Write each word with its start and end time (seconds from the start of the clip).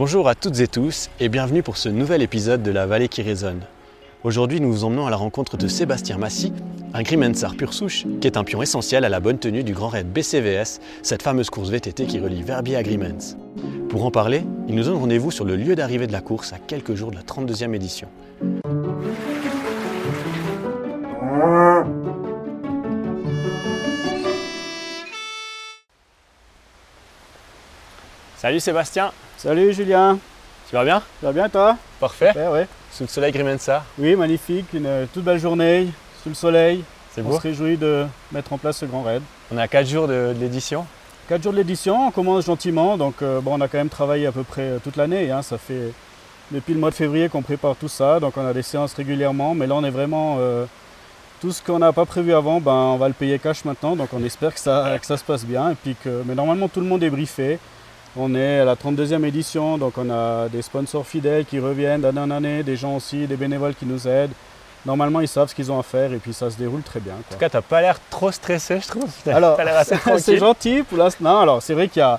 Bonjour 0.00 0.28
à 0.28 0.34
toutes 0.34 0.60
et 0.60 0.66
tous 0.66 1.10
et 1.20 1.28
bienvenue 1.28 1.62
pour 1.62 1.76
ce 1.76 1.90
nouvel 1.90 2.22
épisode 2.22 2.62
de 2.62 2.70
La 2.70 2.86
Vallée 2.86 3.08
qui 3.08 3.20
résonne. 3.20 3.60
Aujourd'hui, 4.24 4.58
nous 4.58 4.72
vous 4.72 4.84
emmenons 4.84 5.06
à 5.06 5.10
la 5.10 5.16
rencontre 5.16 5.58
de 5.58 5.68
Sébastien 5.68 6.16
Massy, 6.16 6.54
un 6.94 7.02
Grimensar 7.02 7.54
pur 7.54 7.74
souche, 7.74 8.06
qui 8.18 8.26
est 8.26 8.38
un 8.38 8.44
pion 8.44 8.62
essentiel 8.62 9.04
à 9.04 9.10
la 9.10 9.20
bonne 9.20 9.38
tenue 9.38 9.62
du 9.62 9.74
Grand 9.74 9.88
Raid 9.88 10.10
BCVS, 10.10 10.80
cette 11.02 11.22
fameuse 11.22 11.50
course 11.50 11.68
VTT 11.68 12.06
qui 12.06 12.18
relie 12.18 12.42
Verbier 12.42 12.76
à 12.76 12.82
Grimens. 12.82 13.36
Pour 13.90 14.06
en 14.06 14.10
parler, 14.10 14.42
il 14.68 14.74
nous 14.74 14.84
donne 14.84 14.96
rendez-vous 14.96 15.30
sur 15.30 15.44
le 15.44 15.54
lieu 15.54 15.76
d'arrivée 15.76 16.06
de 16.06 16.12
la 16.12 16.22
course 16.22 16.54
à 16.54 16.58
quelques 16.58 16.94
jours 16.94 17.10
de 17.10 17.16
la 17.16 17.22
32e 17.22 17.74
édition. 17.74 18.08
Salut 28.38 28.60
Sébastien, 28.60 29.12
Salut 29.42 29.72
Julien, 29.72 30.18
tu 30.68 30.76
vas 30.76 30.84
bien? 30.84 30.98
Ça 31.20 31.26
va 31.28 31.32
bien 31.32 31.48
toi? 31.48 31.74
Parfait. 31.98 32.30
Ouais, 32.36 32.48
ouais. 32.48 32.68
Sous 32.92 33.04
le 33.04 33.08
soleil 33.08 33.32
Grimensar, 33.32 33.84
Oui, 33.98 34.14
magnifique, 34.14 34.66
une 34.74 34.84
euh, 34.84 35.06
toute 35.10 35.24
belle 35.24 35.38
journée, 35.38 35.88
sous 36.22 36.28
le 36.28 36.34
soleil. 36.34 36.84
c'est 37.14 37.22
On 37.22 37.30
beau. 37.30 37.36
se 37.36 37.40
réjouit 37.40 37.78
de 37.78 38.04
mettre 38.32 38.52
en 38.52 38.58
place 38.58 38.76
ce 38.76 38.84
grand 38.84 39.02
raid. 39.02 39.22
On 39.50 39.56
est 39.56 39.62
à 39.62 39.66
4 39.68 39.88
jours 39.88 40.08
de, 40.08 40.34
de 40.34 40.40
l'édition. 40.40 40.84
4 41.30 41.42
jours 41.42 41.52
de 41.52 41.56
l'édition, 41.56 42.08
on 42.08 42.10
commence 42.10 42.44
gentiment, 42.44 42.98
donc 42.98 43.22
euh, 43.22 43.40
bon, 43.40 43.56
on 43.56 43.60
a 43.62 43.68
quand 43.68 43.78
même 43.78 43.88
travaillé 43.88 44.26
à 44.26 44.32
peu 44.32 44.42
près 44.42 44.62
euh, 44.62 44.78
toute 44.84 44.96
l'année. 44.96 45.30
hein, 45.30 45.40
ça 45.40 45.56
fait 45.56 45.94
depuis 46.50 46.74
le 46.74 46.80
mois 46.80 46.90
de 46.90 46.96
février 46.96 47.30
qu'on 47.30 47.40
prépare 47.40 47.76
tout 47.76 47.88
ça, 47.88 48.20
donc 48.20 48.36
on 48.36 48.44
a 48.46 48.52
des 48.52 48.60
séances 48.62 48.92
régulièrement, 48.92 49.54
mais 49.54 49.66
là 49.66 49.74
on 49.76 49.84
est 49.84 49.90
vraiment... 49.90 50.36
euh, 50.40 50.66
tout 51.40 51.52
ce 51.52 51.62
qu'on 51.62 51.78
n'a 51.78 51.90
pas 51.94 52.04
prévu 52.04 52.34
avant, 52.34 52.60
ben, 52.60 52.70
on 52.70 52.96
va 52.98 53.08
le 53.08 53.14
payer 53.14 53.38
cash 53.38 53.64
maintenant, 53.64 53.96
donc 53.96 54.10
on 54.12 54.22
espère 54.22 54.52
que 54.52 54.60
ça, 54.60 54.98
que 55.00 55.06
ça 55.06 55.16
se 55.16 55.24
passe 55.24 55.42
bien. 55.46 55.70
Et 55.70 55.74
puis 55.74 55.96
que, 56.04 56.22
mais 56.26 56.34
normalement 56.34 56.68
tout 56.68 56.80
le 56.80 56.86
monde 56.86 57.02
est 57.02 57.08
briefé. 57.08 57.58
On 58.16 58.34
est 58.34 58.60
à 58.60 58.64
la 58.64 58.74
32e 58.74 59.24
édition, 59.24 59.78
donc 59.78 59.94
on 59.96 60.10
a 60.10 60.48
des 60.48 60.62
sponsors 60.62 61.06
fidèles 61.06 61.44
qui 61.44 61.60
reviennent 61.60 62.00
d'année 62.00 62.20
en 62.20 62.30
année, 62.30 62.62
des 62.64 62.76
gens 62.76 62.96
aussi, 62.96 63.26
des 63.26 63.36
bénévoles 63.36 63.74
qui 63.74 63.86
nous 63.86 64.08
aident. 64.08 64.32
Normalement, 64.84 65.20
ils 65.20 65.28
savent 65.28 65.48
ce 65.48 65.54
qu'ils 65.54 65.70
ont 65.70 65.78
à 65.78 65.82
faire 65.82 66.12
et 66.12 66.18
puis 66.18 66.32
ça 66.32 66.50
se 66.50 66.56
déroule 66.56 66.82
très 66.82 67.00
bien. 67.00 67.14
En 67.14 67.22
tout 67.32 67.38
cas, 67.38 67.48
t'as 67.48 67.60
pas 67.60 67.80
l'air 67.82 67.98
trop 68.10 68.32
stressé, 68.32 68.80
je 68.80 68.88
trouve. 68.88 69.08
Alors, 69.26 69.56
t'as 69.56 69.64
l'air 69.64 69.76
assez 69.76 69.96
c'est 70.18 70.38
gentil 70.38 70.82
pour 70.82 70.98
l'instant. 70.98 71.40
Alors 71.40 71.62
c'est 71.62 71.74
vrai 71.74 71.88
qu'il 71.88 72.00
y 72.00 72.02
a. 72.02 72.18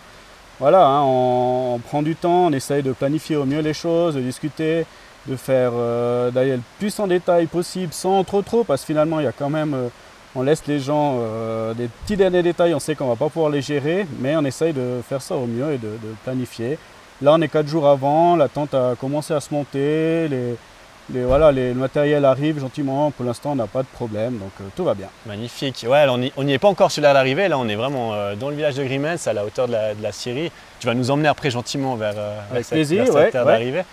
Voilà, 0.59 0.85
hein, 0.85 1.01
on, 1.03 1.73
on 1.75 1.79
prend 1.79 2.03
du 2.03 2.15
temps, 2.15 2.45
on 2.47 2.51
essaye 2.53 2.83
de 2.83 2.93
planifier 2.93 3.35
au 3.35 3.45
mieux 3.45 3.61
les 3.61 3.73
choses, 3.73 4.13
de 4.15 4.21
discuter, 4.21 4.85
de 5.25 5.35
faire, 5.35 5.71
euh, 5.73 6.29
d'aller 6.31 6.57
le 6.57 6.61
plus 6.77 6.97
en 6.99 7.07
détail 7.07 7.47
possible 7.47 7.91
sans 7.93 8.23
trop 8.23 8.43
trop, 8.43 8.63
parce 8.63 8.81
que 8.81 8.87
finalement, 8.87 9.19
il 9.19 9.23
y 9.23 9.27
a 9.27 9.31
quand 9.31 9.49
même. 9.49 9.73
euh, 9.73 9.87
on 10.35 10.41
laisse 10.43 10.63
les 10.67 10.79
gens 10.79 11.15
euh, 11.19 11.73
des 11.73 11.87
petits 11.87 12.15
derniers 12.17 12.43
détails, 12.43 12.73
on 12.73 12.79
sait 12.79 12.95
qu'on 12.95 13.07
va 13.07 13.15
pas 13.15 13.29
pouvoir 13.29 13.51
les 13.51 13.61
gérer, 13.61 14.05
mais 14.19 14.35
on 14.35 14.45
essaye 14.45 14.73
de 14.73 15.01
faire 15.07 15.21
ça 15.21 15.35
au 15.35 15.45
mieux 15.45 15.73
et 15.73 15.77
de, 15.77 15.87
de 15.89 16.15
planifier. 16.23 16.77
Là, 17.21 17.33
on 17.33 17.41
est 17.41 17.49
quatre 17.49 17.67
jours 17.67 17.87
avant, 17.87 18.35
la 18.35 18.47
tente 18.47 18.73
a 18.73 18.95
commencé 18.99 19.33
à 19.33 19.39
se 19.39 19.53
monter, 19.53 20.27
les, 20.27 20.55
les- 21.13 21.23
voilà, 21.23 21.51
les- 21.51 21.73
le 21.73 21.79
matériel 21.79 22.25
arrive 22.25 22.59
gentiment. 22.59 23.11
Pour 23.11 23.25
l'instant, 23.25 23.51
on 23.51 23.55
n'a 23.55 23.67
pas 23.67 23.83
de 23.83 23.87
problème, 23.87 24.37
donc 24.39 24.51
euh, 24.59 24.63
tout 24.75 24.83
va 24.83 24.93
bien. 24.95 25.07
Magnifique. 25.27 25.85
Ouais, 25.87 25.97
alors, 25.99 26.17
on 26.37 26.43
n'y 26.43 26.53
est 26.53 26.59
pas 26.59 26.69
encore 26.69 26.91
sur 26.91 27.01
l'air 27.03 27.13
d'arrivée. 27.13 27.47
Là, 27.47 27.59
on 27.59 27.67
est 27.67 27.75
vraiment 27.75 28.13
euh, 28.13 28.35
dans 28.35 28.49
le 28.49 28.55
village 28.55 28.75
de 28.75 28.83
Grimens, 28.83 29.27
à 29.27 29.33
la 29.33 29.45
hauteur 29.45 29.67
de 29.67 29.73
la, 29.73 29.93
de 29.93 30.01
la 30.01 30.11
Syrie. 30.11 30.51
Tu 30.79 30.87
vas 30.87 30.93
nous 30.93 31.11
emmener 31.11 31.27
après 31.27 31.51
gentiment 31.51 31.95
vers, 31.95 32.13
euh, 32.17 32.39
vers 32.51 32.63
cette, 32.63 32.69
plaisir, 32.73 33.03
vers 33.03 33.13
cette 33.13 33.15
ouais, 33.15 33.31
terre 33.31 33.45
ouais. 33.45 33.51
d'arrivée. 33.51 33.83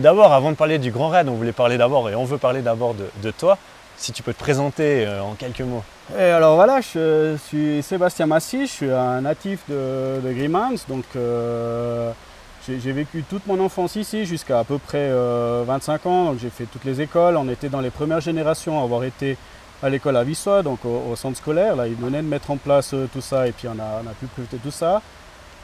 D'abord, 0.00 0.32
avant 0.32 0.50
de 0.50 0.56
parler 0.56 0.78
du 0.78 0.90
Grand 0.90 1.10
Raid, 1.10 1.28
on 1.28 1.34
voulait 1.34 1.52
parler 1.52 1.76
d'abord, 1.76 2.08
et 2.08 2.14
on 2.14 2.24
veut 2.24 2.38
parler 2.38 2.62
d'abord 2.62 2.94
de, 2.94 3.04
de 3.22 3.30
toi. 3.30 3.58
Si 4.04 4.12
tu 4.12 4.22
peux 4.22 4.34
te 4.34 4.38
présenter 4.38 5.06
euh, 5.06 5.22
en 5.22 5.32
quelques 5.32 5.62
mots. 5.62 5.82
Alors 6.14 6.56
voilà, 6.56 6.82
je 6.82 7.38
suis 7.46 7.82
Sébastien 7.82 8.26
Massy, 8.26 8.66
je 8.66 8.70
suis 8.70 8.90
un 8.90 9.22
natif 9.22 9.60
de, 9.66 10.20
de 10.22 10.30
Grimans, 10.30 10.76
donc 10.90 11.06
euh, 11.16 12.12
j'ai 12.68 12.92
vécu 12.92 13.24
toute 13.26 13.46
mon 13.46 13.58
enfance 13.64 13.96
ici 13.96 14.26
jusqu'à 14.26 14.58
à 14.58 14.64
peu 14.64 14.76
près 14.76 15.08
euh, 15.10 15.64
25 15.66 16.04
ans, 16.04 16.24
donc 16.26 16.38
j'ai 16.38 16.50
fait 16.50 16.66
toutes 16.66 16.84
les 16.84 17.00
écoles, 17.00 17.38
on 17.38 17.48
était 17.48 17.70
dans 17.70 17.80
les 17.80 17.88
premières 17.88 18.20
générations 18.20 18.78
à 18.78 18.84
avoir 18.84 19.04
été 19.04 19.38
à 19.82 19.88
l'école 19.88 20.18
à 20.18 20.22
Vissois, 20.22 20.62
donc 20.62 20.80
au, 20.84 21.16
centre 21.16 21.38
scolaire, 21.38 21.74
là 21.74 21.86
ils 21.86 21.94
venaient 21.94 22.20
de 22.20 22.28
mettre 22.28 22.50
en 22.50 22.58
place 22.58 22.92
euh, 22.92 23.08
tout 23.10 23.22
ça 23.22 23.48
et 23.48 23.52
puis 23.52 23.68
on 23.68 23.80
a, 23.80 24.12
pu 24.20 24.26
profiter 24.26 24.58
de 24.58 24.62
tout 24.62 24.70
ça. 24.70 25.00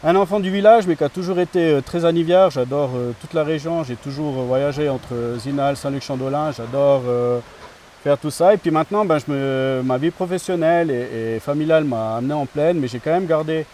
Un 0.03 0.16
enfant 0.16 0.41
du 0.41 0.50
village 0.50 0.87
mais 0.87 0.97
qui 0.97 1.04
a 1.04 1.10
toujours 1.10 1.41
été 1.41 1.72
euh, 1.72 1.81
très 1.82 2.06
anivière, 2.06 2.50
j'adore 2.50 2.93
euh, 2.97 3.12
toute 3.20 3.34
la 3.34 3.44
région, 3.44 3.84
j'ai 3.84 3.97
toujours 3.97 4.38
euh, 4.38 4.44
voyagé 4.44 4.88
entre 4.88 5.37
Zinal, 5.38 5.76
Saint-Luc-Chandolin, 5.76 6.53
j'adore 6.53 7.03
euh, 7.06 7.41
faire 8.03 8.19
tout 8.19 8.31
ça. 8.31 8.55
Et 8.55 8.56
puis 8.56 8.71
maintenant, 8.71 9.05
ben, 9.05 9.19
je 9.19 9.31
me, 9.33 9.83
ma 9.84 9.99
vie 9.99 10.11
professionnelle 10.11 10.91
et, 10.91 11.38
familiale 11.41 11.84
m'a 11.84 12.16
amené 12.16 12.34
en 12.34 12.47
pleine, 12.47 12.78
mais 12.78 12.88
j'ai 12.88 12.99
quand 12.99 13.11
même 13.11 13.27
gardé 13.27 13.66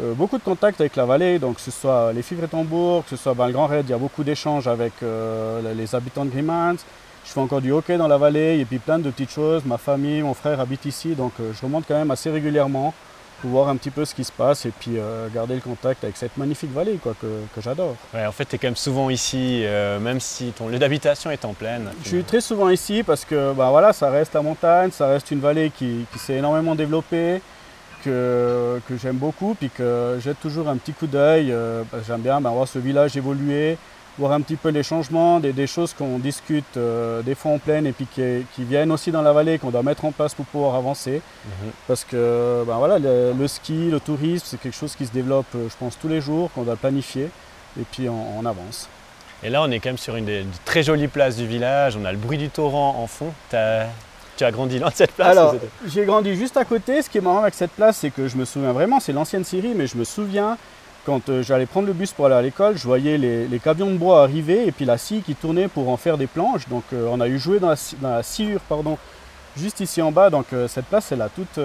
euh, 0.00 0.14
beaucoup 0.14 0.38
de 0.38 0.42
contacts 0.42 0.80
avec 0.80 0.96
la 0.96 1.04
vallée, 1.04 1.38
donc 1.38 1.56
que 1.56 1.60
ce 1.60 1.70
soit 1.70 2.12
les 2.12 2.22
Fivres 2.22 2.44
et 2.44 2.48
Tambour, 2.48 3.04
que 3.04 3.10
ce 3.10 3.16
soit 3.16 3.34
ben, 3.34 3.46
le 3.46 3.52
Grand 3.52 3.66
Raid, 3.66 3.84
il 3.86 3.90
y 3.90 3.94
a 3.94 3.98
beaucoup 3.98 4.24
d'échanges 4.24 4.66
avec 4.68 4.92
euh, 5.02 5.60
les- 5.74 5.94
habitants 5.94 6.24
de 6.24 6.30
Grimans. 6.30 6.76
Je 7.24 7.30
fais 7.30 7.40
encore 7.40 7.60
du 7.60 7.70
hockey 7.70 7.96
dans 7.98 8.08
la 8.08 8.18
vallée 8.18 8.58
et 8.58 8.64
puis 8.64 8.78
plein 8.78 8.98
de 8.98 9.08
petites 9.10 9.30
choses. 9.30 9.64
Ma 9.64 9.78
famille, 9.78 10.22
mon 10.22 10.34
frère 10.34 10.58
habitent 10.60 10.86
ici, 10.86 11.14
donc 11.14 11.32
euh, 11.40 11.52
je 11.54 11.60
remonte 11.64 11.84
quand 11.86 11.94
même 11.94 12.10
assez 12.10 12.30
régulièrement 12.30 12.94
pour 13.42 13.50
voir 13.50 13.68
un 13.68 13.76
petit 13.76 13.90
peu 13.90 14.06
ce 14.06 14.14
qui 14.14 14.24
se 14.24 14.32
passe 14.32 14.64
et 14.64 14.70
puis 14.70 14.92
euh, 14.96 15.28
garder 15.34 15.54
le 15.56 15.60
contact 15.60 16.04
avec 16.04 16.16
cette 16.16 16.36
magnifique 16.38 16.72
vallée 16.72 16.98
quoi, 17.02 17.14
que, 17.20 17.26
que 17.54 17.60
j'adore. 17.60 17.96
Ouais, 18.14 18.24
en 18.24 18.32
fait, 18.32 18.46
tu 18.46 18.54
es 18.54 18.58
quand 18.58 18.68
même 18.68 18.76
souvent 18.76 19.10
ici, 19.10 19.62
euh, 19.64 19.98
même 19.98 20.20
si 20.20 20.52
ton 20.52 20.68
lieu 20.68 20.78
d'habitation 20.78 21.30
est 21.30 21.44
en 21.44 21.52
plaine. 21.52 21.90
Je 22.04 22.08
suis 22.08 22.24
très 22.24 22.40
souvent 22.40 22.70
ici 22.70 23.02
parce 23.02 23.24
que 23.24 23.52
bah 23.52 23.68
voilà, 23.70 23.92
ça 23.92 24.08
reste 24.10 24.32
la 24.32 24.42
montagne, 24.42 24.90
ça 24.92 25.08
reste 25.08 25.30
une 25.32 25.40
vallée 25.40 25.70
qui, 25.76 26.06
qui 26.12 26.18
s'est 26.18 26.34
énormément 26.34 26.74
développée, 26.74 27.42
que, 28.04 28.80
que 28.88 28.96
j'aime 28.96 29.16
beaucoup, 29.16 29.54
puis 29.58 29.70
que 29.70 30.18
j'ai 30.22 30.34
toujours 30.34 30.68
un 30.68 30.76
petit 30.76 30.92
coup 30.92 31.06
d'œil. 31.06 31.50
euh, 31.52 31.82
j'aime 32.06 32.20
bien 32.20 32.40
bah, 32.40 32.50
voir 32.50 32.66
ce 32.66 32.78
village 32.78 33.16
évoluer, 33.16 33.76
voir 34.18 34.32
un 34.32 34.40
petit 34.42 34.56
peu 34.56 34.68
les 34.68 34.82
changements, 34.82 35.40
des, 35.40 35.52
des 35.52 35.66
choses 35.66 35.94
qu'on 35.94 36.18
discute 36.18 36.76
euh, 36.76 37.22
des 37.22 37.34
fois 37.34 37.52
en 37.52 37.58
pleine 37.58 37.86
et 37.86 37.92
puis 37.92 38.06
qui, 38.06 38.22
qui 38.54 38.64
viennent 38.64 38.92
aussi 38.92 39.10
dans 39.10 39.22
la 39.22 39.32
vallée, 39.32 39.58
qu'on 39.58 39.70
doit 39.70 39.82
mettre 39.82 40.04
en 40.04 40.12
place 40.12 40.34
pour 40.34 40.44
pouvoir 40.46 40.74
avancer. 40.74 41.22
Mhm. 41.44 41.70
Parce 41.88 42.04
que 42.04 42.62
bah, 42.66 42.76
voilà, 42.78 42.98
le, 42.98 43.32
le 43.38 43.48
ski, 43.48 43.90
le 43.90 44.00
tourisme, 44.00 44.44
c'est 44.46 44.60
quelque 44.60 44.76
chose 44.76 44.94
qui 44.94 45.06
se 45.06 45.12
développe, 45.12 45.46
euh, 45.54 45.68
je 45.70 45.76
pense, 45.78 45.98
tous 45.98 46.08
les 46.08 46.20
jours, 46.20 46.50
qu'on 46.54 46.62
doit 46.62 46.76
planifier, 46.76 47.30
et 47.80 47.84
puis 47.90 48.08
on- 48.08 48.38
on 48.38 48.44
avance. 48.44 48.88
Et 49.42 49.50
là, 49.50 49.62
on 49.62 49.70
est 49.70 49.80
quand 49.80 49.88
même 49.88 49.98
sur 49.98 50.14
une 50.16 50.26
des, 50.26 50.44
très 50.64 50.82
jolies 50.82 51.08
places 51.08 51.36
du 51.36 51.46
village. 51.46 51.96
On 52.00 52.04
a 52.04 52.12
le 52.12 52.18
bruit 52.18 52.38
du 52.38 52.48
torrent 52.48 52.96
en 53.02 53.06
fond. 53.08 53.32
T'as- 53.50 53.86
tu 54.36 54.44
as 54.44 54.50
grandi 54.52 54.78
de 54.78 54.84
cette 54.94 55.12
place 55.12 55.28
Alors, 55.28 55.54
j'ai 55.86 56.04
grandi 56.04 56.36
juste 56.36 56.56
à 56.56 56.64
côté. 56.64 57.02
Ce 57.02 57.10
qui 57.10 57.18
est 57.18 57.20
marrant 57.22 57.40
avec 57.42 57.54
cette 57.54 57.72
place, 57.72 57.96
c'est 57.98 58.10
que 58.10 58.28
je 58.28 58.36
me 58.36 58.44
souviens 58.44 58.72
vraiment, 58.72 59.00
c'est 59.00 59.12
l'ancienne 59.12 59.44
Syrie, 59.44 59.72
mais 59.74 59.86
je 59.86 59.96
me 59.96 60.04
souviens 60.04 60.56
quand 61.04 61.28
euh, 61.28 61.42
j'allais 61.42 61.66
prendre 61.66 61.86
le 61.86 61.92
bus 61.92 62.12
pour 62.12 62.26
aller 62.26 62.34
à 62.34 62.42
l'école, 62.42 62.76
je 62.76 62.84
voyais 62.84 63.18
les, 63.18 63.48
les 63.48 63.58
camions 63.58 63.90
de 63.90 63.96
bois 63.96 64.22
arriver 64.22 64.66
et 64.66 64.72
puis 64.72 64.84
la 64.84 64.98
scie 64.98 65.22
qui 65.22 65.34
tournait 65.34 65.68
pour 65.68 65.88
en 65.88 65.96
faire 65.96 66.16
des 66.16 66.26
planches. 66.26 66.68
Donc, 66.68 66.84
euh, 66.92 67.08
on 67.10 67.20
a 67.20 67.28
eu 67.28 67.38
joué 67.38 67.58
dans 67.58 67.70
la, 67.70 67.76
dans 68.00 68.22
sciure, 68.22 68.60
pardon, 68.60 68.98
juste 69.56 69.80
ici 69.80 70.00
en 70.00 70.12
bas. 70.12 70.30
Donc, 70.30 70.46
euh, 70.52 70.68
cette 70.68 70.86
place, 70.86 71.10
elle 71.12 71.22
a 71.22 71.28
toute. 71.28 71.58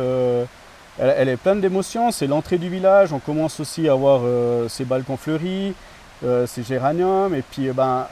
elle, 1.00 1.30
est 1.30 1.38
pleine 1.38 1.62
d'émotions. 1.62 2.12
C'est 2.12 2.28
l'entrée 2.28 2.58
du 2.58 2.70
village. 2.70 3.14
On 3.14 3.20
commence 3.20 3.60
aussi 3.60 3.88
à 3.88 3.94
voir 3.94 4.22
ces 4.70 4.86
balcons 4.86 5.18
fleuris, 5.18 5.74
ces 6.22 6.64
géraniums. 6.64 7.36
Et 7.36 7.44
puis, 7.44 7.70
ben, 7.70 8.08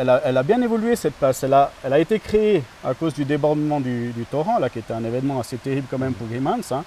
elle, 0.00 0.08
a, 0.08 0.42
bien 0.44 0.62
évolué 0.62 0.94
cette 0.94 1.14
place. 1.14 1.42
Elle 1.42 1.52
a, 1.54 1.98
été 1.98 2.20
créée 2.20 2.62
à 2.84 2.94
cause 2.94 3.14
du 3.14 3.24
débordement 3.24 3.80
du, 3.80 4.12
du 4.12 4.24
torrent, 4.26 4.60
là, 4.60 4.68
qui 4.68 4.78
était 4.78 4.94
un 4.94 5.04
événement 5.04 5.40
assez 5.40 5.56
terrible 5.56 5.88
quand 5.90 5.98
même 5.98 6.14
pour 6.14 6.28
Grimans. 6.28 6.60
Hein, 6.70 6.84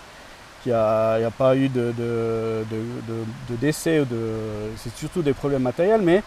qui 0.68 0.74
a, 0.74 1.16
il 1.18 1.22
n'y 1.22 1.26
a 1.26 1.32
pas 1.32 1.56
eu 1.56 1.70
de, 1.70 1.94
de, 1.98 2.66
de- 2.70 3.02
de- 3.08 3.26
de 3.52 3.56
décès, 3.56 4.04
c'est 4.76 4.94
surtout 4.98 5.22
des 5.22 5.34
problèmes 5.34 5.62
matériels. 5.62 6.02
Mais 6.02 6.22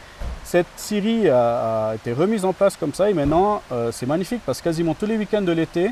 cette 0.45 0.67
scierie 0.77 1.29
a, 1.29 1.91
a 1.91 1.95
été 1.95 2.13
remise 2.13 2.45
en 2.45 2.53
place 2.55 2.75
comme 2.77 2.95
ça 2.95 3.11
et 3.11 3.15
maintenant 3.15 3.61
euh, 3.71 3.91
c'est 3.93 4.07
magnifique 4.07 4.41
parce 4.47 4.59
que 4.59 4.65
quasiment 4.65 4.95
tous 4.95 5.07
les 5.07 5.17
week-ends 5.19 5.43
de 5.43 5.53
l'été, 5.53 5.91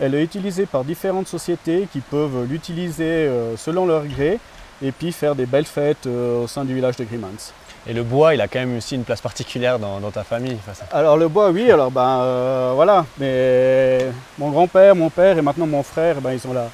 elle 0.00 0.14
est 0.14 0.24
utilisée 0.24 0.64
par 0.66 0.84
différentes 0.84 1.28
sociétés 1.28 1.86
qui 1.92 2.00
peuvent 2.00 2.46
l'utiliser 2.48 3.04
euh, 3.04 3.56
selon 3.58 3.84
leur 3.86 4.06
gré 4.06 4.38
et 4.82 4.90
puis 4.90 5.12
faire 5.12 5.34
des 5.34 5.46
belles 5.46 5.66
fêtes 5.66 6.06
euh, 6.06 6.42
au 6.44 6.46
sein 6.46 6.64
du 6.64 6.74
village 6.74 6.96
de 6.96 7.04
Grimans. 7.04 7.52
Et 7.86 7.92
le 7.92 8.02
bois, 8.04 8.32
il 8.34 8.40
a 8.40 8.48
quand 8.48 8.60
même 8.60 8.76
aussi 8.78 8.94
une 8.94 9.02
place 9.04 9.20
particulière 9.20 9.78
dans, 9.78 9.98
dans 10.00 10.10
ta 10.12 10.22
famille. 10.24 10.54
Enfin, 10.60 10.72
ça- 10.72 10.86
Alors 10.96 11.16
le 11.16 11.28
bois, 11.28 11.50
oui, 11.50 11.70
alors 11.70 11.90
ben 11.90 12.20
euh, 12.22 12.72
voilà, 12.74 13.04
mais 13.18 14.06
mon 14.38 14.50
grand-père, 14.50 14.94
mon 14.96 15.10
père 15.10 15.36
et 15.36 15.42
maintenant 15.42 15.66
mon 15.66 15.82
frère, 15.82 16.20
ben, 16.20 16.32
ils 16.32 16.46
ont 16.48 16.52
la, 16.54 16.68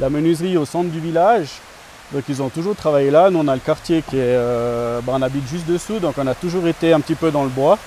la 0.00 0.10
menuiserie 0.10 0.56
au 0.56 0.64
centre 0.64 0.90
du 0.90 1.00
village. 1.00 1.48
Donc 2.12 2.24
ils 2.28 2.42
ont 2.42 2.48
toujours 2.48 2.76
travaillé 2.76 3.10
là. 3.10 3.30
Nous 3.30 3.38
on 3.38 3.48
a 3.48 3.54
le 3.54 3.60
quartier 3.60 4.02
qui 4.02 4.16
est, 4.16 4.22
euh, 4.22 5.00
ben, 5.02 5.14
on 5.16 5.22
habite 5.22 5.48
juste 5.48 5.66
dessous, 5.66 5.98
donc 5.98 6.14
on 6.18 6.26
a 6.26 6.34
toujours 6.34 6.66
été 6.66 6.92
un 6.92 7.00
petit 7.00 7.14
peu 7.14 7.30
dans 7.30 7.42
le 7.42 7.48
bois. 7.48 7.78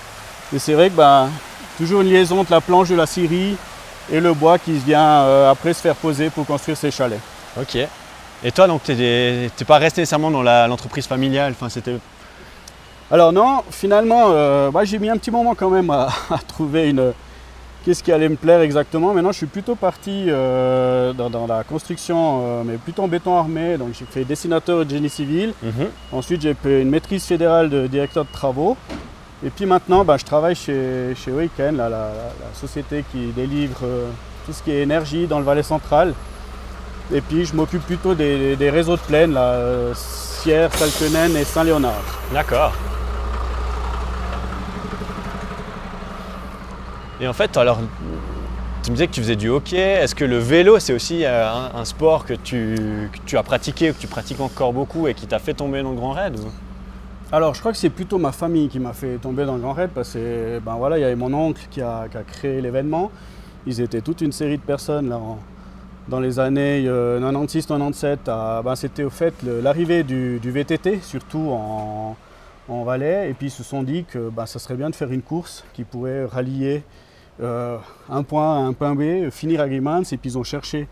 Et 0.53 0.59
c'est 0.59 0.73
vrai 0.73 0.89
que 0.89 0.95
ben, 0.95 1.29
toujours 1.77 2.01
une 2.01 2.09
liaison 2.09 2.39
entre 2.39 2.51
la 2.51 2.61
planche 2.61 2.89
de 2.89 2.95
la 2.95 3.05
scierie 3.05 3.55
et 4.11 4.19
le 4.19 4.33
bois 4.33 4.57
qui 4.57 4.73
vient 4.73 5.21
euh, 5.21 5.51
après 5.51 5.73
se 5.73 5.81
faire 5.81 5.95
poser 5.95 6.29
pour 6.29 6.45
construire 6.45 6.77
ses 6.77 6.91
chalets. 6.91 7.19
Ok. 7.59 7.77
Et 8.43 8.51
toi, 8.51 8.67
donc, 8.67 8.83
tu 8.83 8.93
n'es 8.93 9.49
pas 9.67 9.77
resté 9.77 10.01
nécessairement 10.01 10.29
dans 10.29 10.43
l'entreprise 10.43 11.07
familiale? 11.07 11.53
Enfin, 11.53 11.69
c'était 11.69 11.97
Alors 13.11 13.33
non, 13.33 13.63
finalement, 13.71 14.25
euh, 14.27 14.69
bah, 14.69 14.85
j'ai 14.85 14.99
mis 14.99 15.09
un 15.09 15.17
petit 15.17 15.31
moment 15.31 15.55
quand 15.55 15.69
même 15.69 15.89
à, 15.89 16.07
à 16.29 16.37
trouver 16.37 16.89
une, 16.89 17.13
qu'est-ce 17.87 18.03
qui 18.03 18.11
allait 18.11 18.27
me 18.27 18.35
plaire 18.35 18.59
exactement. 18.59 19.13
Maintenant, 19.13 19.31
je 19.31 19.37
suis 19.37 19.45
plutôt 19.45 19.75
parti 19.75 20.25
euh, 20.27 21.13
dans, 21.13 21.47
la 21.47 21.63
construction, 21.63 22.41
euh, 22.43 22.63
mais 22.65 22.75
plutôt 22.75 23.03
en 23.03 23.07
béton 23.07 23.37
armé. 23.37 23.77
Donc, 23.77 23.93
j'ai 23.97 24.03
fait 24.03 24.25
dessinateur 24.25 24.85
de 24.85 24.89
génie 24.89 25.07
civil. 25.07 25.53
Mhm. 25.63 25.87
Ensuite, 26.11 26.41
j'ai 26.41 26.53
fait 26.53 26.81
une 26.81 26.89
maîtrise 26.89 27.23
fédérale 27.23 27.69
de 27.69 27.87
directeur 27.87 28.25
de 28.25 28.31
travaux. 28.31 28.75
Et 29.45 29.49
puis 29.49 29.65
maintenant, 29.65 30.03
bah, 30.03 30.17
je 30.17 30.25
travaille 30.25 30.55
chez, 30.55 31.13
chez 31.15 31.31
la, 31.57 32.09
société 32.55 33.05
qui 33.09 33.27
délivre 33.27 33.79
euh, 33.83 34.09
tout 34.45 34.51
ce 34.51 34.61
qui 34.63 34.71
est 34.71 34.81
énergie 34.81 35.25
dans 35.25 35.39
le 35.39 35.45
Valais 35.45 35.63
central. 35.63 36.13
Et 37.13 37.21
puis, 37.21 37.45
je 37.45 37.55
m'occupe 37.55 37.85
plutôt 37.85 38.15
des, 38.15 38.69
réseaux 38.69 38.97
de 38.97 39.01
plaines, 39.01 39.31
là, 39.31 39.93
Sierre, 39.93 40.73
Salkenen 40.73 41.37
et 41.37 41.45
Saint-Léonard. 41.45 42.03
D'accord. 42.33 42.73
Et 47.19 47.27
en 47.27 47.33
fait, 47.33 47.57
alors, 47.57 47.79
tu 48.83 48.91
me 48.91 48.95
disais 48.95 49.07
que 49.07 49.11
tu 49.11 49.21
faisais 49.21 49.35
du 49.35 49.49
hockey. 49.49 49.77
Est-ce 49.77 50.13
que 50.13 50.23
le 50.23 50.37
vélo, 50.37 50.77
c'est 50.79 50.93
aussi 50.93 51.25
euh, 51.25 51.49
un, 51.73 51.83
sport 51.83 52.25
que 52.25 52.35
tu, 52.35 52.77
as 53.35 53.43
pratiqué, 53.43 53.91
que 53.91 53.99
tu 53.99 54.07
pratiques 54.07 54.39
encore 54.39 54.71
beaucoup 54.71 55.07
et 55.07 55.13
qui 55.13 55.25
t'a 55.25 55.39
fait 55.39 55.53
tomber 55.53 55.81
dans 55.81 55.89
le 55.91 55.97
Grand 55.97 56.11
Raid 56.11 56.35
Alors, 57.31 57.55
je 57.55 57.59
crois 57.59 57.71
que 57.71 57.77
c'est 57.77 57.89
plutôt 57.89 58.19
ma 58.19 58.31
famille 58.31 58.69
qui 58.69 58.79
m'a 58.79 58.93
fait 58.93 59.17
tomber 59.17 59.45
dans 59.45 59.55
le 59.55 59.61
Grand 59.61 59.73
Raid 59.73 59.89
parce 59.95 60.13
que 60.13 60.59
ben 60.59 60.75
voilà, 60.75 60.97
il 60.99 61.01
y 61.01 61.03
avait 61.03 61.15
mon 61.15 61.33
oncle 61.33 61.61
qui 61.71 61.81
a, 61.81 62.07
créé 62.27 62.61
l'événement. 62.61 63.11
Ils 63.65 63.81
étaient 63.81 64.01
toute 64.01 64.21
une 64.21 64.31
série 64.31 64.57
de 64.57 64.63
personnes 64.63 65.09
là, 65.09 65.19
dans 66.07 66.19
les 66.19 66.39
années 66.39 66.83
96-97. 66.85 68.17
Euh, 68.27 68.61
ben, 68.61 68.75
c'était 68.75 69.03
au 69.03 69.09
fait 69.09 69.33
l'arrivée 69.43 70.03
du, 70.03 70.39
VTT, 70.39 70.99
surtout 71.01 71.49
en, 71.49 72.15
Valais. 72.85 73.31
Et 73.31 73.33
puis 73.33 73.47
ils 73.47 73.51
se 73.51 73.63
sont 73.63 73.81
dit 73.81 74.05
que 74.05 74.29
ben, 74.29 74.45
ça 74.45 74.59
serait 74.59 74.75
bien 74.75 74.89
de 74.89 74.95
faire 74.95 75.11
une 75.11 75.23
course 75.23 75.65
qui 75.73 75.83
pourrait 75.83 76.25
rallier 76.25 76.83
euh, 77.41 77.77
un 78.09 78.23
point 78.23 78.67
un 78.67 78.73
point 78.73 78.95
B, 78.95 79.29
finir 79.29 79.61
à 79.61 79.67
Grimans, 79.67 80.03
et 80.11 80.17
puis 80.17 80.31
ils 80.31 80.37
ont 80.37 80.43
cherché 80.43 80.87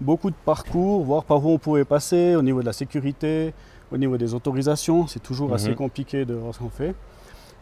beaucoup 0.00 0.30
de 0.30 0.36
parcours, 0.44 1.04
voir 1.04 1.24
par 1.24 1.44
où 1.44 1.50
on 1.50 1.58
pouvait 1.58 1.84
passer 1.84 2.34
au 2.34 2.42
niveau 2.42 2.60
de 2.60 2.66
la 2.66 2.72
sécurité, 2.72 3.52
au 3.92 3.98
niveau 3.98 4.16
des 4.16 4.34
autorisations. 4.34 5.06
C'est 5.06 5.22
toujours 5.22 5.52
assez 5.52 5.70
mhm. 5.70 5.76
compliqué 5.76 6.24
de 6.24 6.34
voir 6.34 6.54
ce 6.54 6.60
qu'on 6.60 6.70
fait. 6.70 6.94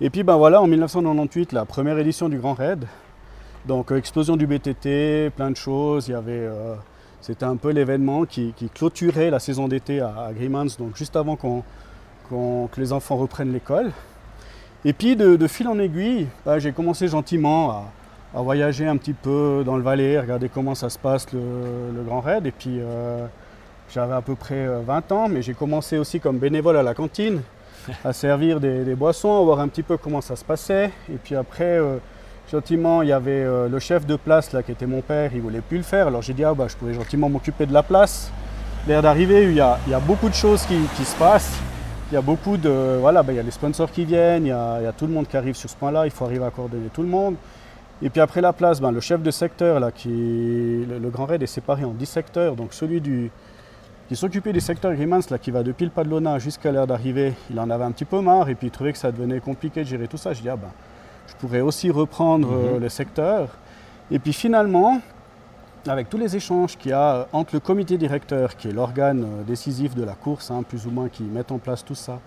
Et 0.01 0.11
puis 0.11 0.23
ben 0.23 0.37
voilà, 0.37 0.63
en 0.63 0.67
1998, 0.67 1.53
la 1.53 1.65
première 1.65 1.99
édition 1.99 2.29
du 2.29 2.39
Grand 2.39 2.55
Raid. 2.55 2.85
Donc 3.67 3.91
euh, 3.91 3.97
explosion 3.97 4.37
du 4.37 4.47
BTT, 4.47 5.31
plein 5.35 5.51
de 5.51 5.57
choses. 5.57 6.09
Il 6.09 6.13
y 6.13 6.15
avait, 6.15 6.33
euh, 6.33 6.75
c'était 7.21 7.45
un 7.45 7.57
peu 7.57 7.71
l'événement 7.71 8.25
qui, 8.25 8.55
clôturait 8.75 9.31
la 9.31 9.41
saison 9.41 9.67
d'été 9.67 10.01
à, 10.01 10.29
à 10.29 10.33
donc 10.79 10.97
juste 10.97 11.17
avant 11.17 11.37
qu'on, 11.37 11.63
que 12.31 12.81
les 12.81 12.93
enfants 12.93 13.17
reprennent 13.17 13.53
l'école. 13.53 13.91
Et 14.85 14.93
puis 14.93 15.17
de, 15.17 15.47
fil 15.49 15.67
en 15.67 15.79
aiguille, 15.79 16.29
ben, 16.47 16.61
j'ai 16.61 16.73
commencé 16.73 17.09
gentiment 17.09 17.71
à, 17.71 17.85
à 18.35 18.43
voyager 18.43 18.87
un 18.87 18.97
petit 18.97 19.15
peu 19.15 19.63
dans 19.65 19.77
le 19.77 19.83
Valais, 19.83 20.21
regarder 20.21 20.49
comment 20.49 20.75
ça 20.75 20.91
se 20.91 20.99
passe 20.99 21.27
le, 21.33 22.03
Grand 22.05 22.21
Raid. 22.21 22.47
Et 22.47 22.51
puis 22.51 22.79
euh, 22.79 23.27
j'avais 23.93 24.15
à 24.15 24.23
peu 24.23 24.35
près 24.35 24.67
20 24.67 25.13
euh, 25.13 25.15
ans, 25.15 25.29
mais 25.29 25.43
j'ai 25.43 25.55
commencé 25.55 25.99
aussi 25.99 26.21
comme 26.21 26.39
bénévole 26.39 26.77
à 26.77 26.83
la 26.83 26.95
cantine, 26.95 27.41
à 28.05 28.13
servir 28.13 28.61
des, 28.61 28.95
boissons, 28.95 29.41
à 29.41 29.43
voir 29.43 29.61
un 29.61 29.69
petit 29.69 29.83
peu 29.83 29.97
comment 29.97 30.21
ça 30.21 30.37
se 30.37 30.45
passait. 30.45 30.91
Et 31.13 31.17
puis 31.23 31.35
après, 31.35 31.79
euh, 31.79 31.97
gentiment, 32.51 33.03
il 33.03 33.09
y 33.09 33.13
avait 33.13 33.45
le 33.45 33.79
chef 33.79 34.07
de 34.07 34.17
place 34.17 34.53
là, 34.53 34.63
qui 34.63 34.73
était 34.73 34.87
mon 34.87 35.01
père, 35.01 35.31
il 35.35 35.41
voulait 35.41 35.61
plus 35.61 35.79
le 35.79 35.83
faire. 35.83 36.07
Alors 36.07 36.23
j'ai 36.23 36.35
dit, 36.35 36.45
ah, 36.45 36.55
bah, 36.55 36.67
je 36.69 36.77
pouvais 36.77 36.95
gentiment 36.95 37.29
m'occuper 37.29 37.67
de 37.67 37.73
la 37.73 37.83
place. 37.83 38.31
L'air 38.87 39.03
d'arriver, 39.03 39.45
il, 39.45 39.55
y 39.55 39.61
a, 39.61 39.79
beaucoup 40.07 40.29
de 40.29 40.35
choses 40.35 40.63
qui, 40.65 41.05
se 41.05 41.17
passent. 41.17 41.59
Il 42.11 42.15
y 42.15 42.17
a 42.17 42.23
beaucoup 42.23 42.57
de. 42.57 42.99
Voilà, 43.01 43.23
bah, 43.23 43.33
il 43.33 43.37
y 43.37 43.39
a 43.39 43.43
les 43.43 43.51
sponsors 43.51 43.91
qui 43.91 44.07
viennent, 44.07 44.47
il 44.47 44.49
y, 44.49 44.53
a, 44.53 44.79
il 44.81 44.85
y 44.85 44.87
a 44.87 44.93
tout 44.93 45.07
le 45.07 45.13
monde 45.13 45.27
qui 45.27 45.37
arrive 45.37 45.57
sur 45.57 45.69
ce 45.69 45.77
point-là, 45.77 46.07
il 46.07 46.11
faut 46.11 46.25
arriver 46.25 46.45
à 46.45 46.51
coordonner 46.51 46.89
tout 46.93 47.03
le 47.03 47.09
monde. 47.09 47.35
Et 48.01 48.11
puis 48.11 48.21
après 48.21 48.41
la 48.41 48.53
place, 48.53 48.81
ben, 48.81 48.93
le 48.93 49.01
chef 49.01 49.23
de 49.23 49.31
secteur, 49.31 49.81
là, 49.81 49.91
qui, 49.91 50.09
le, 50.09 51.11
Grand 51.11 51.27
Raid 51.27 51.43
est 51.43 51.47
séparé 51.47 51.85
en 51.85 51.93
10 51.93 52.07
secteurs. 52.07 52.55
Donc 52.55 52.73
celui 52.73 53.01
du, 53.01 53.31
qui 54.09 54.15
s'occupait 54.15 54.53
du 54.53 54.61
secteur 54.61 54.95
Grimans, 54.95 55.21
là, 55.31 55.39
qui 55.39 55.51
va 55.51 55.63
depuis 55.63 55.85
le 55.85 55.91
pas 55.91 56.05
de 56.05 56.09
Lona 56.09 56.39
jusqu'à 56.39 56.71
l'heure 56.71 56.87
d'arrivée, 56.87 57.35
il 57.51 57.59
en 57.59 57.69
avait 57.71 57.85
un 57.85 57.91
petit 57.91 58.05
peu 58.05 58.21
marre 58.21 58.49
et 58.49 58.55
puis 58.55 58.69
il 58.69 58.71
trouvait 58.71 58.93
que 58.93 58.99
ça 58.99 59.11
devenait 59.11 59.41
compliqué 59.41 59.83
de 59.83 59.89
gérer 59.89 60.07
tout 60.07 60.17
ça. 60.17 60.33
Je 60.33 60.43
dis, 60.43 60.49
ah 60.49 60.57
ben, 60.57 60.71
je 61.27 61.35
pourrais 61.35 61.61
aussi 61.61 61.91
reprendre 61.91 62.49
euh, 62.53 62.75
mhm. 62.75 62.81
le 62.81 62.89
secteur. 62.89 63.49
Et 64.11 64.19
puis 64.21 64.33
finalement, 64.33 65.01
avec 65.87 66.09
tous 66.09 66.19
les 66.19 66.37
échanges 66.37 66.77
qu'il 66.77 66.93
y 66.93 66.95
a 66.95 67.15
euh, 67.15 67.25
entre 67.33 67.55
le 67.55 67.61
comité 67.61 67.99
directeur, 67.99 68.57
qui 68.57 68.69
est 68.69 68.73
l'organe 68.73 69.25
euh, 69.25 69.43
décisif 69.43 69.95
de 69.97 70.05
la 70.05 70.15
course, 70.15 70.51
hein, 70.53 70.63
plus 70.63 70.87
ou 70.87 70.91
moins, 70.91 71.09
qui 71.09 71.25
met 71.25 71.51
en 71.51 71.59
place 71.59 71.85
tout 71.85 71.95
ça, 71.95 72.21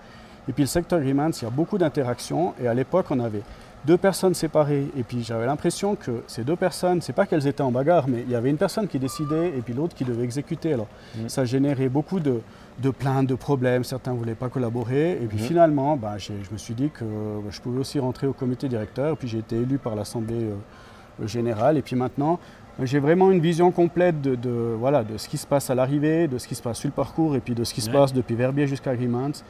et 0.48 0.54
puis 0.54 0.64
le 0.64 0.68
secteur 0.68 1.00
Grimans, 1.00 1.30
il 1.30 1.44
y 1.44 1.48
a 1.48 1.50
beaucoup 1.50 1.78
d'interactions. 1.78 2.54
Et 2.62 2.68
à 2.68 2.74
l'époque, 2.74 3.06
on 3.10 3.20
avait 3.20 3.44
deux 3.86 3.98
personnes 3.98 4.34
séparées. 4.34 4.88
Et 4.98 5.04
puis 5.04 5.24
j'avais 5.24 5.46
l'impression 5.46 5.96
que 5.96 6.24
ces 6.28 6.44
deux 6.44 6.56
personnes, 6.56 7.02
c'est 7.02 7.14
pas 7.14 7.26
qu'elles 7.26 7.48
étaient 7.48 7.62
en 7.62 7.72
bagarre, 7.72 8.08
mais 8.08 8.24
il 8.26 8.32
y 8.32 8.36
avait 8.36 8.50
une 8.50 8.58
personne 8.58 8.88
qui 8.88 9.00
décidait 9.00 9.50
et 9.50 9.62
puis 9.62 9.74
l'autre 9.74 9.96
qui 9.96 10.04
devait 10.04 10.24
exécuter. 10.24 10.74
Alors 10.74 10.88
mm. 11.16 11.30
ça 11.30 11.46
générait 11.46 11.90
beaucoup 11.90 12.20
de, 12.20 12.42
de, 12.80 12.90
plaintes, 12.90 13.28
de 13.28 13.36
problèmes. 13.36 13.84
Certains 13.84 14.14
ne 14.14 14.18
voulaient 14.18 14.36
pas 14.36 14.50
collaborer. 14.50 15.14
Et 15.14 15.28
puis 15.28 15.38
mm. 15.38 15.42
finalement, 15.42 15.98
bah, 15.98 16.18
je 16.18 16.34
me 16.52 16.58
suis 16.58 16.74
dit 16.74 16.90
que 16.90 17.04
bah, 17.04 17.50
je 17.50 17.60
pouvais 17.62 17.80
aussi 17.80 18.00
rentrer 18.00 18.28
au 18.28 18.34
comité 18.34 18.68
directeur. 18.68 19.18
Puis 19.18 19.28
j'ai 19.28 19.40
été 19.40 19.56
élu 19.56 19.78
par 19.78 19.96
l'Assemblée 19.96 20.46
euh, 20.46 21.28
générale. 21.28 21.78
Et 21.78 21.82
puis 21.82 21.96
maintenant, 21.96 22.40
j'ai 22.84 23.00
vraiment 23.00 23.32
une 23.32 23.42
vision 23.42 23.72
complète 23.72 24.22
de, 24.22 24.76
voilà, 24.80 25.04
de 25.04 25.18
ce 25.18 25.28
qui 25.28 25.38
se 25.38 25.46
passe 25.46 25.70
à 25.70 25.76
l'arrivée, 25.76 26.28
de 26.28 26.38
ce 26.38 26.48
qui 26.48 26.56
se 26.56 26.62
passe 26.62 26.80
sur 26.80 26.88
le 26.88 26.94
parcours 26.94 27.36
et 27.36 27.40
puis 27.40 27.54
de 27.54 27.64
ce 27.64 27.74
qui 27.74 27.82
se 27.82 27.90
passe 27.90 28.14
depuis 28.14 28.36
Verbier 28.36 28.68
jusqu'à 28.68 28.96
Grimans. 28.96 29.44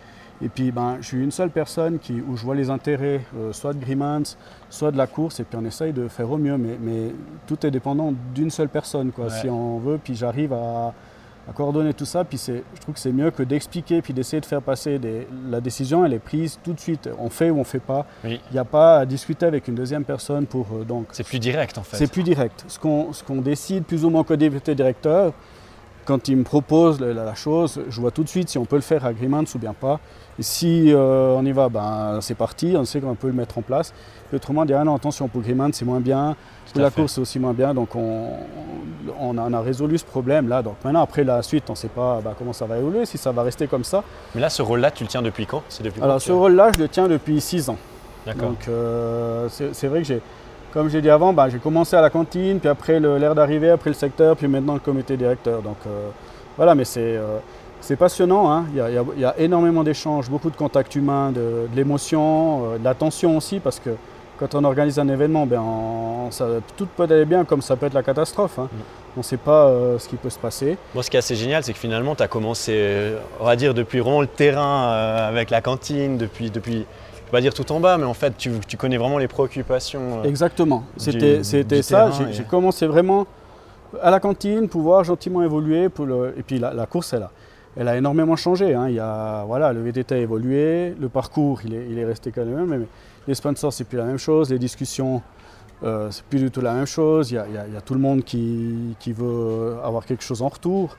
Et 0.44 0.50
puis 0.50 0.72
ben, 0.72 0.98
je 1.02 1.08
suis 1.08 1.24
une 1.24 1.32
seule 1.32 1.52
personne 1.52 2.00
qui, 2.00 2.14
où 2.14 2.36
je 2.36 2.44
vois 2.44 2.56
les 2.56 2.70
intérêts, 2.70 3.22
euh, 3.38 3.54
soit 3.54 3.74
de 3.74 3.80
Grimans, 3.80 4.24
soit 4.70 4.92
de 4.92 4.98
la 4.98 5.08
course, 5.08 5.40
et 5.40 5.44
puis 5.44 5.58
on 5.62 5.66
essaye 5.66 5.94
de 5.94 6.08
faire 6.08 6.30
au 6.32 6.38
mieux. 6.38 6.58
Mais, 6.58 6.78
mais 6.82 7.14
tout 7.48 7.64
est 7.66 7.72
dépendant 7.72 8.14
d'une 8.34 8.50
seule 8.50 8.70
personne, 8.70 9.12
quoi, 9.12 9.30
si 9.30 9.50
on 9.50 9.78
veut. 9.78 10.00
Puis 10.04 10.16
j'arrive 10.16 10.54
à, 10.54 10.94
coordonner 11.54 11.94
tout 11.94 12.06
ça. 12.06 12.24
Puis 12.24 12.42
je 12.48 12.82
trouve 12.82 12.96
que 12.96 13.00
c'est 13.00 13.12
mieux 13.12 13.30
que 13.30 13.44
d'expliquer, 13.44 14.02
puis 14.02 14.14
d'essayer 14.14 14.40
de 14.40 14.46
faire 14.46 14.62
passer 14.62 14.98
des, 14.98 15.28
la 15.50 15.62
décision, 15.62 16.06
elle 16.06 16.14
est 16.14 16.20
prise 16.20 16.58
tout 16.64 16.74
de 16.74 16.80
suite. 16.80 17.10
On 17.20 17.30
fait 17.30 17.50
ou 17.50 17.56
on 17.56 17.60
ne 17.60 17.64
fait 17.64 17.80
pas. 17.80 18.08
Il 18.24 18.40
n'y 18.52 18.60
a 18.60 18.66
pas 18.66 19.00
à 19.00 19.06
discuter 19.06 19.46
avec 19.46 19.68
une 19.68 19.76
deuxième 19.76 20.06
personne 20.06 20.48
pour. 20.48 20.68
Euh, 20.74 20.84
donc. 20.84 21.08
C'est 21.12 21.26
plus 21.26 21.40
direct 21.40 21.78
en 21.78 21.84
fait. 21.84 21.98
C'est 21.98 22.12
plus 22.12 22.24
direct. 22.24 22.66
Ce 22.68 22.80
qu'on 22.80 23.14
ce 23.14 23.24
qu'on 23.24 23.42
décide 23.42 23.84
plus 23.84 24.06
ou 24.06 24.10
moins 24.10 24.24
qu'au 24.24 24.36
directeur, 24.36 25.34
quand 26.06 26.28
il 26.28 26.38
me 26.38 26.44
propose 26.44 27.00
la, 27.00 27.36
chose, 27.36 27.82
je 27.90 28.02
vois 28.02 28.12
tout 28.12 28.24
de 28.24 28.30
suite 28.30 28.50
si 28.50 28.58
on 28.58 28.66
peut 28.66 28.76
le 28.76 28.82
faire 28.82 29.06
à 29.06 29.14
Grimans 29.14 29.44
ou 29.54 29.60
bien 29.60 29.74
pas. 29.74 30.00
Et 30.40 30.44
si 30.44 30.92
euh, 30.92 31.36
on 31.38 31.46
y 31.46 31.52
va, 31.52 31.70
ben, 31.70 32.20
c'est 32.22 32.36
parti, 32.36 32.74
on 32.76 32.86
sait 32.86 33.00
qu'on 33.00 33.16
peut 33.16 33.28
le 33.28 33.34
mettre 33.34 33.58
en 33.58 33.62
place. 33.62 33.94
Et 34.32 34.36
autrement, 34.36 34.62
on 34.62 34.66
dit 34.66 34.74
ah 34.74 34.84
non, 34.84 34.96
attention, 34.96 35.28
pour 35.28 35.42
Grimans, 35.42 35.72
c'est 35.74 35.86
moins 35.86 36.00
bien, 36.00 36.36
pour 36.72 36.82
la 36.82 36.90
course, 36.90 37.14
c'est 37.14 37.22
aussi 37.22 37.38
moins 37.38 37.54
bien. 37.54 37.74
Donc 37.74 37.96
on, 37.96 38.30
on, 39.20 39.54
a, 39.54 39.62
résolu 39.62 39.98
ce 39.98 40.06
problème-là. 40.06 40.62
Donc 40.62 40.76
maintenant, 40.84 41.02
après 41.02 41.24
la 41.24 41.42
suite, 41.44 41.66
on 41.70 41.74
ne 41.74 41.78
sait 41.78 41.90
pas 41.90 42.22
ben, 42.24 42.34
comment 42.38 42.54
ça 42.54 42.66
va 42.66 42.78
évoluer, 42.78 43.06
si 43.06 43.18
ça 43.18 43.32
va 43.32 43.44
rester 43.44 43.68
comme 43.68 43.84
ça. 43.84 44.04
Mais 44.34 44.42
là, 44.42 44.50
ce 44.50 44.62
rôle-là, 44.62 44.92
tu 44.92 45.04
le 45.04 45.10
tiens 45.10 45.22
depuis 45.22 45.46
quand? 45.46 45.64
Depuis 45.84 46.02
Alors, 46.02 46.22
ce 46.22 46.32
rôle-là, 46.32 46.72
je 46.76 46.82
le 46.82 46.90
tiens 46.90 47.08
depuis 47.08 47.42
6 47.42 47.70
ans. 47.70 47.78
D'accord. 48.26 48.50
Donc 48.50 48.68
euh, 48.68 49.48
c'est 49.50 49.88
vrai 49.88 50.00
que 50.00 50.08
j'ai 50.08 50.22
comme 50.72 50.90
j'ai 50.90 51.02
dit 51.02 51.10
avant, 51.10 51.34
bah, 51.34 51.50
j'ai 51.50 51.60
commencé 51.60 51.96
à 51.96 52.02
la 52.02 52.10
cantine, 52.10 52.60
puis 52.60 52.70
après 52.70 53.00
l'air 53.00 53.36
d'arrivée, 53.36 53.70
après 53.70 53.90
le 53.90 53.96
secteur, 53.96 54.36
puis 54.36 54.48
maintenant 54.48 54.74
le 54.74 54.80
comité 54.80 55.18
directeur. 55.18 55.62
Donc 55.62 55.78
euh, 55.86 56.10
voilà, 56.58 56.76
mais 56.76 56.86
c'est 56.86 57.18
euh, 57.18 57.96
passionnant. 57.98 58.52
Hein. 58.52 58.66
Il, 58.74 59.22
y 59.22 59.26
a, 59.26 59.36
énormément 59.38 59.84
d'échanges, 59.84 60.30
beaucoup 60.30 60.50
de 60.50 60.56
contacts 60.56 60.96
humains, 60.96 61.32
de, 61.32 61.68
l'émotion, 61.76 62.74
euh, 62.74 62.78
de 62.78 62.84
l'attention 62.84 63.38
aussi, 63.38 63.60
parce 63.60 63.80
que 63.80 63.90
quand 64.40 64.56
on 64.56 64.64
organise 64.64 64.98
un 64.98 65.08
événement, 65.08 65.46
ben, 65.46 65.62
ça, 66.32 66.48
tout 66.76 66.88
peut 66.88 67.04
aller 67.04 67.26
bien 67.26 67.46
comme 67.46 67.62
ça 67.62 67.76
peut 67.76 67.86
être 67.88 67.94
la 67.94 68.02
catastrophe. 68.04 68.58
Hein. 68.58 68.70
Mm. 68.72 68.78
On 69.18 69.20
ne 69.20 69.24
sait 69.24 69.38
pas 69.38 69.70
ce 70.00 70.08
qui 70.08 70.16
peut 70.16 70.30
se 70.30 70.40
passer. 70.40 70.78
Bon, 70.96 71.02
ce 71.02 71.10
qui 71.10 71.18
est 71.18 71.20
assez 71.20 71.36
génial, 71.36 71.66
c'est 71.66 71.74
que 71.74 71.80
finalement, 71.80 72.16
tu 72.16 72.24
as 72.24 72.30
commencé, 72.30 73.12
on 73.42 73.46
va 73.46 73.58
dire, 73.58 73.74
depuis 73.74 74.00
vraiment 74.00 74.22
le 74.22 74.28
terrain 74.28 74.90
avec 75.28 75.50
la 75.50 75.60
cantine, 75.60 76.18
depuis, 76.18 76.50
depuis 76.50 76.86
pas 77.32 77.42
dire 77.42 77.54
tout 77.54 77.72
en 77.72 77.80
bas, 77.80 77.98
mais 77.98 78.06
en 78.06 78.14
fait, 78.14 78.34
tu, 78.38 78.78
connais 78.78 78.98
vraiment 78.98 79.18
les 79.18 79.28
préoccupations. 79.28 80.20
Euh, 80.20 80.24
Exactement. 80.24 80.84
C'était 80.98 81.82
ça. 81.82 82.12
J'ai 82.32 82.44
commencé 82.44 82.86
vraiment 82.86 83.26
à 84.02 84.12
la 84.12 84.20
cantine, 84.20 84.70
pouvoir 84.70 85.04
gentiment 85.04 85.42
évoluer. 85.42 85.90
Pour 85.90 86.06
le, 86.06 86.34
et 86.38 86.44
puis 86.44 86.60
la, 86.60 86.86
course, 86.86 87.14
elle 87.14 87.24
a, 87.24 87.32
elle 87.76 87.88
a 87.88 87.98
énormément 87.98 88.36
changé. 88.36 88.74
Hein. 88.74 88.90
Il 88.90 88.96
y 88.96 89.00
a, 89.00 89.44
voilà, 89.46 89.74
le 89.74 89.82
VTT 89.82 90.16
a 90.16 90.18
évolué, 90.18 90.94
le 91.00 91.10
parcours, 91.10 91.62
il 91.66 91.74
est, 91.74 91.88
il 91.90 91.98
est 91.98 92.06
resté 92.06 92.32
quand 92.32 92.46
même. 92.46 92.66
Mais 92.66 92.80
les 93.28 93.34
sponsors, 93.34 93.74
c'est 93.74 93.86
plus 93.86 93.98
la 93.98 94.06
même 94.06 94.18
chose. 94.20 94.50
Les 94.50 94.60
discussions, 94.60 95.22
euh, 95.84 96.12
c'est 96.12 96.24
plus 96.26 96.40
du 96.40 96.52
tout 96.52 96.62
la 96.62 96.74
même 96.74 96.86
chose. 96.86 97.32
Il 97.32 97.36
y 97.36 97.38
a, 97.38 97.46
il 97.48 97.74
y 97.74 97.78
a 97.78 97.82
tout 97.82 97.94
le 97.94 98.00
monde 98.00 98.24
qui, 98.24 98.96
qui, 99.00 99.14
veut 99.14 99.78
avoir 99.84 100.06
quelque 100.06 100.24
chose 100.24 100.42
en 100.42 100.50
retour. 100.50 100.98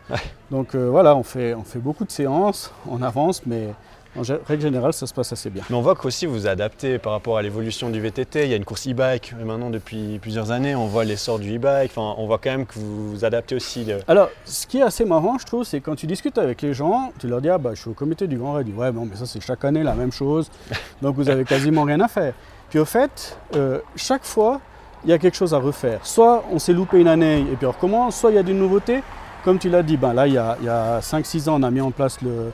Donc 0.51 0.75
euh, 0.75 0.89
voilà, 0.91 1.15
on 1.15 1.23
fait, 1.23 1.55
on 1.55 1.65
fait 1.65 1.79
beaucoup 1.79 2.05
de 2.05 2.11
séances, 2.11 2.73
on 2.89 3.03
avance, 3.03 3.43
mais 3.47 3.75
en 4.16 4.23
règle 4.47 4.62
générale, 4.62 4.92
ça 4.92 5.07
se 5.07 5.14
passe 5.14 5.33
assez 5.33 5.49
bien. 5.49 5.62
Mais 5.71 5.76
on 5.76 5.81
voit 5.81 5.95
qu'aussi 5.95 6.26
vous 6.26 6.47
adaptez 6.47 6.99
par 6.99 7.12
rapport 7.12 7.38
à 7.38 7.42
l'évolution 7.42 7.88
du 7.88 8.00
VTT. 8.00 8.45
Il 8.45 8.50
y 8.50 8.52
a 8.52 8.57
une 8.57 8.64
course 8.64 8.87
e-bike 8.87 9.35
maintenant 9.42 9.71
depuis 9.71 10.19
plusieurs 10.21 10.50
années. 10.50 10.75
On 10.75 10.87
voit 10.87 11.04
l'essor 11.04 11.38
du 11.38 11.57
e-bike. 11.57 11.92
Enfin, 11.97 12.14
on 12.19 12.26
voit 12.26 12.38
quand 12.38 12.50
même 12.50 12.66
que 12.66 12.75
vous 12.75 13.11
vous 13.12 13.25
adaptez 13.25 13.54
aussi. 13.54 13.87
Alors, 14.09 14.28
ce 14.45 14.66
qui 14.66 14.78
est 14.78 14.83
assez 14.83 15.04
marrant, 15.04 15.38
je 15.38 15.47
trouve, 15.47 15.64
c'est 15.64 15.81
quand 15.81 15.95
tu 15.95 16.07
discutes 16.07 16.37
avec 16.37 16.61
les 16.61 16.75
gens, 16.75 17.12
tu 17.19 17.26
leur 17.26 17.40
dis 17.40 17.49
ah 17.49 17.59
bah 17.59 17.71
je 17.75 17.81
suis 17.81 17.90
au 17.90 17.95
comité 17.95 18.26
du 18.26 18.37
Grand 18.37 18.52
Raid. 18.52 18.69
Ouais 18.76 18.92
bon 18.92 19.07
mais 19.11 19.16
ça 19.16 19.26
c'est 19.26 19.40
chaque 19.40 19.64
année 19.64 19.83
la 19.83 19.95
même 19.95 20.12
chose. 20.12 20.50
Donc 21.02 21.16
vous 21.16 21.31
avez 21.31 21.45
quasiment 21.45 21.85
rien 21.85 22.00
à 22.00 22.09
faire. 22.09 22.35
Puis 22.69 22.78
au 22.78 22.85
fait, 22.85 23.38
euh, 23.54 23.78
chaque 23.97 24.25
fois, 24.25 24.61
il 25.04 25.11
y 25.11 25.12
a 25.12 25.19
quelque 25.19 25.37
chose 25.37 25.54
à 25.54 25.59
refaire. 25.59 26.04
Soit 26.07 26.45
on 26.52 26.59
s'est 26.59 26.73
loupé 26.73 27.00
une 27.00 27.09
année 27.09 27.40
et 27.40 27.57
puis 27.57 27.66
on 27.66 27.73
recommence, 27.73 28.16
soit 28.16 28.31
il 28.31 28.37
y 28.37 28.38
a 28.38 28.42
des 28.42 28.52
nouveautés. 28.52 29.02
Comme 29.45 29.59
tu 29.59 29.69
l'as 29.69 29.83
dit, 29.83 29.97
ben 29.97 30.12
là, 30.12 30.28
il 30.28 30.35
y 30.35 30.38
a, 30.38 30.57
a 30.69 31.00
5-6 31.00 31.49
ans, 31.49 31.57
on 31.59 31.64
a 31.64 31.71
mis 31.71 31.81
en 31.81 31.90
place 31.90 32.21
le, 32.23 32.52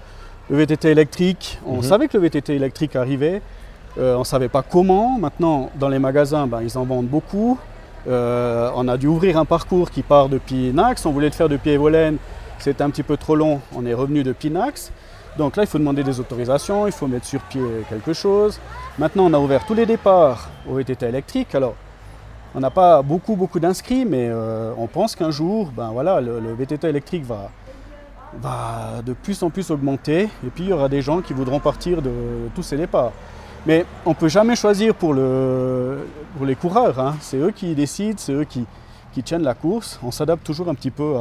VTT 0.56 0.90
électrique. 0.90 1.58
On 1.66 1.76
mhm. 1.76 1.82
savait 1.82 2.08
que 2.08 2.16
le 2.16 2.22
VTT 2.22 2.54
électrique 2.54 2.96
arrivait. 2.96 3.42
Euh, 3.98 4.16
on 4.16 4.20
ne 4.20 4.24
savait 4.24 4.48
pas 4.48 4.62
comment. 4.62 5.18
Maintenant, 5.18 5.70
dans 5.78 5.88
les 5.88 5.98
magasins, 5.98 6.46
ben, 6.46 6.62
ils 6.62 6.78
en 6.78 6.84
vendent 6.84 7.08
beaucoup. 7.08 7.58
Euh, 8.06 8.70
on 8.74 8.88
a 8.88 8.96
dû 8.96 9.06
ouvrir 9.06 9.38
un 9.38 9.44
parcours 9.44 9.90
qui 9.90 10.02
part 10.02 10.28
depuis 10.28 10.72
Nax. 10.72 11.04
On 11.04 11.12
voulait 11.12 11.28
le 11.28 11.34
faire 11.34 11.48
depuis 11.48 11.70
Evolène. 11.70 12.16
C'était 12.58 12.82
un 12.82 12.90
petit 12.90 13.02
peu 13.02 13.16
trop 13.16 13.36
long. 13.36 13.60
On 13.74 13.84
est 13.84 13.94
revenu 13.94 14.22
depuis 14.22 14.50
Nax. 14.50 14.92
Donc 15.36 15.56
là, 15.56 15.62
il 15.62 15.66
faut 15.66 15.78
demander 15.78 16.02
des 16.02 16.18
autorisations, 16.18 16.86
il 16.86 16.92
faut 16.92 17.06
mettre 17.06 17.26
sur 17.26 17.40
pied 17.42 17.62
quelque 17.88 18.12
chose. 18.12 18.58
Maintenant, 18.98 19.26
on 19.26 19.34
a 19.34 19.38
ouvert 19.38 19.64
tous 19.64 19.74
les 19.74 19.86
départs 19.86 20.50
au 20.68 20.74
VTT 20.74 21.06
électrique. 21.06 21.54
Alors, 21.54 21.76
on 22.54 22.60
n'a 22.60 22.70
pas 22.70 23.02
beaucoup, 23.02 23.36
beaucoup 23.36 23.60
d'inscrits, 23.60 24.04
mais 24.04 24.28
euh, 24.28 24.72
on 24.78 24.88
pense 24.88 25.14
qu'un 25.14 25.30
jour, 25.30 25.70
ben 25.76 25.90
voilà, 25.92 26.20
le, 26.20 26.54
VTT 26.54 26.88
électrique 26.88 27.24
va, 27.24 27.50
va, 28.40 29.02
de 29.04 29.12
plus 29.12 29.42
en 29.42 29.50
plus 29.50 29.70
augmenter. 29.70 30.24
Et 30.44 30.50
puis, 30.54 30.64
il 30.64 30.70
y 30.70 30.72
aura 30.72 30.88
des 30.88 31.02
gens 31.02 31.20
qui 31.20 31.32
voudront 31.32 31.60
partir 31.60 32.02
de, 32.02 32.10
tous 32.54 32.62
ces 32.62 32.76
départs. 32.76 33.12
Mais 33.66 33.84
on 34.06 34.10
ne 34.10 34.14
peut 34.14 34.28
jamais 34.28 34.56
choisir 34.56 34.94
pour, 34.94 35.14
le, 35.14 36.06
pour 36.36 36.46
les 36.46 36.54
coureurs. 36.54 36.98
Hein. 37.00 37.16
C'est 37.20 37.36
eux 37.36 37.50
qui 37.50 37.74
décident, 37.74 38.16
c'est 38.16 38.32
eux 38.32 38.44
qui, 38.44 38.64
qui 39.12 39.22
tiennent 39.22 39.42
la 39.42 39.54
course. 39.54 39.98
On 40.02 40.10
s'adapte 40.10 40.44
toujours 40.44 40.68
un 40.68 40.74
petit 40.74 40.90
peu 40.90 41.14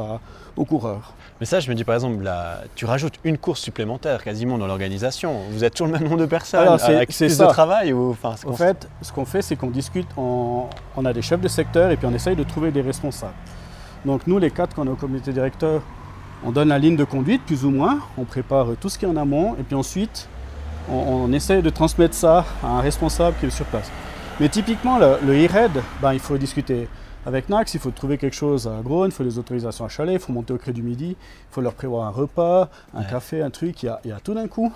aux 0.56 0.66
coureurs. 0.66 1.14
Mais 1.40 1.46
ça, 1.46 1.60
je 1.60 1.70
me 1.70 1.76
dis 1.76 1.84
par 1.84 1.96
exemple, 1.96 2.24
là, 2.24 2.62
tu 2.76 2.86
rajoutes 2.86 3.20
une 3.24 3.38
course 3.38 3.62
supplémentaire 3.62 4.24
quasiment 4.24 4.58
dans 4.58 4.66
l'organisation. 4.66 5.36
Vous 5.52 5.64
êtes 5.64 5.74
toujours 5.74 5.88
le 5.88 5.94
même 5.94 6.04
nombre 6.04 6.22
de 6.22 6.26
personnes 6.26 6.62
Alors, 6.62 6.84
avec 6.84 7.10
plus 7.10 7.38
de 7.38 7.46
travail 7.46 7.94
ou, 7.94 8.12
enfin, 8.12 8.36
En 8.46 8.54
fait, 8.54 8.90
ce 9.02 9.12
qu'on 9.12 9.26
fait, 9.26 9.42
c'est 9.42 9.56
qu'on 9.56 9.70
discute, 9.70 10.08
on, 10.18 10.68
a 11.06 11.14
des 11.14 11.22
chefs 11.22 11.42
de 11.42 11.48
secteur 11.48 11.92
et 11.92 11.98
puis 11.98 12.08
on 12.08 12.14
essaye 12.14 12.36
de 12.36 12.44
trouver 12.44 12.72
des 12.72 12.82
responsables. 12.82 13.34
Donc 14.06 14.26
nous, 14.26 14.40
les 14.40 14.52
quatre, 14.52 14.76
quand 14.76 14.84
on 14.84 14.88
est 14.88 14.92
au 14.92 14.96
comité 14.96 15.32
directeur, 15.32 15.82
on 16.48 16.52
donne 16.52 16.70
la 16.70 16.80
ligne 16.80 16.96
de 16.96 17.04
conduite 17.04 17.44
plus 17.46 17.66
ou 17.66 17.72
moins, 17.72 18.00
on 18.18 18.24
prépare 18.24 18.70
tout 18.80 18.88
ce 18.88 18.98
qui 18.98 19.04
est 19.04 19.08
en 19.08 19.18
amont 19.18 19.56
et 19.60 19.64
puis 19.64 19.76
ensuite, 19.76 20.30
on, 20.90 21.34
essaye 21.34 21.62
de 21.62 21.70
transmettre 21.70 22.16
ça 22.16 22.46
à 22.64 22.68
un 22.68 22.80
responsable 22.80 23.36
qui 23.38 23.48
est 23.48 23.50
sur 23.50 23.66
place. 23.66 23.92
Mais 24.40 24.48
typiquement, 24.48 24.98
le, 24.98 25.18
le 25.26 25.34
e 25.34 25.70
ben, 26.02 26.14
il 26.14 26.20
faut 26.22 26.38
discuter 26.38 26.88
avec 27.26 27.50
Nax, 27.50 27.74
il 27.74 27.82
faut 27.82 27.92
trouver 27.92 28.18
quelque 28.18 28.36
chose 28.36 28.66
à 28.66 28.82
Groen, 28.82 29.08
il 29.08 29.12
faut 29.12 29.24
les 29.24 29.38
autorisations 29.38 29.84
à 29.84 29.90
chalet, 29.90 30.16
il 30.16 30.20
faut 30.20 30.32
monter 30.32 30.54
au 30.54 30.58
Cré 30.58 30.72
du 30.72 30.82
Midi, 30.82 31.18
il 31.20 31.52
faut 31.54 31.60
leur 31.60 31.74
prévoir 31.74 32.08
un 32.08 32.12
repas, 32.12 32.70
un 32.94 33.04
café, 33.04 33.42
un 33.42 33.50
truc. 33.50 33.84
Il 33.84 33.92
y, 34.06 34.12
a, 34.12 34.20
tout 34.22 34.34
d'un 34.34 34.48
coup 34.48 34.72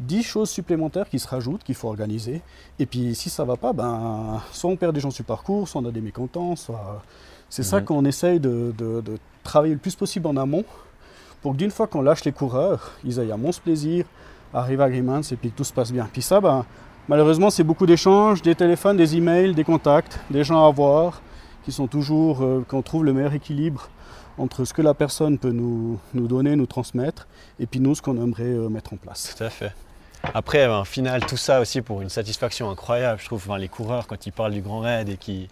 10 0.00 0.24
choses 0.24 0.50
supplémentaires 0.50 1.08
qui 1.08 1.20
se 1.20 1.28
rajoutent, 1.28 1.62
qu'il 1.62 1.76
faut 1.76 1.86
organiser. 1.86 2.42
Et 2.80 2.86
puis 2.86 3.14
si 3.14 3.30
ça 3.30 3.44
ne 3.44 3.48
va 3.48 3.56
pas, 3.56 3.72
ben, 3.72 4.42
soit 4.50 4.68
on 4.68 4.74
perd 4.74 4.92
des 4.92 5.00
gens 5.00 5.12
sur 5.12 5.22
le 5.22 5.28
parcours, 5.28 5.68
soit 5.68 5.80
on 5.80 5.84
a 5.84 5.92
des 5.92 6.00
mécontents, 6.00 6.56
soit... 6.56 7.00
C'est 7.54 7.62
ça 7.62 7.80
qu'on 7.80 8.04
essaye 8.04 8.40
de, 8.40 8.74
travailler 9.44 9.74
le 9.74 9.78
plus 9.78 9.94
possible 9.94 10.26
en 10.26 10.36
amont 10.36 10.64
pour 11.44 11.52
que 11.52 11.58
d'une 11.58 11.70
fois 11.70 11.86
qu'on 11.86 12.00
lâche 12.00 12.24
les 12.24 12.32
coureurs, 12.32 12.92
ils 13.04 13.18
aient 13.18 13.30
un 13.30 13.36
monstre 13.36 13.60
plaisir, 13.60 14.06
arrivent 14.54 14.80
à 14.80 14.84
Agreements 14.84 15.20
et 15.20 15.36
puis 15.36 15.50
que 15.50 15.56
tout 15.58 15.64
se 15.64 15.74
passe 15.74 15.92
bien. 15.92 16.08
Puis 16.10 16.22
ça, 16.22 16.40
ben, 16.40 16.64
malheureusement, 17.06 17.50
c'est 17.50 17.64
beaucoup 17.64 17.84
d'échanges, 17.84 18.40
des 18.40 18.54
téléphones, 18.54 18.96
des 18.96 19.14
emails, 19.14 19.54
des 19.54 19.62
contacts, 19.62 20.18
des 20.30 20.42
gens 20.42 20.66
à 20.66 20.70
voir 20.70 21.20
qui 21.62 21.70
sont 21.70 21.86
toujours, 21.86 22.42
euh, 22.42 22.64
qu'on 22.66 22.80
trouve 22.80 23.04
le 23.04 23.12
meilleur 23.12 23.34
équilibre 23.34 23.90
entre 24.38 24.64
ce 24.64 24.72
que 24.72 24.80
la 24.80 24.94
personne 24.94 25.36
peut 25.36 25.50
nous, 25.50 25.98
donner, 26.14 26.56
nous 26.56 26.64
transmettre, 26.64 27.28
et 27.60 27.66
puis 27.66 27.78
nous, 27.78 27.94
ce 27.94 28.00
qu'on 28.00 28.16
aimerait 28.16 28.44
euh, 28.44 28.70
mettre 28.70 28.94
en 28.94 28.96
place. 28.96 29.34
Tout 29.36 29.44
à 29.44 29.50
fait. 29.50 29.74
Après, 30.32 30.66
en 30.66 30.84
final, 30.84 31.26
tout 31.26 31.36
ça 31.36 31.60
aussi 31.60 31.82
pour 31.82 32.00
une 32.00 32.08
satisfaction 32.08 32.70
incroyable, 32.70 33.20
je 33.20 33.26
trouve, 33.26 33.54
les 33.58 33.68
coureurs, 33.68 34.06
quand 34.06 34.24
ils 34.24 34.32
parlent 34.32 34.54
du 34.54 34.62
Grand 34.62 34.80
Raid 34.80 35.10
et 35.10 35.18
qui, 35.18 35.50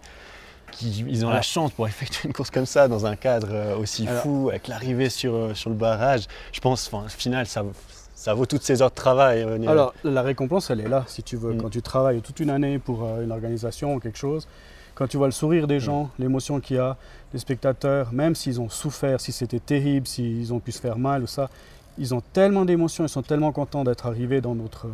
ils 0.81 1.25
ont 1.25 1.29
la 1.29 1.41
chance 1.41 1.71
pour 1.71 1.87
effectuer 1.87 2.27
une 2.27 2.33
course 2.33 2.49
comme 2.49 2.65
ça 2.65 2.87
dans 2.87 3.05
un 3.05 3.15
cadre 3.15 3.49
euh, 3.51 3.77
aussi 3.77 4.07
fou, 4.07 4.49
avec 4.49 4.67
l'arrivée 4.67 5.09
sur, 5.09 5.55
sur 5.55 5.69
le 5.69 5.75
barrage, 5.75 6.27
je 6.51 6.59
pense, 6.59 6.91
au 6.93 7.07
final, 7.09 7.45
ça, 7.45 7.63
ça 8.15 8.33
vaut 8.33 8.45
toutes 8.45 8.63
ces 8.63 8.81
heures 8.81 8.89
de 8.89 8.95
travail. 8.95 9.45
Alors, 9.67 9.93
la 10.03 10.21
récompense, 10.21 10.69
elle 10.69 10.81
est 10.81 10.89
là, 10.89 11.03
si 11.07 11.23
tu 11.23 11.35
veux. 11.35 11.53
Mm. 11.53 11.61
Quand 11.61 11.69
tu 11.69 11.81
travailles 11.81 12.21
toute 12.21 12.39
une 12.39 12.49
année 12.49 12.79
pour 12.79 13.03
une 13.19 13.31
organisation 13.31 13.95
ou 13.95 13.99
quelque 13.99 14.17
chose, 14.17 14.47
quand 14.95 15.07
tu 15.07 15.17
vois 15.17 15.27
le 15.27 15.31
sourire 15.31 15.67
des 15.67 15.79
gens, 15.79 16.09
l'émotion 16.19 16.59
qu'il 16.59 16.77
y 16.77 16.79
a, 16.79 16.97
les 17.33 17.39
spectateurs, 17.39 18.13
même 18.13 18.35
s'ils 18.35 18.61
ont 18.61 18.69
souffert, 18.69 19.19
si 19.19 19.31
c'était 19.31 19.59
terrible, 19.59 20.07
s'ils 20.07 20.53
ont 20.53 20.59
pu 20.59 20.71
se 20.71 20.79
faire 20.79 20.97
mal 20.97 21.23
ou 21.23 21.27
ça, 21.27 21.49
ils 21.97 22.13
ont 22.13 22.21
tellement 22.33 22.65
d'émotions, 22.65 23.05
ils 23.05 23.09
sont 23.09 23.21
tellement 23.21 23.51
contents 23.51 23.83
d'être 23.83 24.05
arrivés 24.05 24.41
dans 24.41 24.55
notre, 24.55 24.87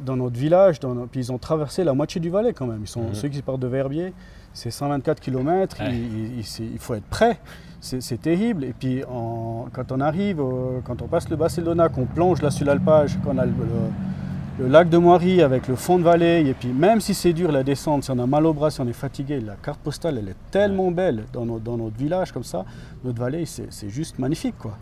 dans 0.00 0.16
notre 0.16 0.36
village, 0.38 0.80
puis 0.80 1.20
ils 1.20 1.32
ont 1.32 1.38
traversé 1.38 1.84
la 1.84 1.94
moitié 1.94 2.20
du 2.20 2.30
Valais 2.30 2.52
quand 2.52 2.66
même. 2.66 2.80
Ils 2.82 2.88
sont 2.88 3.02
mhm. 3.02 3.14
ceux 3.14 3.28
qui 3.28 3.42
partent 3.42 3.60
de 3.60 3.66
Verbier, 3.66 4.12
c'est 4.58 4.72
124 4.72 5.20
km, 5.20 5.76
il, 5.82 6.78
faut 6.78 6.94
être 6.94 7.04
prêt. 7.04 7.38
C'est 7.80 8.20
terrible. 8.20 8.64
Et 8.64 8.72
puis 8.72 9.02
quand 9.72 9.92
on 9.92 10.00
arrive, 10.00 10.42
quand 10.84 11.00
on 11.00 11.06
passe 11.06 11.28
le 11.28 11.36
Barcelona, 11.36 11.88
qu'on 11.88 12.06
plonge 12.06 12.42
là 12.42 12.50
sur 12.50 12.66
l'alpage, 12.66 13.18
qu'on 13.24 13.38
a 13.38 13.46
le 13.46 13.52
le 14.58 14.66
lac 14.66 14.88
de 14.88 14.98
Moiry 14.98 15.40
avec 15.42 15.68
le 15.68 15.76
fond 15.76 15.98
de 15.98 16.02
vallée, 16.02 16.44
et 16.44 16.52
puis 16.52 16.70
même 16.70 17.00
si 17.00 17.14
c'est 17.14 17.32
dur 17.32 17.52
la 17.52 17.62
descente, 17.62 18.02
si 18.02 18.10
on 18.10 18.18
a 18.18 18.26
mal 18.26 18.44
au 18.44 18.52
bras, 18.52 18.70
si 18.70 18.80
on 18.80 18.88
est 18.88 18.92
fatigué, 18.92 19.40
la 19.40 19.54
carte 19.54 19.78
postale 19.78 20.18
elle 20.18 20.28
est 20.30 20.50
tellement 20.50 20.90
belle 20.90 21.24
dans, 21.32 21.44
notre 21.46 21.96
village 21.96 22.32
comme 22.32 22.42
ça, 22.42 22.64
notre 23.04 23.20
vallée 23.20 23.44
c'est 23.46 23.88
juste 23.88 24.18
magnifique 24.18 24.56
quoi. 24.58 24.76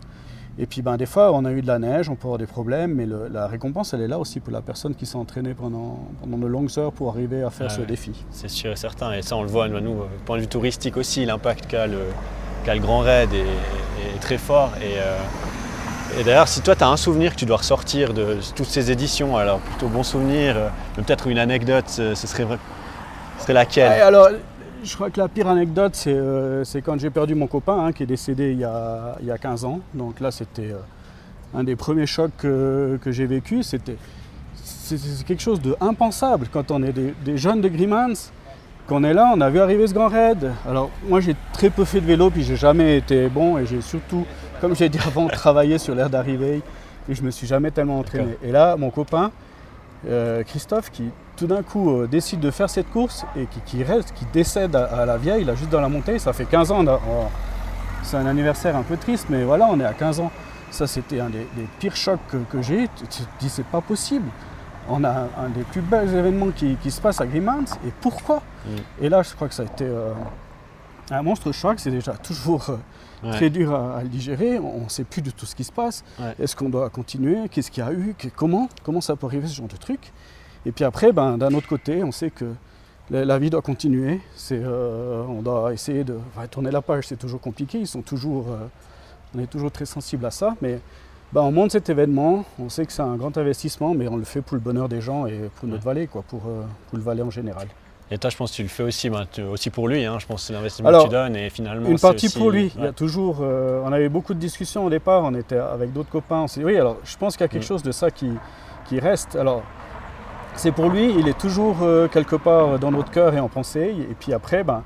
Et 0.59 0.65
puis 0.65 0.81
ben, 0.81 0.97
des 0.97 1.05
fois 1.05 1.31
on 1.33 1.45
a 1.45 1.51
eu 1.51 1.61
de 1.61 1.67
la 1.67 1.79
neige, 1.79 2.09
on 2.09 2.15
peut 2.15 2.27
avoir 2.27 2.39
des 2.39 2.47
problèmes, 2.47 2.95
mais 2.95 3.05
la 3.31 3.47
récompense 3.47 3.93
elle 3.93 4.01
est 4.01 4.07
là 4.07 4.17
aussi 4.17 4.39
pour 4.39 4.51
la 4.51 4.61
personne 4.61 4.95
qui 4.95 5.05
s'est 5.05 5.17
entraînée 5.17 5.53
pendant, 5.53 5.99
pendant 6.21 6.37
de 6.37 6.47
longues 6.47 6.71
heures 6.77 6.91
pour 6.91 7.09
arriver 7.09 7.43
à 7.43 7.49
faire 7.49 7.71
ce 7.71 7.81
défi. 7.81 8.11
C'est 8.31 8.49
sûr 8.49 8.71
et 8.71 8.75
certain, 8.75 9.13
et 9.13 9.21
ça 9.21 9.35
on 9.35 9.43
le 9.43 9.49
voit 9.49 9.67
nous, 9.67 9.79
du 9.79 10.23
point 10.25 10.37
de 10.37 10.41
vue 10.41 10.47
touristique 10.47 10.97
aussi, 10.97 11.25
l'impact 11.25 11.67
qu'a 11.67 11.87
le, 11.87 11.99
le, 12.65 12.79
Grand 12.79 12.99
Raid 12.99 13.29
est, 13.33 14.19
très 14.19 14.37
fort. 14.37 14.71
Et, 14.81 14.97
euh, 14.97 16.19
et 16.19 16.23
d'ailleurs, 16.23 16.47
si 16.47 16.61
toi, 16.61 16.75
tu 16.75 16.83
as 16.83 16.89
un 16.89 16.97
souvenir 16.97 17.33
que 17.33 17.39
tu 17.39 17.45
dois 17.45 17.57
ressortir 17.57 18.13
de 18.13 18.37
toutes 18.55 18.67
ces 18.67 18.91
éditions, 18.91 19.37
alors 19.37 19.59
plutôt 19.59 19.87
bon 19.87 20.03
souvenir, 20.03 20.57
euh, 20.57 20.69
peut-être 20.95 21.27
une 21.27 21.37
anecdote, 21.37 21.87
ce 21.87 22.15
serait, 22.15 22.47
serait 23.39 23.53
laquelle? 23.53 24.01
Alors, 24.01 24.29
je 24.83 24.95
crois 24.95 25.09
que 25.09 25.19
la 25.19 25.27
pire 25.27 25.47
anecdote, 25.47 25.95
c'est 25.95 26.13
euh, 26.13 26.63
quand 26.83 26.99
j'ai 26.99 27.09
perdu 27.09 27.35
mon 27.35 27.47
copain, 27.47 27.85
hein, 27.85 27.91
qui 27.91 28.03
est 28.03 28.07
décédé 28.07 28.51
il 28.51 28.59
y, 28.59 28.63
a, 28.63 29.15
il 29.21 29.27
y, 29.27 29.31
a, 29.31 29.37
15 29.37 29.65
ans. 29.65 29.79
Donc 29.93 30.19
là, 30.19 30.31
c'était 30.31 30.71
euh, 30.71 30.79
un 31.55 31.63
des 31.63 31.75
premiers 31.75 32.05
chocs 32.05 32.31
que, 32.37 32.99
j'ai 33.05 33.25
vécu. 33.25 33.63
C'était 33.63 33.97
quelque 35.25 35.41
chose 35.41 35.61
d'impensable 35.61 36.47
quand 36.51 36.71
on 36.71 36.83
est 36.83 36.93
des, 36.93 37.37
jeunes 37.37 37.61
de 37.61 37.69
Grimans 37.69 38.31
qu'on 38.87 39.03
est 39.03 39.13
là, 39.13 39.33
on 39.35 39.41
a 39.41 39.49
vu 39.49 39.59
arriver 39.59 39.85
ce 39.85 39.93
grand 39.93 40.07
raid. 40.07 40.49
Alors 40.65 40.89
moi 41.09 41.19
j'ai 41.19 41.35
très 41.51 41.69
peu 41.69 41.83
fait 41.83 41.99
de 41.99 42.05
vélo, 42.05 42.29
puis 42.29 42.43
j'ai 42.43 42.55
jamais 42.55 42.97
été 42.97 43.27
bon, 43.27 43.57
et 43.57 43.65
j'ai 43.65 43.81
surtout, 43.81 44.25
comme 44.61 44.77
j'ai 44.77 44.87
dit 44.87 44.99
avant, 45.05 45.27
travaillé 45.27 45.77
sur 45.77 45.93
l'air 45.93 46.09
d'arrivée, 46.09 46.61
et 47.09 47.13
je 47.13 47.21
me 47.21 47.29
suis 47.29 47.45
jamais 47.45 47.69
tellement 47.69 47.99
entraîné. 47.99 48.37
Et 48.41 48.49
là, 48.49 48.77
mon 48.77 48.89
copain, 48.89 49.31
euh, 50.07 50.41
Christophe, 50.43 50.89
qui 50.89 51.03
tout 51.37 51.47
d'un 51.47 51.63
coup 51.63 51.91
euh, 51.91 52.07
décide 52.07 52.41
de 52.41 52.51
faire 52.51 52.69
cette 52.69 52.89
course, 52.89 53.25
et 53.37 53.47
qui, 53.65 53.83
reste, 53.83 54.13
qui 54.13 54.25
décède 54.33 54.75
à, 54.75 55.05
la 55.05 55.17
vieille, 55.17 55.45
là 55.45 55.55
juste 55.55 55.69
dans 55.69 55.79
la 55.79 55.87
montée, 55.87 56.19
ça 56.19 56.33
fait 56.33 56.45
15 56.45 56.71
ans, 56.71 56.83
c'est 58.03 58.17
un 58.17 58.25
anniversaire 58.25 58.75
un 58.75 58.83
peu 58.83 58.97
triste, 58.97 59.27
mais 59.29 59.43
voilà, 59.43 59.67
on 59.69 59.79
est 59.79 59.85
à 59.85 59.93
15 59.93 60.19
ans. 60.19 60.31
Ça 60.69 60.85
c'était 60.85 61.21
un 61.21 61.29
des, 61.29 61.47
pires 61.79 61.95
chocs 61.95 62.19
que, 62.51 62.61
j'ai 62.61 62.83
eu, 62.83 62.89
tu 63.09 63.23
te 63.23 63.39
dis 63.39 63.47
c'est 63.47 63.65
pas 63.65 63.79
possible. 63.79 64.27
On 64.89 65.03
a 65.03 65.27
un, 65.37 65.49
des 65.49 65.63
plus 65.63 65.81
bels 65.81 66.13
événements 66.13 66.49
qui, 66.51 66.91
se 66.91 66.99
passe 66.99 67.21
à 67.21 67.25
Grimans, 67.25 67.65
et 67.85 67.91
pourquoi 68.01 68.41
mm. 68.65 69.03
Et 69.03 69.09
là, 69.09 69.23
je 69.23 69.33
crois 69.33 69.47
que 69.47 69.53
ça 69.53 69.63
a 69.63 69.65
été 69.65 69.85
euh, 69.85 70.11
un 71.11 71.21
monstre 71.21 71.51
choc, 71.51 71.79
c'est 71.79 71.91
déjà 71.91 72.13
toujours 72.13 72.69
euh, 73.23 73.31
très 73.31 73.49
dur 73.49 73.73
à, 73.73 74.01
le 74.01 74.09
digérer, 74.09 74.59
on 74.59 74.85
ne 74.85 74.89
sait 74.89 75.03
plus 75.03 75.21
de 75.21 75.31
tout 75.31 75.45
ce 75.45 75.55
qui 75.55 75.63
se 75.63 75.71
passe, 75.71 76.03
est-ce 76.39 76.55
qu'on 76.55 76.69
doit 76.69 76.89
continuer, 76.89 77.47
qu'est-ce 77.49 77.71
qu'il 77.71 77.83
y 77.83 77.87
a 77.87 77.93
eu, 77.93 78.15
comment, 78.35 78.67
comment 78.83 79.01
ça 79.01 79.15
peut 79.15 79.27
arriver 79.27 79.47
ce 79.47 79.55
genre 79.55 79.67
de 79.67 79.77
truc? 79.77 80.11
Et 80.67 80.71
puis 80.71 80.85
après, 80.85 81.11
ben, 81.11 81.37
d'un 81.37 81.53
autre 81.55 81.67
côté, 81.67 82.03
on 82.03 82.11
sait 82.11 82.29
que 82.29 82.45
la, 83.09 83.39
vie 83.39 83.49
doit 83.49 83.61
continuer, 83.61 84.19
euh, 84.51 85.23
on 85.27 85.41
doit 85.41 85.73
essayer 85.73 86.03
de 86.03 86.17
tourner 86.51 86.69
la 86.69 86.81
page, 86.81 87.07
c'est 87.07 87.15
toujours 87.15 87.41
compliqué, 87.41 87.79
ils 87.79 87.87
sont 87.87 88.01
toujours, 88.01 88.47
on 89.33 89.39
est 89.39 89.47
toujours 89.47 89.71
très 89.71 89.85
sensible 89.85 90.25
à 90.25 90.31
ça, 90.31 90.55
mais 90.61 90.79
on 91.35 91.51
monte 91.51 91.71
cet 91.71 91.89
événement, 91.89 92.45
on 92.59 92.69
sait 92.69 92.85
que 92.85 92.91
c'est 92.91 93.01
un 93.01 93.15
grand 93.15 93.37
investissement, 93.37 93.93
mais 93.93 94.07
on 94.07 94.17
le 94.17 94.23
fait 94.23 94.41
pour 94.41 94.55
le 94.55 94.61
bonheur 94.61 94.89
des 94.89 95.01
gens 95.01 95.25
et 95.25 95.49
pour 95.55 95.67
notre 95.67 95.83
vallée, 95.83 96.07
quoi, 96.07 96.23
pour, 96.27 96.41
euh, 96.47 96.63
pour, 96.89 96.97
le 96.97 97.03
Valais 97.03 97.21
en 97.21 97.29
général. 97.29 97.67
Et 98.09 98.17
toi, 98.17 98.29
je 98.29 98.37
pense 98.37 98.51
que 98.51 98.55
tu 98.57 98.63
le 98.63 98.69
fais 98.69 98.83
aussi, 98.83 99.09
ben, 99.09 99.27
aussi 99.51 99.69
pour 99.69 99.89
lui. 99.89 100.05
Hein. 100.05 100.17
Je 100.19 100.25
pense 100.25 100.41
que 100.41 100.47
c'est 100.47 100.53
l'investissement 100.53 100.91
que 100.91 101.03
tu 101.03 101.09
donnes 101.09 101.35
et 101.35 101.49
finalement. 101.49 101.89
Une 101.89 101.99
partie 101.99 102.29
pour 102.29 102.51
lui. 102.51 102.71
Il 102.77 102.83
y 102.83 102.87
a 102.87 102.93
toujours. 102.93 103.39
Euh, 103.41 103.81
on 103.83 103.91
avait 103.91 104.07
beaucoup 104.07 104.33
de 104.33 104.39
discussions 104.39 104.85
au 104.85 104.89
départ. 104.89 105.25
On 105.25 105.35
était 105.35 105.57
avec 105.57 105.91
d'autres 105.91 106.09
copains. 106.09 106.45
oui, 106.63 106.77
alors 106.77 106.95
je 107.03 107.17
pense 107.17 107.35
qu'il 107.35 107.43
y 107.43 107.45
a 107.45 107.49
quelque 107.49 107.65
mm. 107.65 107.67
chose 107.67 107.83
de 107.83 107.91
ça 107.91 108.09
qui, 108.09 108.31
qui 108.87 109.01
reste. 109.01 109.35
Alors, 109.35 109.61
c'est 110.57 110.71
pour 110.71 110.89
lui. 110.89 111.13
Il 111.17 111.27
est 111.27 111.37
toujours 111.37 111.77
euh, 111.81 112.07
quelque 112.07 112.35
part 112.35 112.79
dans 112.79 112.91
notre 112.91 113.11
cœur 113.11 113.33
et 113.33 113.39
en 113.39 113.47
pensée. 113.47 113.95
Et 113.97 114.15
puis 114.19 114.33
après, 114.33 114.63
ben, 114.63 114.83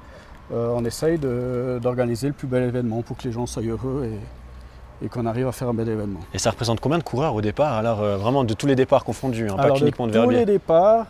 on 0.53 0.83
essaye 0.83 1.17
d'organiser 1.17 2.27
le 2.27 2.33
plus 2.33 2.47
bel 2.47 2.63
événement 2.63 3.01
pour 3.01 3.15
que 3.17 3.23
les 3.23 3.31
gens 3.31 3.45
soient 3.45 3.63
heureux 3.63 4.05
et, 4.11 5.05
et 5.05 5.09
qu'on 5.09 5.25
arrive 5.25 5.47
à 5.47 5.51
faire 5.51 5.69
un 5.69 5.73
bel 5.73 5.89
événement. 5.89 6.19
Et 6.33 6.37
ça 6.39 6.51
représente 6.51 6.79
combien 6.79 6.97
de 6.97 7.03
coureurs 7.03 7.33
au 7.33 7.41
départ? 7.41 7.73
Alors 7.73 8.01
euh, 8.01 8.17
vraiment 8.17 8.43
de 8.43 8.53
tous 8.53 8.67
les 8.67 8.75
départs 8.75 9.03
confondus, 9.03 9.49
hein, 9.49 9.55
pas 9.55 9.77
uniquement 9.79 10.07
de, 10.07 10.11
de 10.11 10.23
tous 10.23 10.29
les 10.29 10.45
départs, 10.45 11.07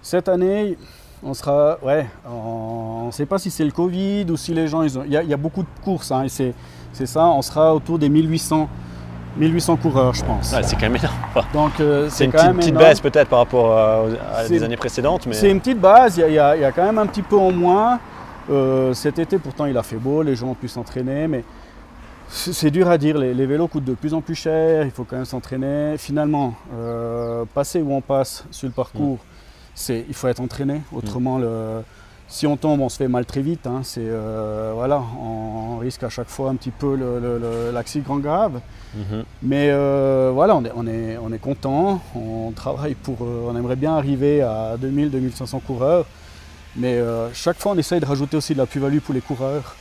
cette 0.00 0.28
année, 0.28 0.78
on 1.22 1.34
sera, 1.34 1.78
ouais, 1.82 2.06
on 2.30 3.06
ne 3.06 3.10
sait 3.10 3.26
pas 3.26 3.38
si 3.38 3.50
c'est 3.50 3.64
le 3.64 3.72
Covid 3.72 4.26
ou 4.30 4.36
si 4.36 4.54
les 4.54 4.68
gens, 4.68 4.82
il 4.82 5.12
y, 5.12 5.16
a, 5.16 5.22
il 5.22 5.28
y 5.28 5.34
a 5.34 5.36
beaucoup 5.36 5.62
de 5.62 5.68
courses, 5.84 6.12
hein, 6.12 6.22
et 6.22 6.28
c'est, 6.28 6.54
c'est 6.92 7.06
ça, 7.06 7.26
on 7.26 7.42
sera 7.42 7.74
autour 7.74 7.98
des 7.98 8.08
1800, 8.08 8.68
1800 9.36 9.76
coureurs, 9.76 10.14
je 10.14 10.24
pense. 10.24 10.52
Ouais, 10.52 10.62
c'est 10.62 10.74
quand 10.76 10.82
même 10.90 10.96
énorme. 10.96 11.14
Donc 11.52 11.72
euh, 11.80 12.08
C'est 12.10 12.24
une 12.24 12.32
quand 12.32 12.38
petite, 12.38 12.48
même 12.48 12.56
petite 12.56 12.70
énorme. 12.70 12.84
baisse 12.86 13.00
peut-être 13.00 13.28
par 13.28 13.40
rapport 13.40 13.76
euh, 13.76 14.14
à 14.36 14.48
des 14.48 14.62
années 14.62 14.76
précédentes, 14.76 15.26
mais 15.26 15.34
C'est 15.34 15.50
une 15.50 15.60
petite 15.60 15.80
base, 15.80 16.16
il 16.18 16.32
y, 16.32 16.38
a- 16.38 16.56
y 16.56 16.60
y 16.60 16.72
quand 16.72 16.84
même 16.84 16.98
un 16.98 17.06
petit 17.06 17.22
peu 17.22 17.36
en 17.36 17.52
moins. 17.52 18.00
Euh, 18.50 18.94
cet 18.94 19.18
été, 19.18 19.38
pourtant, 19.38 19.66
il 19.66 19.76
a 19.76 19.82
fait 19.82 19.96
beau, 19.96 20.22
les 20.22 20.34
gens 20.34 20.48
ont 20.48 20.54
pu 20.54 20.68
s'entraîner, 20.68 21.28
mais 21.28 21.44
c'est 22.28 22.70
dur 22.70 22.88
à 22.88 22.96
dire. 22.98 23.16
Les, 23.18 23.34
les 23.34 23.46
vélos 23.46 23.68
coûtent 23.68 23.84
de 23.84 23.94
plus 23.94 24.14
en 24.14 24.20
plus 24.22 24.34
cher, 24.34 24.84
il 24.84 24.90
faut 24.90 25.04
quand 25.04 25.16
même 25.16 25.24
s'entraîner. 25.24 25.96
Finalement, 25.98 26.54
passer 27.54 27.80
où 27.82 27.92
on 27.92 28.00
passe 28.00 28.44
sur 28.50 28.66
le 28.66 28.72
parcours, 28.72 29.18
c'est 29.74 30.04
il 30.08 30.14
faut 30.14 30.28
être 30.28 30.40
entraîné. 30.40 30.80
Autrement, 30.92 31.38
le- 31.38 31.82
si 32.28 32.46
on 32.46 32.56
tombe, 32.56 32.80
on 32.80 32.88
se 32.88 32.96
fait 32.98 33.08
mal 33.08 33.24
très 33.24 33.40
vite. 33.40 33.66
hein. 33.66 33.80
C'est 33.82 34.00
euh, 34.04 34.72
voilà, 34.74 35.02
on, 35.20 35.74
on 35.74 35.78
risque 35.78 36.02
à 36.02 36.08
chaque 36.10 36.28
fois 36.28 36.50
un 36.50 36.56
petit 36.56 36.70
peu 36.70 36.94
le- 36.94 37.18
le- 37.20 37.38
le- 37.38 37.70
l'accident 37.72 38.16
grave. 38.18 38.60
Mais 39.42 39.68
euh, 39.70 40.30
voilà, 40.34 40.56
on 40.56 40.64
est, 40.64 40.72
on 40.74 40.86
est, 40.86 41.16
on 41.18 41.32
est 41.32 41.38
content, 41.38 42.00
on 42.14 42.52
travaille 42.54 42.94
pour, 42.94 43.18
euh, 43.22 43.46
on 43.48 43.56
aimerait 43.56 43.76
bien 43.76 43.96
arriver 43.96 44.42
à 44.42 44.76
2000-2500 44.78 45.60
coureurs, 45.60 46.06
mais 46.76 46.94
euh, 46.94 47.32
chaque 47.32 47.58
fois 47.58 47.72
on 47.72 47.78
essaye 47.78 48.00
de 48.00 48.06
rajouter 48.06 48.36
aussi 48.36 48.54
de 48.54 48.58
la 48.58 48.66
plus-value 48.66 48.98
pour 48.98 49.14
les 49.14 49.20
coureurs, 49.20 49.76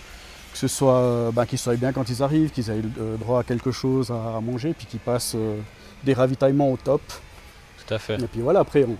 que 0.51 0.58
ce 0.58 0.68
soit 0.68 1.32
ben, 1.34 1.46
qu'ils 1.46 1.58
soient 1.58 1.75
bien 1.75 1.92
quand 1.94 2.08
ils 2.10 2.22
arrivent, 2.22 2.51
qu'ils 2.51 2.70
aient 2.70 2.82
euh, 3.00 3.16
droit 3.18 3.39
à 3.39 3.44
quelque 3.44 3.72
chose 3.72 4.12
à, 4.12 4.38
à 4.38 4.42
manger, 4.42 4.74
puis 4.77 4.86
qu'ils 4.88 5.00
passent 5.00 5.36
des 6.04 6.13
ravitaillements 6.13 6.72
au 6.72 6.77
top. 6.77 7.01
tout 7.86 7.94
à 7.94 7.98
fait. 8.00 8.16
Et 8.22 8.27
puis 8.27 8.42
voilà, 8.42 8.60
après, 8.60 8.84
on- 8.84 8.98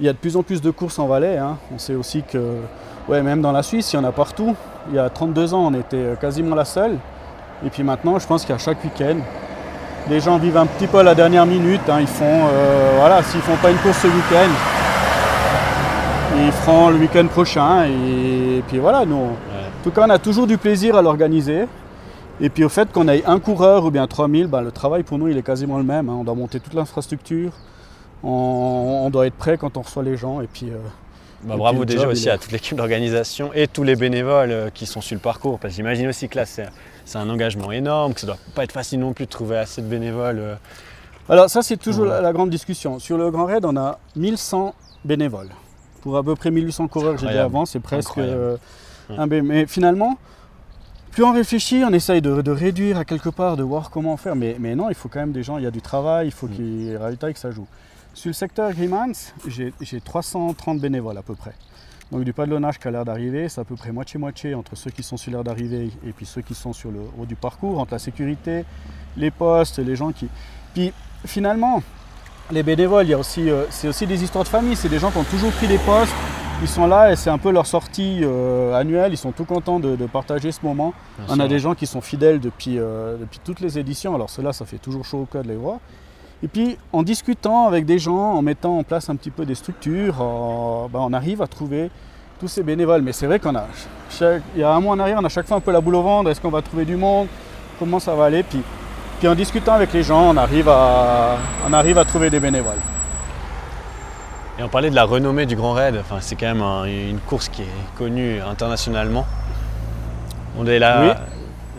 il 0.00 0.06
y 0.06 0.08
a 0.08 0.12
de 0.12 0.18
plus 0.18 0.36
en 0.36 0.42
plus 0.42 0.60
de 0.60 0.70
courses 0.70 0.98
en 0.98 1.06
Valais. 1.06 1.36
hein. 1.38 1.56
On 1.74 1.78
sait 1.78 1.94
aussi 1.94 2.22
que, 2.22 2.38
ouais, 3.08 3.22
même 3.22 3.40
dans 3.42 3.52
la 3.52 3.62
Suisse, 3.62 3.92
il 3.92 3.96
y 3.96 3.98
en 3.98 4.04
a 4.04 4.12
partout. 4.12 4.56
Il 4.88 4.96
y 4.96 4.98
a 4.98 5.08
32 5.10 5.52
ans, 5.54 5.66
on 5.70 5.74
était 5.78 5.96
euh, 5.96 6.14
quasiment 6.16 6.56
la 6.56 6.64
seule. 6.64 6.96
Et 7.64 7.68
puis 7.70 7.82
maintenant, 7.82 8.18
je 8.18 8.26
pense 8.26 8.44
qu'à 8.46 8.56
chaque 8.58 8.82
week-end, 8.82 9.16
les 10.08 10.20
gens 10.20 10.38
vivent 10.38 10.56
un 10.56 10.64
petit 10.66 10.86
peu 10.86 10.98
à 10.98 11.02
la 11.02 11.14
dernière 11.14 11.44
minute. 11.44 11.82
hein. 11.88 11.98
Ils 12.00 12.06
font, 12.06 12.24
euh, 12.24 12.92
voilà, 12.98 13.22
s'ils 13.22 13.42
font 13.42 13.56
pas 13.56 13.70
une 13.70 13.76
course 13.76 13.98
ce 13.98 14.06
week-end, 14.06 14.48
ils 16.38 16.52
feront 16.52 16.88
le 16.90 16.96
week-end 16.96 17.26
prochain. 17.26 17.84
Et, 17.84 18.62
puis 18.68 18.78
voilà, 18.78 19.04
nous, 19.04 19.16
Ouais. 19.16 19.26
en 19.26 19.82
tout 19.84 19.90
cas, 19.90 20.04
on 20.06 20.10
a 20.10 20.18
toujours 20.18 20.46
du 20.46 20.56
plaisir 20.56 20.96
à 20.96 21.02
l'organiser. 21.02 21.66
Et 22.42 22.48
puis 22.48 22.64
au 22.64 22.70
fait 22.70 22.90
qu'on 22.90 23.06
ait 23.08 23.22
un 23.26 23.38
coureur 23.38 23.84
ou 23.84 23.90
bien 23.90 24.06
3000, 24.06 24.46
ben, 24.46 24.62
le 24.62 24.70
travail 24.72 25.02
pour 25.02 25.18
nous 25.18 25.28
il 25.28 25.36
est 25.36 25.42
quasiment 25.42 25.76
le 25.76 25.84
même. 25.84 26.08
hein. 26.08 26.16
On 26.20 26.24
doit 26.24 26.34
monter 26.34 26.58
toute 26.58 26.72
l'infrastructure, 26.72 27.52
on, 28.22 29.02
on 29.06 29.10
doit 29.10 29.26
être 29.26 29.34
prêt 29.34 29.56
quand 29.58 29.76
on 29.76 29.82
reçoit 29.82 30.02
les 30.02 30.16
gens. 30.16 30.40
Et 30.40 30.46
puis, 30.46 30.70
euh, 30.70 30.76
Bah, 31.42 31.54
Et 31.54 31.56
bravo 31.56 31.78
puis 31.78 31.86
déjà 31.86 32.02
job, 32.02 32.10
aussi 32.10 32.28
est- 32.28 32.32
à 32.32 32.36
toute 32.38 32.52
l'équipe 32.52 32.76
d'organisation 32.76 33.50
et 33.54 33.66
tous 33.66 33.82
les 33.82 33.96
bénévoles 33.96 34.50
euh, 34.50 34.68
qui 34.68 34.84
sont 34.84 35.00
sur 35.00 35.14
le 35.14 35.20
parcours. 35.22 35.58
Parce 35.58 35.72
que 35.72 35.76
j'imagine 35.76 36.06
aussi 36.08 36.28
que 36.28 36.36
là, 36.36 36.44
c'est 36.44 36.68
un 37.14 37.30
engagement 37.30 37.72
énorme, 37.72 38.12
que 38.12 38.20
ça 38.20 38.26
doit 38.26 38.36
pas 38.54 38.62
être 38.64 38.72
facile 38.72 39.00
non 39.00 39.14
plus 39.14 39.24
de 39.24 39.30
trouver 39.30 39.56
assez 39.56 39.80
de 39.80 39.86
bénévoles. 39.86 40.38
euh. 40.38 40.54
Alors 41.30 41.48
ça 41.48 41.62
c'est 41.62 41.78
toujours 41.78 42.04
Ouais. 42.04 42.10
la, 42.10 42.20
la 42.20 42.32
grande 42.34 42.50
discussion. 42.50 42.98
Sur 42.98 43.16
le 43.16 43.30
Grand 43.30 43.46
Raid 43.46 43.64
on 43.64 43.74
a 43.78 43.98
1100 44.16 44.74
bénévoles. 45.04 45.48
Pour 46.02 46.16
à 46.18 46.22
peu 46.22 46.34
près 46.36 46.50
1800 46.50 46.88
coureurs, 46.88 47.16
j'ai 47.16 47.28
dit 47.28 47.38
avant, 47.38 47.64
c'est 47.64 47.80
presque 47.80 48.18
euh, 48.18 48.56
Ouais. 49.08 49.16
un 49.18 49.26
bé- 49.26 49.40
Mais 49.42 49.64
finalement, 49.66 50.18
plus 51.10 51.24
on 51.24 51.32
réfléchit, 51.32 51.82
on 51.86 51.92
essaye 51.94 52.20
de, 52.20 52.42
de 52.42 52.50
réduire 52.50 52.98
à 52.98 53.04
quelque 53.06 53.28
part, 53.30 53.56
de 53.56 53.62
voir 53.62 53.90
comment 53.90 54.16
faire. 54.18 54.36
Mais, 54.36 54.56
mais 54.60 54.74
non, 54.74 54.88
il 54.90 54.94
faut 54.94 55.08
quand 55.08 55.20
même 55.20 55.32
des 55.32 55.42
gens, 55.42 55.56
il 55.56 55.64
y 55.64 55.66
a 55.66 55.70
du 55.70 55.80
travail, 55.80 56.26
il 56.28 56.32
faut 56.32 56.46
Mm. 56.48 56.50
qu'il 56.50 56.82
y 56.82 56.90
ait 56.90 56.96
ravitail, 56.98 57.32
que 57.32 57.38
ça 57.40 57.50
joue. 57.50 57.66
Sur 58.14 58.28
le 58.28 58.34
secteur 58.34 58.72
Grimans, 58.72 59.12
j'ai 59.46 59.72
j'ai 59.80 60.00
330 60.00 60.80
bénévoles 60.80 61.16
à 61.18 61.22
peu 61.22 61.34
près. 61.34 61.54
Donc 62.10 62.24
du 62.24 62.32
padlonnage 62.32 62.78
qui 62.80 62.88
a 62.88 62.90
l'air 62.90 63.04
d'arriver, 63.04 63.48
c'est 63.48 63.60
à 63.60 63.64
peu 63.64 63.76
près 63.76 63.92
moitié-moitié 63.92 64.54
entre 64.54 64.76
ceux 64.76 64.90
qui 64.90 65.02
sont 65.04 65.16
sur 65.16 65.30
l'air 65.30 65.44
d'arrivée 65.44 65.90
et 66.04 66.12
puis 66.12 66.26
ceux 66.26 66.40
qui 66.42 66.54
sont 66.54 66.72
sur 66.72 66.90
le 66.90 66.98
haut 67.18 67.24
du 67.24 67.36
parcours, 67.36 67.78
entre 67.78 67.92
la 67.92 68.00
sécurité, 68.00 68.64
les 69.16 69.30
postes, 69.30 69.78
les 69.78 69.94
gens 69.94 70.10
qui... 70.10 70.28
Puis 70.74 70.92
finalement, 71.24 71.82
les 72.50 72.64
bénévoles, 72.64 73.06
il 73.06 73.10
y 73.10 73.14
a 73.14 73.18
aussi, 73.18 73.48
euh, 73.48 73.64
c'est 73.70 73.86
aussi 73.86 74.08
des 74.08 74.24
histoires 74.24 74.42
de 74.42 74.48
famille, 74.48 74.74
c'est 74.74 74.88
des 74.88 74.98
gens 74.98 75.12
qui 75.12 75.18
ont 75.18 75.24
toujours 75.24 75.52
pris 75.52 75.68
des 75.68 75.78
postes, 75.78 76.12
ils 76.62 76.68
sont 76.68 76.88
là 76.88 77.12
et 77.12 77.16
c'est 77.16 77.30
un 77.30 77.38
peu 77.38 77.52
leur 77.52 77.66
sortie 77.66 78.20
euh, 78.24 78.74
annuelle, 78.74 79.12
ils 79.12 79.16
sont 79.16 79.30
tout 79.30 79.44
contents 79.44 79.78
de, 79.78 79.94
de 79.94 80.06
partager 80.06 80.50
ce 80.50 80.60
moment. 80.64 80.92
Bien 81.16 81.26
On 81.28 81.34
sûr. 81.36 81.44
a 81.44 81.48
des 81.48 81.60
gens 81.60 81.76
qui 81.76 81.86
sont 81.86 82.00
fidèles 82.00 82.40
depuis, 82.40 82.76
euh, 82.80 83.18
depuis 83.18 83.38
toutes 83.44 83.60
les 83.60 83.78
éditions, 83.78 84.16
alors 84.16 84.30
cela 84.30 84.52
ça 84.52 84.64
fait 84.64 84.78
toujours 84.78 85.04
chaud 85.04 85.20
au 85.20 85.26
cœur 85.26 85.44
de 85.44 85.48
les 85.48 85.54
voir. 85.56 85.78
Et 86.42 86.48
puis 86.48 86.78
en 86.92 87.02
discutant 87.02 87.66
avec 87.66 87.84
des 87.84 87.98
gens, 87.98 88.16
en 88.34 88.42
mettant 88.42 88.78
en 88.78 88.82
place 88.82 89.08
un 89.10 89.16
petit 89.16 89.30
peu 89.30 89.44
des 89.44 89.54
structures, 89.54 90.16
euh, 90.20 90.88
ben, 90.90 91.00
on 91.00 91.12
arrive 91.12 91.42
à 91.42 91.46
trouver 91.46 91.90
tous 92.38 92.48
ces 92.48 92.62
bénévoles. 92.62 93.02
Mais 93.02 93.12
c'est 93.12 93.26
vrai 93.26 93.38
qu'on 93.38 93.54
a, 93.56 93.66
chaque- 94.10 94.42
il 94.54 94.60
y 94.60 94.64
a 94.64 94.70
un 94.72 94.80
mois 94.80 94.94
en 94.94 94.98
arrière, 94.98 95.18
on 95.20 95.24
a 95.24 95.28
chaque 95.28 95.46
fois 95.46 95.58
un 95.58 95.60
peu 95.60 95.70
la 95.72 95.80
boule 95.82 95.96
au 95.96 96.02
ventre, 96.02 96.30
est-ce 96.30 96.40
qu'on 96.40 96.50
va 96.50 96.62
trouver 96.62 96.84
du 96.86 96.96
monde, 96.96 97.26
comment 97.78 97.98
ça 98.00 98.14
va 98.14 98.24
aller? 98.26 98.42
Puis, 98.42 98.62
puis 99.18 99.28
en 99.28 99.34
discutant 99.34 99.74
avec 99.74 99.92
les 99.92 100.02
gens, 100.02 100.30
on 100.30 100.36
arrive 100.38 100.68
à, 100.70 101.36
on 101.68 101.72
arrive 101.74 101.98
à 101.98 102.04
trouver 102.06 102.30
des 102.30 102.40
bénévoles. 102.40 102.80
Et 104.58 104.62
on 104.62 104.68
parlait 104.68 104.90
de 104.90 104.94
la 104.94 105.04
renommée 105.04 105.44
du 105.46 105.56
Grand 105.56 105.72
Raid. 105.72 105.96
Enfin, 106.00 106.16
c'est 106.20 106.36
quand 106.36 106.46
même 106.46 106.62
un- 106.62 106.84
une 106.84 107.18
course 107.20 107.48
qui 107.48 107.62
est 107.62 107.96
connue 107.98 108.40
internationalement. 108.40 109.26
On, 110.58 110.66
est 110.66 110.78
là, 110.78 111.00
Oui. 111.02 111.10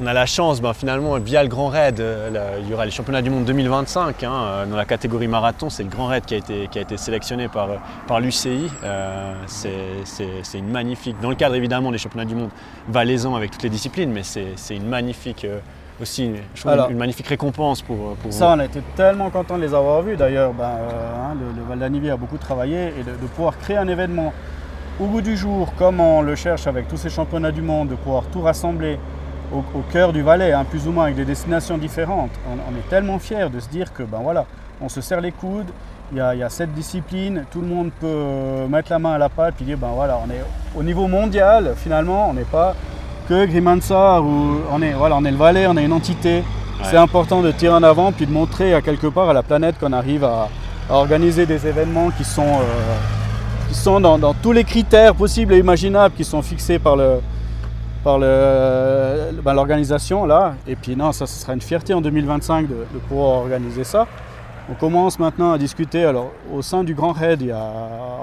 On 0.01 0.07
a 0.07 0.13
la 0.13 0.25
chance, 0.25 0.61
ben, 0.61 0.73
finalement, 0.73 1.17
via 1.19 1.43
le 1.43 1.49
Grand 1.49 1.67
Raid, 1.67 1.99
euh, 1.99 2.29
là, 2.29 2.41
il 2.61 2.69
y 2.69 2.73
aura 2.73 2.85
les 2.85 2.91
championnats 2.91 3.21
du 3.21 3.29
monde 3.29 3.45
2025 3.45 4.23
hein, 4.23 4.31
euh, 4.33 4.65
dans 4.65 4.77
la 4.77 4.85
catégorie 4.85 5.27
marathon. 5.27 5.69
C'est 5.69 5.83
le 5.83 5.89
Grand 5.89 6.07
Raid 6.07 6.25
qui 6.25 6.33
a 6.33 6.37
été, 6.37 6.67
qui 6.71 6.79
a 6.79 6.81
été 6.81 6.97
sélectionné 6.97 7.47
par, 7.49 7.69
euh, 7.69 7.75
par 8.07 8.19
l'UCI. 8.19 8.67
Euh, 8.83 9.33
c'est- 9.47 10.57
une 10.57 10.69
magnifique, 10.69 11.17
dans 11.21 11.29
le 11.29 11.35
cadre 11.35 11.55
évidemment 11.55 11.91
des 11.91 11.97
championnats 11.97 12.25
du 12.25 12.35
monde 12.35 12.49
valaisans 12.87 13.35
avec 13.35 13.51
toutes 13.51 13.63
les 13.63 13.69
disciplines, 13.69 14.11
mais 14.11 14.21
c'est 14.23 14.75
une 14.75 14.87
magnifique, 14.87 15.45
euh, 15.45 15.59
aussi, 16.01 16.31
je 16.55 16.61
trouve, 16.61 16.71
Alors- 16.71 16.89
une 16.89 16.97
magnifique 16.97 17.27
récompense 17.27 17.81
pour, 17.81 18.15
pour 18.15 18.33
Ça, 18.33 18.47
vous. 18.47 18.53
on 18.53 18.59
a 18.59 18.65
été 18.65 18.81
tellement 18.95 19.29
contents 19.29 19.57
de 19.57 19.61
les 19.61 19.73
avoir 19.73 20.01
vus. 20.01 20.15
D'ailleurs, 20.17 20.51
ben, 20.53 20.63
euh, 20.63 21.15
hein, 21.31 21.35
le, 21.39 21.61
le 21.61 21.67
Val 21.67 21.77
d'Anivier 21.79 22.09
a 22.11 22.17
beaucoup 22.17 22.37
travaillé 22.37 22.87
et 22.99 23.03
de, 23.03 23.11
de 23.11 23.27
pouvoir 23.35 23.57
créer 23.59 23.77
un 23.77 23.87
événement 23.87 24.33
au 24.99 25.05
bout 25.05 25.21
du 25.21 25.37
jour, 25.37 25.73
comme 25.77 25.99
on 25.99 26.21
le 26.21 26.35
cherche 26.35 26.65
avec 26.65 26.87
tous 26.87 26.97
ces 26.97 27.09
championnats 27.09 27.51
du 27.51 27.61
monde, 27.61 27.89
de 27.89 27.95
pouvoir 27.95 28.23
tout 28.31 28.41
rassembler 28.41 28.97
au, 29.53 29.59
au 29.77 29.81
cœur 29.91 30.13
du 30.13 30.21
Valais, 30.21 30.53
hein, 30.53 30.65
plus 30.69 30.87
ou 30.87 30.91
moins 30.91 31.05
avec 31.05 31.15
des 31.15 31.25
destinations 31.25 31.77
différentes. 31.77 32.31
On, 32.47 32.53
on 32.53 32.77
est 32.77 32.89
tellement 32.89 33.19
fiers 33.19 33.49
de 33.51 33.59
se 33.59 33.69
dire 33.69 33.93
que, 33.93 34.03
ben 34.03 34.19
voilà, 34.21 34.45
on 34.81 34.89
se 34.89 35.01
serre 35.01 35.21
les 35.21 35.31
coudes. 35.31 35.69
Il 36.11 36.17
y, 36.17 36.21
a, 36.21 36.35
il 36.35 36.39
y 36.39 36.43
a 36.43 36.49
cette 36.49 36.73
discipline, 36.73 37.45
tout 37.51 37.61
le 37.61 37.67
monde 37.67 37.89
peut 37.97 38.05
euh, 38.05 38.67
mettre 38.67 38.91
la 38.91 38.99
main 38.99 39.13
à 39.13 39.17
la 39.17 39.29
pâte 39.29 39.53
puis 39.55 39.63
dire 39.63 39.77
ben 39.77 39.91
voilà, 39.95 40.19
on 40.25 40.29
est 40.29 40.43
au 40.77 40.83
niveau 40.83 41.07
mondial 41.07 41.73
finalement, 41.77 42.29
on 42.29 42.33
n'est 42.33 42.43
pas 42.43 42.75
que 43.29 43.45
Grimansar 43.45 44.21
ou 44.21 44.57
on 44.69 44.81
est 44.81 44.91
voilà, 44.91 45.15
on 45.15 45.23
est 45.23 45.31
le 45.31 45.37
Valais, 45.37 45.67
on 45.67 45.77
est 45.77 45.85
une 45.85 45.93
entité. 45.93 46.43
C'est 46.83 46.97
important 46.97 47.41
de 47.41 47.51
tirer 47.51 47.73
en 47.73 47.83
avant 47.83 48.11
puis 48.11 48.25
de 48.25 48.31
montrer 48.31 48.73
à 48.73 48.81
quelque 48.81 49.07
part 49.07 49.29
à 49.29 49.33
la 49.33 49.41
planète 49.41 49.79
qu'on 49.79 49.93
arrive 49.93 50.25
à, 50.25 50.49
à 50.89 50.95
organiser 50.95 51.45
des 51.45 51.65
événements 51.65 52.09
qui 52.09 52.25
sont, 52.25 52.41
euh, 52.41 52.97
qui 53.69 53.75
sont 53.75 54.01
dans, 54.01 54.17
dans 54.17 54.33
tous 54.33 54.51
les 54.51 54.65
critères 54.65 55.15
possibles 55.15 55.53
et 55.53 55.59
imaginables 55.59 56.13
qui 56.13 56.25
sont 56.25 56.41
fixés 56.41 56.77
par 56.79 56.97
le 56.97 57.21
par 58.03 58.19
ben, 58.19 59.53
l'organisation 59.53 60.25
là. 60.25 60.55
Et 60.67 60.75
puis 60.75 60.95
non 60.95 61.11
ça 61.11 61.25
ce 61.25 61.39
sera 61.39 61.53
une 61.53 61.61
fierté 61.61 61.93
en 61.93 62.01
2025 62.01 62.67
de, 62.67 62.75
pouvoir 63.07 63.41
organiser 63.41 63.83
ça. 63.83 64.07
On 64.69 64.73
commence 64.73 65.19
maintenant 65.19 65.51
à 65.51 65.57
discuter. 65.57 66.05
Alors 66.05 66.31
au 66.53 66.61
sein 66.61 66.83
du 66.83 66.93
Grand 66.93 67.11
Raid 67.11 67.43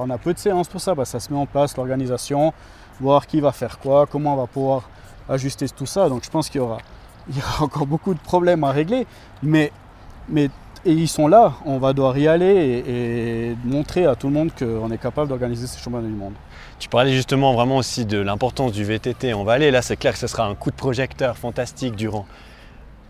on 0.00 0.10
a 0.10 0.18
peu 0.18 0.32
de 0.32 0.38
séances 0.38 0.68
pour 0.68 0.80
ça. 0.80 0.94
Que 0.94 1.04
ça 1.04 1.20
se 1.20 1.32
met 1.32 1.38
en 1.38 1.46
place 1.46 1.76
l'organisation 1.76 2.52
voir 3.00 3.26
qui 3.26 3.40
va 3.40 3.52
faire 3.52 3.78
quoi 3.78 4.06
comment 4.06 4.34
on 4.34 4.36
va 4.36 4.46
pouvoir 4.46 4.88
ajuster 5.28 5.68
tout 5.68 5.86
ça. 5.86 6.08
Donc 6.08 6.24
je 6.24 6.30
pense 6.30 6.48
qu'il 6.48 6.60
y 6.60 6.64
aura 6.64 6.78
encore 7.60 7.86
beaucoup 7.86 8.14
de 8.14 8.20
problèmes 8.20 8.64
à 8.64 8.70
régler, 8.70 9.06
mais, 9.42 9.72
ils 10.84 11.08
sont 11.08 11.26
là, 11.26 11.54
on 11.66 11.78
va 11.78 11.92
devoir 11.92 12.16
y 12.16 12.28
aller 12.28 12.46
et, 12.46 13.50
et 13.50 13.56
montrer 13.64 14.06
à 14.06 14.14
tout 14.14 14.28
le 14.28 14.32
monde 14.32 14.52
qu'on 14.56 14.90
est 14.90 14.98
capable 14.98 15.28
d'organiser 15.28 15.66
ces 15.66 15.78
championnats 15.78 16.06
du 16.06 16.14
monde. 16.14 16.34
Tu 16.78 16.88
parlais 16.88 17.12
justement 17.12 17.52
vraiment 17.54 17.76
aussi 17.76 18.06
de 18.06 18.18
l'importance 18.18 18.72
du 18.72 18.84
VTT 18.84 19.34
en 19.34 19.42
Valais. 19.44 19.70
Là, 19.70 19.82
c'est 19.82 19.96
clair 19.96 20.12
que 20.12 20.18
ce 20.18 20.28
sera 20.28 20.44
un 20.46 20.54
coup 20.54 20.70
de 20.70 20.76
projecteur 20.76 21.36
fantastique 21.36 21.96
durant 21.96 22.26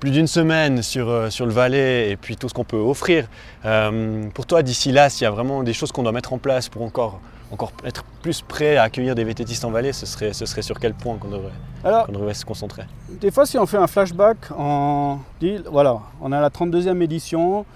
plus 0.00 0.10
d'une 0.10 0.26
semaine 0.26 0.82
sur, 0.82 1.08
euh, 1.08 1.28
sur 1.28 1.44
le 1.44 1.52
Valais 1.52 2.10
et 2.10 2.16
puis 2.16 2.36
tout 2.36 2.48
ce 2.48 2.54
qu'on 2.54 2.64
peut 2.64 2.78
offrir. 2.78 3.26
Euh, 3.66 4.26
pour 4.32 4.46
toi, 4.46 4.62
d'ici 4.62 4.90
là, 4.92 5.10
s'il 5.10 5.24
y 5.24 5.26
a 5.26 5.30
vraiment 5.30 5.62
des 5.62 5.72
choses 5.74 5.92
qu'on 5.92 6.02
doit 6.02 6.12
mettre 6.12 6.32
en 6.32 6.38
place 6.38 6.68
pour 6.68 6.82
encore, 6.82 7.20
encore 7.50 7.72
être 7.84 8.04
plus 8.22 8.40
prêt 8.40 8.76
à 8.76 8.84
accueillir 8.84 9.14
des 9.14 9.24
VTTistes 9.24 9.64
en 9.64 9.70
Valais, 9.70 9.92
ce 9.92 10.06
serait, 10.06 10.32
ce 10.32 10.46
serait 10.46 10.62
sur 10.62 10.78
quel 10.78 10.94
point 10.94 11.16
qu'on 11.18 11.28
devrait, 11.28 11.52
Alors, 11.84 12.06
devrait 12.10 12.34
se 12.34 12.44
concentrer? 12.44 12.84
des 13.20 13.30
fois, 13.30 13.44
si 13.44 13.58
on 13.58 13.66
fait 13.66 13.76
un 13.76 13.88
flashback, 13.88 14.36
on 14.56 15.18
dit 15.40 15.58
voilà, 15.70 15.98
on 16.22 16.30
a 16.32 16.40
la 16.40 16.48
32e 16.48 17.02
édition, 17.02 17.66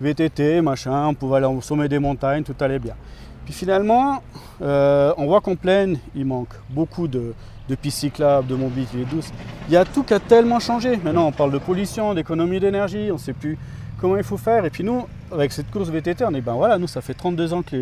VTT, 0.00 0.60
machin, 0.60 1.06
on 1.06 1.14
pouvait 1.14 1.36
aller 1.38 1.46
au 1.46 1.60
sommet 1.62 1.88
des 1.88 2.00
montagnes, 2.00 2.42
tout 2.42 2.56
allait 2.60 2.80
bien. 2.80 2.94
Puis 3.48 3.54
finalement, 3.54 4.22
euh, 4.60 5.14
on 5.16 5.24
voit 5.24 5.40
qu'en 5.40 5.56
plaine, 5.56 5.98
il 6.14 6.26
manque 6.26 6.52
beaucoup 6.68 7.08
de, 7.08 7.32
de 7.66 7.74
pistes 7.74 8.00
cyclables, 8.00 8.46
de 8.46 8.54
mobilité 8.54 9.06
douce. 9.10 9.30
Il 9.68 9.72
y 9.72 9.76
a 9.78 9.86
tout 9.86 10.02
qui 10.02 10.12
a 10.12 10.20
tellement 10.20 10.60
changé. 10.60 10.98
Maintenant, 10.98 11.28
on 11.28 11.32
parle 11.32 11.52
de 11.52 11.56
pollution, 11.56 12.12
d'économie 12.12 12.60
d'énergie, 12.60 13.08
on 13.10 13.14
ne 13.14 13.18
sait 13.18 13.32
plus 13.32 13.56
comment 13.98 14.18
il 14.18 14.22
faut 14.22 14.36
faire. 14.36 14.66
Et 14.66 14.70
puis 14.70 14.84
nous, 14.84 15.06
avec 15.32 15.52
cette 15.52 15.70
course 15.70 15.88
VTT, 15.88 16.26
on 16.26 16.34
est 16.34 16.42
ben 16.42 16.52
voilà, 16.52 16.76
nous 16.76 16.86
ça 16.86 17.00
fait 17.00 17.14
32 17.14 17.54
ans 17.54 17.62
que 17.62 17.74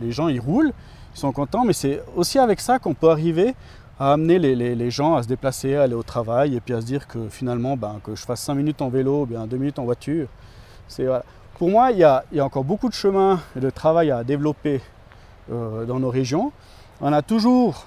les, 0.00 0.10
gens 0.10 0.26
ils 0.26 0.40
roulent, 0.40 0.72
ils 1.14 1.20
sont 1.20 1.30
contents, 1.30 1.64
mais 1.64 1.72
c'est 1.72 2.02
aussi 2.16 2.40
avec 2.40 2.58
ça 2.58 2.80
qu'on 2.80 2.94
peut 2.94 3.10
arriver 3.10 3.54
à 4.00 4.14
amener 4.14 4.40
les, 4.40 4.90
gens 4.90 5.14
à 5.14 5.22
se 5.22 5.28
déplacer, 5.28 5.76
à 5.76 5.82
aller 5.82 5.94
au 5.94 6.02
travail 6.02 6.56
et 6.56 6.60
puis 6.60 6.74
à 6.74 6.80
se 6.80 6.86
dire 6.86 7.06
que 7.06 7.28
finalement, 7.28 7.76
ben, 7.76 8.00
que 8.02 8.16
je 8.16 8.24
fasse 8.24 8.40
5 8.40 8.54
minutes 8.56 8.82
en 8.82 8.88
vélo 8.88 9.24
bien 9.24 9.46
2 9.46 9.56
minutes 9.56 9.78
en 9.78 9.84
voiture. 9.84 10.26
C'est, 10.88 11.04
voilà. 11.04 11.22
Pour 11.60 11.68
moi, 11.68 11.90
il 11.90 11.98
y, 11.98 12.04
a, 12.04 12.24
encore 12.40 12.64
beaucoup 12.64 12.88
de 12.88 12.94
chemin 12.94 13.38
et 13.54 13.60
de 13.60 13.68
travail 13.68 14.10
à 14.10 14.24
développer 14.24 14.80
euh, 15.52 15.84
dans 15.84 16.00
nos 16.00 16.08
régions. 16.08 16.52
On 17.02 17.12
a 17.12 17.20
toujours 17.20 17.84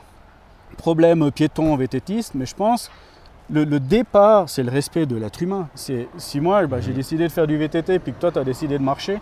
problème 0.77 1.31
piéton, 1.31 1.75
vététiste, 1.75 2.35
mais 2.35 2.45
je 2.45 2.53
pense 2.53 2.91
le, 3.49 3.63
le 3.63 3.79
départ, 3.79 4.47
c'est 4.47 4.61
le 4.61 4.69
respect 4.69 5.07
de 5.07 5.15
l'être 5.15 5.41
humain. 5.41 5.69
C'est, 5.73 6.07
si 6.17 6.39
moi, 6.39 6.67
bah, 6.67 6.81
j'ai 6.81 6.91
mhm. 6.91 6.97
décidé 6.97 7.23
de 7.23 7.31
faire 7.31 7.47
du 7.47 7.57
VTT, 7.57 7.97
puis 7.97 8.13
que 8.13 8.19
toi, 8.19 8.31
tu 8.31 8.37
as 8.37 8.43
décidé 8.43 8.77
de 8.77 8.83
marcher, 8.83 9.19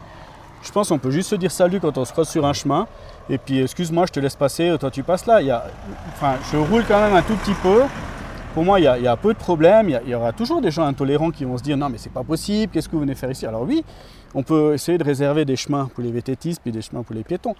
je 0.61 0.71
pense 0.73 0.89
qu'on 0.89 0.99
peut 0.99 1.11
juste 1.11 1.29
se 1.29 1.35
dire 1.35 1.49
salut 1.49 1.79
quand 1.79 1.97
on 1.97 2.03
se 2.03 2.11
croise 2.11 2.27
sur 2.27 2.45
un 2.45 2.51
chemin. 2.51 2.89
Et 3.29 3.37
puis, 3.37 3.61
excuse-moi, 3.61 4.05
je 4.07 4.11
te 4.11 4.19
laisse 4.19 4.35
passer, 4.35 4.75
toi, 4.77 4.91
tu 4.91 5.01
passes 5.01 5.27
là. 5.27 5.39
Il 5.39 5.47
y 5.47 5.51
a, 5.51 5.63
enfin, 6.09 6.33
je 6.51 6.57
roule 6.57 6.83
quand 6.85 6.99
même 6.99 7.15
un 7.15 7.21
tout 7.21 7.37
petit 7.37 7.55
peu. 7.63 7.83
Pour 8.53 8.65
moi, 8.65 8.81
il 8.81 8.83
y 8.83 8.87
a, 8.87 9.15
peu 9.15 9.33
de 9.33 9.39
problèmes. 9.39 9.89
Il 9.89 9.95
y, 9.95 9.99
il 10.07 10.09
y, 10.09 10.15
aura 10.15 10.33
toujours 10.33 10.59
des 10.59 10.71
gens 10.71 10.83
intolérants 10.83 11.31
qui 11.31 11.45
vont 11.45 11.57
se 11.57 11.63
dire 11.63 11.77
non, 11.77 11.87
mais 11.87 11.97
c'est 11.97 12.11
pas 12.11 12.23
possible, 12.23 12.71
qu'est-ce 12.73 12.89
que 12.89 12.95
vous 12.95 13.01
venez 13.01 13.15
faire 13.15 13.31
ici? 13.31 13.45
Alors, 13.45 13.61
oui, 13.61 13.81
on 14.35 14.43
peut 14.43 14.73
essayer 14.73 14.97
de 14.97 15.03
réserver 15.05 15.45
des 15.45 15.55
chemins 15.55 15.89
pour 15.93 16.03
les 16.03 16.11
VTTistes 16.11 16.61
puis 16.61 16.73
des 16.73 16.81
chemins 16.81 17.01
pour 17.03 17.15
les 17.15 17.23
piétons. 17.23 17.55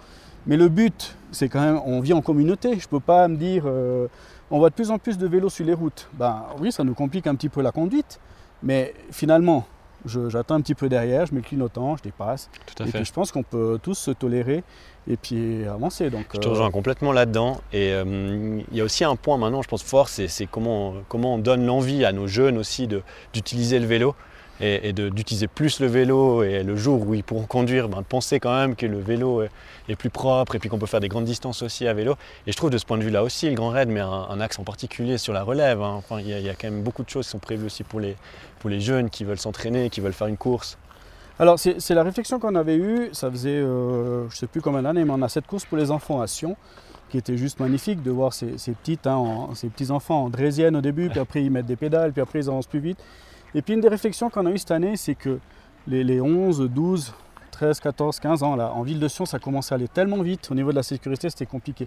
Mais 0.46 0.58
le 0.58 0.68
but, 0.68 1.16
c'est 1.30 1.48
quand 1.48 1.62
même, 1.62 1.80
on 1.86 2.00
vit 2.00 2.12
en 2.12 2.20
communauté. 2.20 2.78
Je 2.78 2.86
ne 2.86 2.90
peux 2.90 3.00
pas 3.00 3.26
me 3.26 3.36
dire, 3.36 3.62
euh, 3.66 4.06
on 4.50 4.58
voit 4.58 4.68
de 4.68 4.74
plus 4.74 4.90
en 4.90 4.98
plus 4.98 5.16
de 5.16 5.26
vélos 5.26 5.48
sur 5.48 5.64
les 5.64 5.72
routes. 5.72 6.10
Ben 6.12 6.44
oui, 6.60 6.70
ça 6.70 6.84
nous 6.84 6.94
complique 6.94 7.26
un 7.26 7.36
petit 7.36 7.48
peu 7.48 7.62
la 7.62 7.72
conduite, 7.72 8.20
mais 8.62 8.92
finalement, 9.10 9.64
j'attends 10.06 10.56
un 10.56 10.60
petit 10.60 10.74
peu 10.74 10.88
derrière, 10.88 11.26
je 11.26 11.34
mets 11.34 11.40
le 11.40 11.46
clignotant, 11.46 11.96
je 11.96 12.02
dépasse. 12.02 12.50
Tout 12.66 12.82
à 12.82 12.86
et 12.86 12.90
puis 12.90 13.04
je 13.04 13.12
pense 13.12 13.32
qu'on 13.32 13.42
peut 13.42 13.78
tous 13.82 13.94
se 13.94 14.10
tolérer 14.10 14.64
et 15.08 15.16
puis 15.16 15.64
avancer. 15.66 16.10
Donc, 16.10 16.26
je 16.34 16.38
te 16.38 16.48
rejoins 16.48 16.68
euh, 16.68 16.70
complètement 16.70 17.12
là-dedans. 17.12 17.60
Et 17.72 17.92
euh, 17.92 18.60
il 18.70 18.76
y 18.76 18.80
a 18.80 18.84
aussi 18.84 19.04
un 19.04 19.16
point 19.16 19.36
maintenant, 19.36 19.62
je 19.62 19.68
pense 19.68 19.82
fort, 19.82 20.08
c'est 20.08 20.28
comment, 20.50 20.94
comment 21.08 21.34
on 21.34 21.38
donne 21.38 21.64
l'envie 21.66 22.04
à 22.04 22.12
nos 22.12 22.26
jeunes 22.26 22.58
aussi 22.58 22.88
d'utiliser 23.32 23.78
le 23.78 23.86
vélo 23.86 24.14
et, 24.60 24.92
d'utiliser 24.92 25.48
plus 25.48 25.80
le 25.80 25.86
vélo 25.86 26.42
et 26.42 26.62
le 26.62 26.76
jour 26.76 27.06
où 27.06 27.14
ils 27.14 27.24
pourront 27.24 27.44
conduire, 27.44 27.88
ben, 27.88 27.98
de 27.98 28.04
penser 28.04 28.38
quand 28.40 28.54
même 28.54 28.76
que 28.76 28.86
le 28.86 29.00
vélo 29.00 29.42
est, 29.42 29.96
plus 29.96 30.10
propre 30.10 30.54
et 30.54 30.58
puis 30.58 30.68
qu'on 30.68 30.78
peut 30.78 30.86
faire 30.86 31.00
des 31.00 31.08
grandes 31.08 31.24
distances 31.24 31.62
aussi 31.62 31.86
à 31.86 31.92
vélo. 31.92 32.14
Et 32.46 32.52
je 32.52 32.56
trouve 32.56 32.70
de 32.70 32.78
ce 32.78 32.86
point 32.86 32.96
de 32.96 33.02
vue-là 33.02 33.22
aussi, 33.22 33.48
le 33.48 33.54
Grand 33.54 33.70
Raid 33.70 33.88
met 33.88 34.00
un, 34.00 34.40
axe 34.40 34.58
en 34.58 34.64
particulier 34.64 35.18
sur 35.18 35.32
la 35.32 35.42
relève. 35.42 35.82
Hein. 35.82 35.94
Enfin, 35.98 36.20
il 36.20 36.28
y, 36.28 36.48
a 36.48 36.54
quand 36.54 36.70
même 36.70 36.82
beaucoup 36.82 37.02
de 37.02 37.10
choses 37.10 37.26
qui 37.26 37.30
sont 37.32 37.38
prévues 37.38 37.66
aussi 37.66 37.84
pour 37.84 38.00
les, 38.00 38.16
pour 38.60 38.70
les 38.70 38.80
jeunes 38.80 39.10
qui 39.10 39.24
veulent 39.24 39.38
s'entraîner, 39.38 39.90
qui 39.90 40.00
veulent 40.00 40.12
faire 40.12 40.28
une 40.28 40.38
course. 40.38 40.78
Alors 41.38 41.58
c'est 41.58 41.90
la 41.90 42.02
réflexion 42.02 42.38
qu'on 42.38 42.54
avait 42.54 42.76
eue, 42.76 43.08
ça 43.12 43.30
faisait 43.30 43.50
euh, 43.50 44.28
je 44.28 44.34
ne 44.34 44.38
sais 44.38 44.46
plus 44.46 44.60
combien 44.60 44.82
d'années, 44.82 45.04
mais 45.04 45.12
on 45.12 45.22
a 45.22 45.28
cette 45.28 45.46
course 45.46 45.64
pour 45.64 45.78
les 45.78 45.90
enfants 45.90 46.20
à 46.20 46.26
Sion 46.26 46.56
qui 47.12 47.18
était 47.18 47.36
juste 47.36 47.60
magnifique 47.60 48.02
de 48.02 48.10
voir 48.10 48.32
ces, 48.32 48.46
petites, 48.46 49.06
hein, 49.06 49.50
ces 49.54 49.68
petits 49.68 49.90
enfants 49.90 50.24
en 50.24 50.30
draisienne 50.30 50.74
au 50.76 50.80
début, 50.80 51.10
puis 51.10 51.20
après 51.20 51.42
ils 51.42 51.50
mettent 51.50 51.66
des 51.66 51.76
pédales, 51.76 52.12
puis 52.12 52.22
après 52.22 52.38
ils 52.38 52.48
avancent 52.48 52.66
plus 52.66 52.80
vite. 52.80 52.98
Et 53.54 53.62
puis 53.62 53.74
une 53.74 53.80
des 53.80 53.88
réflexions 53.88 54.30
qu'on 54.30 54.46
a 54.46 54.50
eues 54.50 54.58
cette 54.58 54.70
année, 54.70 54.96
c'est 54.96 55.14
que 55.14 55.38
les, 55.86 56.20
11, 56.20 56.70
12, 56.70 57.12
13, 57.50 57.80
14, 57.80 58.20
15 58.20 58.42
ans, 58.42 58.56
là, 58.56 58.72
en 58.74 58.82
ville 58.82 58.98
de 58.98 59.08
Sion, 59.08 59.26
ça 59.26 59.38
commençait 59.38 59.74
à 59.74 59.76
aller 59.76 59.88
tellement 59.88 60.22
vite. 60.22 60.50
Au 60.50 60.54
niveau 60.54 60.70
de 60.70 60.76
la 60.76 60.82
sécurité, 60.82 61.28
c'était 61.28 61.46
compliqué. 61.46 61.86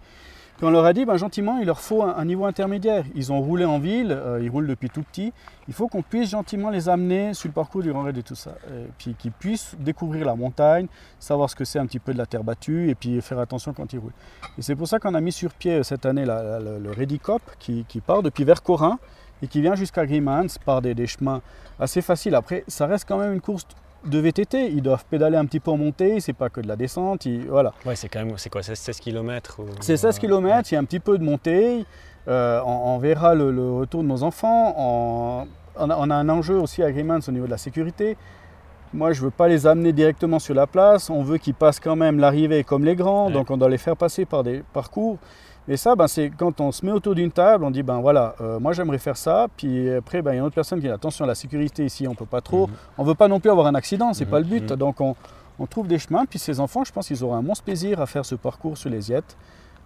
Puis 0.58 0.66
on 0.66 0.70
leur 0.70 0.86
a 0.86 0.94
dit, 0.94 1.04
ben, 1.04 1.18
gentiment, 1.18 1.58
il 1.60 1.66
leur 1.66 1.82
faut 1.82 2.02
un, 2.02 2.24
niveau 2.24 2.46
intermédiaire. 2.46 3.04
Ils 3.14 3.34
ont 3.34 3.42
roulé 3.42 3.66
en 3.66 3.78
ville, 3.78 4.12
euh, 4.12 4.40
ils 4.42 4.50
roulent 4.50 4.68
depuis 4.68 4.90
tout 4.90 5.04
petit. 5.04 5.34
Il 5.68 5.74
faut 5.74 5.90
qu'on 5.90 6.02
puisse 6.02 6.30
gentiment 6.30 6.70
les 6.70 6.88
amener 6.88 7.34
sur 7.34 7.50
le 7.50 7.54
parcours 7.54 7.82
du 7.82 7.92
Grand 7.92 8.04
Raid 8.04 8.18
et 8.18 8.24
tout 8.24 8.36
ça. 8.36 8.52
Et 8.70 8.88
puis 8.98 9.16
qu'ils 9.16 9.34
puissent 9.34 9.76
découvrir 9.78 10.26
la 10.26 10.36
montagne, 10.36 10.88
savoir 11.20 11.50
ce 11.50 11.58
que 11.58 11.66
c'est 11.66 11.80
un 11.80 11.86
petit 11.86 12.00
peu 12.00 12.14
de 12.14 12.18
la 12.18 12.26
terre 12.26 12.44
battue 12.44 12.90
et 12.90 12.96
puis 12.96 13.22
faire 13.22 13.40
attention 13.40 13.74
quand 13.74 13.92
ils 13.92 14.00
roulent. 14.00 14.14
Et 14.58 14.62
c'est 14.62 14.76
pour 14.76 14.88
ça 14.88 14.98
qu'on 14.98 15.14
a 15.14 15.20
mis 15.20 15.34
sur 15.34 15.54
pied 15.54 15.74
euh, 15.74 15.84
cette 15.84 16.06
année 16.06 16.24
le, 16.26 16.80
le 16.80 16.92
Redicop 16.92 17.42
qui, 17.60 17.84
qui 17.90 18.00
part 18.00 18.24
depuis 18.24 18.46
Vercorin 18.46 18.98
et 19.46 19.48
qui 19.48 19.62
vient 19.62 19.76
jusqu'à 19.76 20.06
Grimans 20.08 20.48
par 20.66 20.82
des, 20.82 21.06
chemins 21.06 21.42
assez 21.80 22.02
faciles. 22.02 22.34
Après, 22.34 22.64
ça 22.68 22.88
reste 22.88 23.06
quand 23.08 23.20
même 23.20 23.34
une 23.34 23.42
course 23.42 23.68
de 24.04 24.18
VTT. 24.18 24.72
Ils 24.72 24.82
doivent 24.82 25.06
pédaler 25.06 25.38
un 25.38 25.46
petit 25.46 25.60
peu 25.60 25.70
en 25.70 25.78
montée, 25.78 26.20
c'est 26.20 26.34
pas 26.34 26.50
que 26.50 26.62
de 26.62 26.68
la 26.68 26.76
descente. 26.76 27.28
voilà. 27.48 27.74
Ouais, 27.86 27.96
c'est 27.96 28.10
quand 28.10 28.26
même, 28.26 28.38
c'est 28.38 28.50
quoi, 28.50 28.64
16 28.64 29.00
km 29.00 29.62
C'est 29.82 29.98
16 29.98 30.18
km, 30.18 30.72
il 30.72 30.74
y 30.74 30.78
a 30.78 30.80
un 30.82 30.84
petit 30.84 31.00
peu 31.00 31.18
de 31.20 31.24
montée. 31.24 31.86
Euh, 32.28 32.60
on, 32.66 32.98
verra 32.98 33.36
le, 33.36 33.72
retour 33.72 34.02
de 34.02 34.08
nos 34.08 34.24
enfants. 34.24 34.74
On, 35.78 35.90
a, 35.90 36.16
un 36.16 36.30
enjeu 36.30 36.60
aussi 36.60 36.82
à 36.82 36.92
Grimans 36.92 37.20
au 37.28 37.32
niveau 37.32 37.46
de 37.46 37.52
la 37.52 37.60
sécurité. 37.60 38.18
Moi, 38.94 39.12
je 39.12 39.22
veux 39.22 39.32
pas 39.32 39.48
les 39.48 39.68
amener 39.68 39.94
directement 39.94 40.40
sur 40.40 40.56
la 40.56 40.66
place. 40.66 41.12
On 41.12 41.22
veut 41.22 41.38
qu'ils 41.38 41.54
passent 41.54 41.80
quand 41.80 41.96
même 41.96 42.18
l'arrivée 42.18 42.64
comme 42.64 42.84
les 42.84 42.96
grands, 42.96 43.30
donc 43.30 43.52
on 43.52 43.58
doit 43.58 43.70
les 43.70 43.78
faire 43.78 43.98
passer 43.98 44.26
par 44.26 44.44
des 44.44 44.64
parcours. 44.74 45.20
Et 45.68 45.78
ça, 45.78 45.96
ben, 45.96 46.08
c'est 46.08 46.30
quand 46.30 46.62
on 46.62 46.72
se 46.72 46.86
met 46.86 46.92
autour 46.92 47.16
d'une 47.16 47.32
table, 47.32 47.64
on 47.64 47.72
dit 47.72 47.82
ben 47.82 48.00
voilà, 48.00 48.36
euh, 48.40 48.60
moi 48.60 48.74
j'aimerais 48.74 49.00
faire 49.00 49.18
ça. 49.18 49.48
Puis 49.58 49.90
après, 49.92 50.22
ben, 50.22 50.32
il 50.32 50.36
y 50.36 50.38
a 50.38 50.40
une 50.42 50.46
autre 50.46 50.56
personne 50.56 50.80
qui 50.80 50.86
dit 50.86 50.92
attention, 50.92 51.26
la 51.26 51.36
sécurité 51.36 51.86
ici, 51.86 52.08
on 52.08 52.12
ne 52.12 52.16
peut 52.16 52.26
pas 52.26 52.42
trop. 52.42 52.68
Mhm. 52.68 52.74
On 53.00 53.04
ne 53.04 53.08
veut 53.08 53.16
pas 53.16 53.28
non 53.28 53.40
plus 53.40 53.50
avoir 53.50 53.66
un 53.68 53.76
accident, 53.76 54.14
c'est 54.14 54.26
n'est 54.26 54.32
pas 54.32 54.40
le 54.40 54.46
but. 54.46 54.72
Mhm. 54.72 54.78
Donc 54.78 55.02
on, 55.02 55.16
trouve 55.68 55.88
des 55.88 55.98
chemins. 55.98 56.26
Puis 56.26 56.38
ces 56.38 56.60
enfants, 56.60 56.84
je 56.84 56.92
pense 56.92 57.08
qu'ils 57.08 57.24
auront 57.24 57.36
un 57.36 57.42
immense 57.42 57.62
plaisir 57.62 58.00
à 58.00 58.06
faire 58.06 58.26
ce 58.26 58.36
parcours 58.36 58.78
sur 58.78 58.90
les 58.90 59.10
Yettes. 59.10 59.36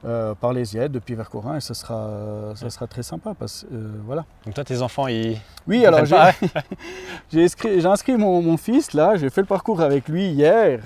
Euh, 0.05 0.33
par 0.33 0.53
les 0.53 0.75
Yettes 0.75 0.93
depuis 0.93 1.13
Vercorin 1.13 1.57
et 1.57 1.59
ce 1.59 1.73
sera, 1.73 2.53
ça 2.55 2.69
sera 2.69 2.87
très 2.87 3.03
sympa 3.03 3.33
parce 3.37 3.65
euh, 3.73 3.91
voilà. 4.05 4.23
Donc 4.45 4.53
toi 4.53 4.63
tes 4.63 4.81
enfants 4.81 5.07
ils 5.07 5.37
Oui 5.67 5.85
alors 5.85 6.05
j'ai 7.29 7.43
inscrit, 7.43 7.85
inscrit 7.85 8.15
mon, 8.15 8.41
mon, 8.41 8.55
fils 8.55 8.93
là, 8.93 9.17
j'ai 9.17 9.29
fait 9.29 9.41
le 9.41 9.47
parcours 9.47 9.81
avec 9.81 10.07
lui 10.07 10.27
hier. 10.29 10.79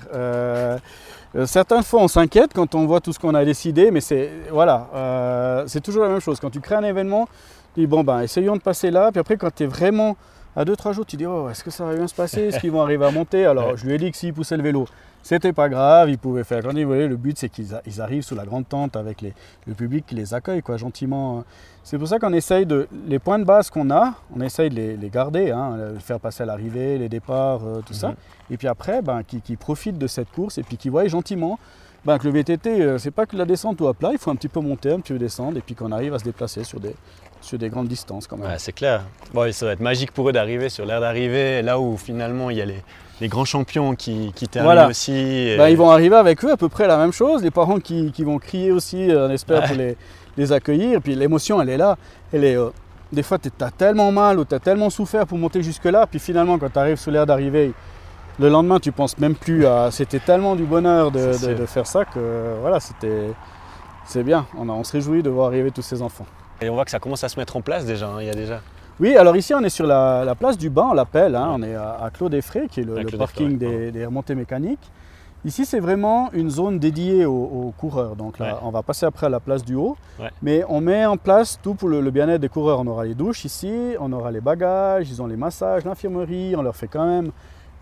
Euh, 1.36 1.46
certaines 1.46 1.82
fois, 1.82 2.02
on 2.02 2.08
s'inquiète 2.08 2.52
quand 2.54 2.74
on 2.74 2.86
voit 2.86 3.00
tout 3.00 3.12
ce 3.12 3.18
qu'on 3.18 3.34
a 3.34 3.44
décidé, 3.44 3.90
mais 3.90 4.00
c'est 4.00 4.30
voilà, 4.50 4.88
euh, 4.94 5.64
c'est 5.66 5.80
toujours 5.80 6.04
la 6.04 6.08
même 6.08 6.20
chose. 6.20 6.38
Quand 6.38 6.50
tu 6.50 6.60
crées 6.60 6.76
un 6.76 6.84
événement, 6.84 7.26
tu 7.74 7.80
dis 7.80 7.86
bon 7.86 8.04
ben 8.04 8.20
essayons 8.20 8.56
de 8.56 8.62
passer 8.62 8.90
là, 8.90 9.10
puis 9.10 9.18
après 9.18 9.36
quand 9.36 9.52
tu 9.52 9.64
es 9.64 9.66
vraiment 9.66 10.16
à 10.54 10.64
2-3 10.64 10.92
jours, 10.92 11.06
tu 11.06 11.16
dis 11.16 11.26
oh 11.26 11.48
est-ce 11.50 11.64
que 11.64 11.70
ça 11.70 11.84
va 11.84 11.94
bien 11.96 12.06
se 12.06 12.14
passer, 12.14 12.42
est-ce 12.42 12.60
qu'ils 12.60 12.70
vont 12.70 12.82
arriver 12.82 13.04
à 13.04 13.10
monter? 13.10 13.46
Alors 13.46 13.76
je 13.76 13.84
lui 13.84 13.94
ai 13.94 13.98
dit 13.98 14.12
que 14.12 14.16
s'ils 14.16 14.32
poussaient 14.32 14.56
le 14.56 14.62
vélo, 14.62 14.86
c'était 15.24 15.54
pas 15.54 15.70
grave, 15.70 16.10
ils 16.10 16.18
pouvaient 16.18 16.44
faire. 16.44 16.62
Quand 16.62 16.76
ils 16.76 16.84
voulaient, 16.84 17.08
le 17.08 17.16
but 17.16 17.38
c'est 17.38 17.48
qu'ils 17.48 18.00
arrivent 18.00 18.22
sous 18.22 18.34
la 18.34 18.44
grande 18.44 18.68
tente 18.68 18.94
avec 18.94 19.22
le 19.22 19.74
public 19.74 20.04
qui 20.06 20.14
les 20.14 20.34
accueille 20.34 20.62
quoi, 20.62 20.76
gentiment. 20.76 21.44
C'est 21.82 21.96
pour 21.96 22.06
ça 22.06 22.18
qu'on 22.18 22.34
essaye 22.34 22.66
de 22.66 22.86
les 23.08 23.18
points 23.18 23.38
de 23.38 23.44
base 23.44 23.70
qu'on 23.70 23.90
a, 23.90 24.14
on 24.36 24.42
essaye 24.42 24.68
de 24.68 24.96
les, 25.00 25.08
garder, 25.08 25.50
hein, 25.50 25.94
faire 25.98 26.20
passer 26.20 26.42
à 26.42 26.46
l'arrivée, 26.46 26.98
les 26.98 27.08
départs, 27.08 27.60
euh, 27.64 27.80
tout 27.86 27.94
ça. 27.94 28.08
Mhm. 28.08 28.14
Et 28.50 28.56
puis 28.58 28.68
après, 28.68 29.00
ben, 29.00 29.22
qui, 29.22 29.56
profitent 29.56 29.96
de 29.96 30.06
cette 30.06 30.30
course 30.30 30.58
et 30.58 30.62
puis 30.62 30.76
qui 30.76 30.90
voient 30.90 31.06
gentiment 31.08 31.58
ben, 32.04 32.18
que 32.18 32.28
le 32.28 32.32
VTT, 32.34 32.82
euh, 32.82 32.98
c'est 32.98 33.10
pas 33.10 33.24
que 33.24 33.34
la 33.34 33.46
descente 33.46 33.80
ou 33.80 33.88
à 33.88 33.94
plat, 33.94 34.10
il 34.12 34.18
faut 34.18 34.30
un 34.30 34.36
petit 34.36 34.48
peu 34.48 34.60
monter, 34.60 34.92
un 34.92 35.00
petit 35.00 35.14
peu 35.14 35.18
descendre 35.18 35.56
et 35.56 35.62
puis 35.62 35.74
qu'on 35.74 35.90
arrive 35.90 36.12
à 36.12 36.18
se 36.18 36.24
déplacer 36.24 36.64
sur 36.64 36.80
des, 36.80 36.94
sur 37.40 37.58
des 37.58 37.70
grandes 37.70 37.88
distances 37.88 38.26
quand 38.26 38.36
même. 38.36 38.50
c'est 38.58 38.74
clair. 38.74 39.04
Bon, 39.32 39.50
ça 39.52 39.64
va 39.64 39.72
être 39.72 39.80
magique 39.80 40.12
pour 40.12 40.28
eux 40.28 40.32
d'arriver 40.32 40.68
sur 40.68 40.84
l'air 40.84 41.00
d'arrivée, 41.00 41.62
là 41.62 41.80
où 41.80 41.96
finalement 41.96 42.50
il 42.50 42.58
y 42.58 42.62
a 42.62 42.66
les, 42.66 42.82
grands 43.22 43.44
champions 43.44 43.94
qui, 43.94 44.32
qui 44.34 44.48
terminent 44.48 44.88
aussi. 44.88 45.54
Ben, 45.56 45.68
ils 45.68 45.76
vont 45.76 45.90
arriver 45.90 46.16
avec 46.16 46.44
eux 46.44 46.50
à 46.50 46.56
peu 46.56 46.68
près 46.68 46.86
la 46.86 46.96
même 46.96 47.12
chose, 47.12 47.42
les 47.42 47.50
parents 47.50 47.78
qui, 47.78 48.12
vont 48.18 48.38
crier 48.38 48.72
aussi, 48.72 49.08
on 49.10 49.30
espère, 49.30 49.64
pour 49.64 49.76
les, 49.76 49.96
les, 50.36 50.52
accueillir. 50.52 51.00
Puis 51.00 51.14
l'émotion, 51.14 51.60
elle 51.60 51.70
est 51.70 51.76
là. 51.76 51.96
Elle 52.32 52.44
est, 52.44 52.56
euh, 52.56 52.70
des 53.12 53.22
fois, 53.22 53.38
tu 53.38 53.50
as 53.60 53.70
tellement 53.70 54.12
mal 54.12 54.38
ou 54.38 54.44
tu 54.44 54.54
as 54.54 54.58
tellement 54.58 54.90
souffert 54.90 55.26
pour 55.26 55.38
monter 55.38 55.62
jusque-là, 55.62 56.06
puis 56.06 56.18
finalement, 56.18 56.58
quand 56.58 56.70
tu 56.70 56.78
arrives 56.78 56.96
sur 56.96 57.10
l'air 57.10 57.26
d'arrivée, 57.26 57.72
le 58.38 58.48
lendemain, 58.48 58.80
tu 58.80 58.90
penses 58.90 59.16
même 59.18 59.34
plus 59.34 59.64
à. 59.66 59.90
C'était 59.92 60.18
tellement 60.18 60.56
du 60.56 60.64
bonheur 60.64 61.10
de, 61.12 61.32
faire 61.66 61.86
ça 61.86 62.04
que 62.04 62.56
voilà, 62.60 62.80
c'était. 62.80 63.32
C'est 64.06 64.22
bien. 64.22 64.46
On, 64.58 64.68
on 64.68 64.84
se 64.84 64.92
réjouit 64.92 65.22
de 65.22 65.30
voir 65.30 65.46
arriver 65.46 65.70
tous 65.70 65.82
ces 65.82 66.02
enfants. 66.02 66.26
Et 66.60 66.68
on 66.68 66.74
voit 66.74 66.84
que 66.84 66.90
ça 66.90 66.98
commence 66.98 67.24
à 67.24 67.28
se 67.28 67.38
mettre 67.38 67.56
en 67.56 67.62
place 67.62 67.86
déjà. 67.86 68.08
Hein, 68.08 68.16
il 68.20 68.26
y 68.26 68.30
a 68.30 68.34
déjà. 68.34 68.60
Oui, 69.00 69.16
alors 69.16 69.36
ici 69.36 69.52
on 69.54 69.60
est 69.60 69.70
sur 69.70 69.86
la, 69.86 70.34
place 70.38 70.56
du 70.56 70.70
Bain, 70.70 70.88
on 70.90 70.94
l'appelle. 70.94 71.34
Hein, 71.34 71.50
on 71.54 71.62
est 71.62 71.74
à, 71.74 72.10
Claude 72.12 72.34
Effray, 72.34 72.68
qui 72.68 72.80
est 72.80 72.84
le, 72.84 73.04
parking 73.16 73.58
des, 73.58 74.06
remontées 74.06 74.34
mécaniques. 74.34 74.90
Ici, 75.44 75.66
c'est 75.66 75.80
vraiment 75.80 76.30
une 76.32 76.48
zone 76.48 76.78
dédiée 76.78 77.26
aux, 77.26 77.74
coureurs. 77.76 78.16
Donc 78.16 78.38
là, 78.38 78.60
on 78.62 78.70
va 78.70 78.82
passer 78.82 79.04
après 79.04 79.26
à 79.26 79.28
la 79.28 79.40
place 79.40 79.62
du 79.62 79.74
haut. 79.74 79.96
Mais 80.42 80.64
on 80.68 80.80
met 80.80 81.04
en 81.04 81.16
place 81.16 81.58
tout 81.62 81.74
pour 81.74 81.88
le, 81.88 82.00
le 82.00 82.10
bien-être 82.10 82.40
des 82.40 82.48
coureurs. 82.48 82.80
On 82.80 82.86
aura 82.86 83.04
les 83.04 83.14
douches 83.14 83.44
ici, 83.44 83.94
on 84.00 84.12
aura 84.12 84.30
les 84.30 84.40
bagages, 84.40 85.10
ils 85.10 85.20
ont 85.20 85.26
les 85.26 85.36
massages, 85.36 85.84
l'infirmerie. 85.84 86.54
On 86.56 86.62
leur 86.62 86.76
fait 86.76 86.88
quand 86.88 87.04
même 87.04 87.30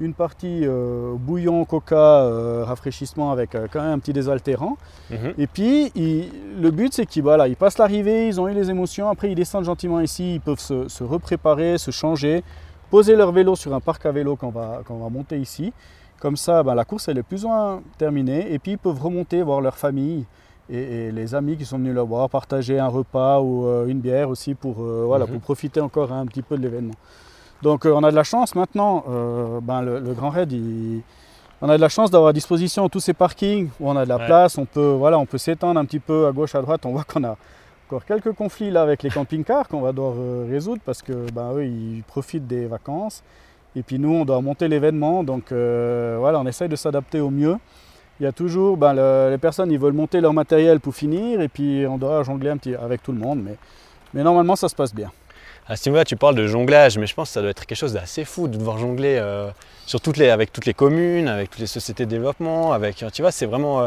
une 0.02 0.14
partie 0.14 0.66
euh, 0.66 1.14
bouillon, 1.16 1.64
coca, 1.64 1.96
euh, 1.96 2.64
rafraîchissement 2.64 3.30
avec 3.30 3.54
euh, 3.54 3.68
quand 3.72 3.80
même 3.80 3.92
un 3.92 3.98
petit 3.98 4.12
désaltérant. 4.12 4.76
Mhm. 5.10 5.34
Et 5.38 5.46
puis, 5.46 5.92
le 5.94 6.70
but, 6.70 6.92
c'est 6.92 7.06
qu'ils 7.06 7.22
voilà, 7.22 7.46
ils 7.48 7.56
passent 7.56 7.78
l'arrivée, 7.78 8.26
ils 8.26 8.40
ont 8.40 8.48
eu 8.48 8.54
les 8.54 8.68
émotions, 8.68 9.08
après 9.08 9.30
ils 9.30 9.34
descendent 9.34 9.64
gentiment 9.64 10.00
ici, 10.00 10.34
ils 10.34 10.40
peuvent 10.40 10.58
se, 10.58 10.88
se 10.88 11.04
repréparer, 11.04 11.78
se 11.78 11.90
changer, 11.92 12.42
poser 12.90 13.14
leur 13.14 13.30
vélo 13.32 13.54
sur 13.54 13.72
un 13.74 13.80
parc 13.80 14.04
à 14.04 14.12
vélo 14.12 14.36
qu'on 14.36 14.50
va, 14.50 14.82
va 14.86 15.08
monter 15.08 15.38
ici. 15.38 15.72
Comme 16.20 16.36
ça, 16.36 16.62
ben, 16.62 16.74
la 16.74 16.84
course, 16.84 17.08
elle 17.08 17.18
est 17.18 17.22
plus 17.22 17.44
ou 17.44 17.48
moins 17.48 17.80
terminée. 17.96 18.52
Et 18.52 18.58
puis, 18.58 18.72
ils 18.72 18.78
peuvent 18.78 19.00
remonter, 19.00 19.42
voir 19.42 19.60
leur 19.60 19.76
famille 19.76 20.24
et, 20.68 21.10
les 21.10 21.34
amis 21.34 21.56
qui 21.56 21.64
sont 21.64 21.78
venus 21.78 21.94
leur 21.94 22.06
voir, 22.06 22.28
partager 22.28 22.78
un 22.78 22.86
repas 22.86 23.40
ou 23.40 23.66
une 23.88 24.00
bière 24.00 24.28
aussi 24.28 24.54
pour, 24.54 24.74
voilà, 24.74 25.26
mhm. 25.26 25.32
pour 25.32 25.40
profiter 25.40 25.80
encore 25.80 26.12
un 26.12 26.26
petit 26.26 26.42
peu 26.42 26.56
de 26.56 26.62
l'événement. 26.62 26.94
Donc 27.62 27.84
on 27.84 28.02
a 28.02 28.10
de 28.10 28.16
la 28.16 28.24
chance 28.24 28.54
maintenant, 28.54 29.04
ben, 29.62 29.82
le, 29.82 30.12
Grand 30.14 30.30
Raid, 30.30 30.52
on 31.60 31.68
a 31.68 31.76
de 31.76 31.80
la 31.80 31.88
chance 31.88 32.10
d'avoir 32.10 32.30
à 32.30 32.32
disposition 32.32 32.88
tous 32.88 33.00
ces 33.00 33.14
parkings 33.14 33.68
où 33.78 33.88
on 33.88 33.96
a 33.96 34.04
de 34.04 34.08
la 34.08 34.18
place, 34.18 34.58
on 34.58 34.64
peut, 34.64 34.94
voilà, 34.98 35.18
on 35.18 35.26
peut 35.26 35.38
s'étendre 35.38 35.78
un 35.78 35.84
petit 35.84 36.00
peu 36.00 36.26
à 36.26 36.32
gauche, 36.32 36.54
à 36.54 36.60
droite. 36.60 36.84
On 36.86 36.90
voit 36.90 37.04
qu'on 37.04 37.22
a 37.22 37.36
encore 37.86 38.04
quelques 38.04 38.32
conflits 38.32 38.70
là 38.70 38.82
avec 38.82 39.02
les 39.04 39.10
camping-cars 39.10 39.68
qu'on 39.68 39.80
va 39.80 39.92
devoir 39.92 40.14
résoudre 40.48 40.82
parce 40.84 41.02
que 41.02 41.30
ben, 41.30 41.52
eux, 41.54 41.64
ils 41.64 42.02
profitent 42.06 42.48
des 42.48 42.66
vacances. 42.66 43.22
Et 43.76 43.82
puis 43.82 43.98
nous, 43.98 44.12
on 44.12 44.24
doit 44.24 44.40
monter 44.40 44.66
l'événement. 44.66 45.22
Donc 45.22 45.52
voilà, 45.52 46.40
on 46.40 46.46
essaye 46.46 46.68
de 46.68 46.76
s'adapter 46.76 47.20
au 47.20 47.30
mieux 47.30 47.56
il 48.22 48.24
y 48.24 48.28
a 48.28 48.32
toujours, 48.32 48.76
ben, 48.76 48.94
les 49.30 49.38
personnes 49.38 49.72
ils 49.72 49.78
veulent 49.78 49.92
monter 49.92 50.20
leur 50.20 50.32
matériel 50.32 50.78
pour 50.78 50.94
finir 50.94 51.40
et 51.40 51.48
puis 51.48 51.84
on 51.88 51.98
doit 51.98 52.22
jongler 52.22 52.50
un 52.50 52.56
petit 52.56 52.74
avec 52.74 53.02
tout 53.02 53.10
le 53.10 53.18
monde, 53.18 53.40
mais, 53.42 53.56
mais 54.14 54.22
normalement 54.22 54.54
ça 54.54 54.68
se 54.68 54.76
passe 54.76 54.94
bien. 54.94 55.10
À 55.68 55.76
ce 55.76 55.88
niveau-là, 55.88 56.04
tu 56.04 56.16
parles 56.16 56.34
de 56.34 56.46
jonglage, 56.46 56.98
mais 56.98 57.06
je 57.06 57.14
pense 57.14 57.28
que 57.28 57.34
ça 57.34 57.40
doit 57.40 57.50
être 57.50 57.66
quelque 57.66 57.78
chose 57.78 57.92
d'assez 57.92 58.24
fou 58.24 58.48
de 58.48 58.56
devoir 58.56 58.78
jongler 58.78 59.16
euh, 59.20 59.50
sur 59.86 60.00
toutes 60.00 60.16
les, 60.16 60.28
avec 60.28 60.52
toutes 60.52 60.66
les 60.66 60.74
communes, 60.74 61.28
avec 61.28 61.50
toutes 61.50 61.60
les 61.60 61.66
sociétés 61.66 62.04
de 62.04 62.10
développement, 62.10 62.72
avec, 62.72 63.04
tu 63.12 63.22
vois, 63.22 63.30
c'est 63.30 63.46
vraiment, 63.46 63.82
euh, 63.82 63.86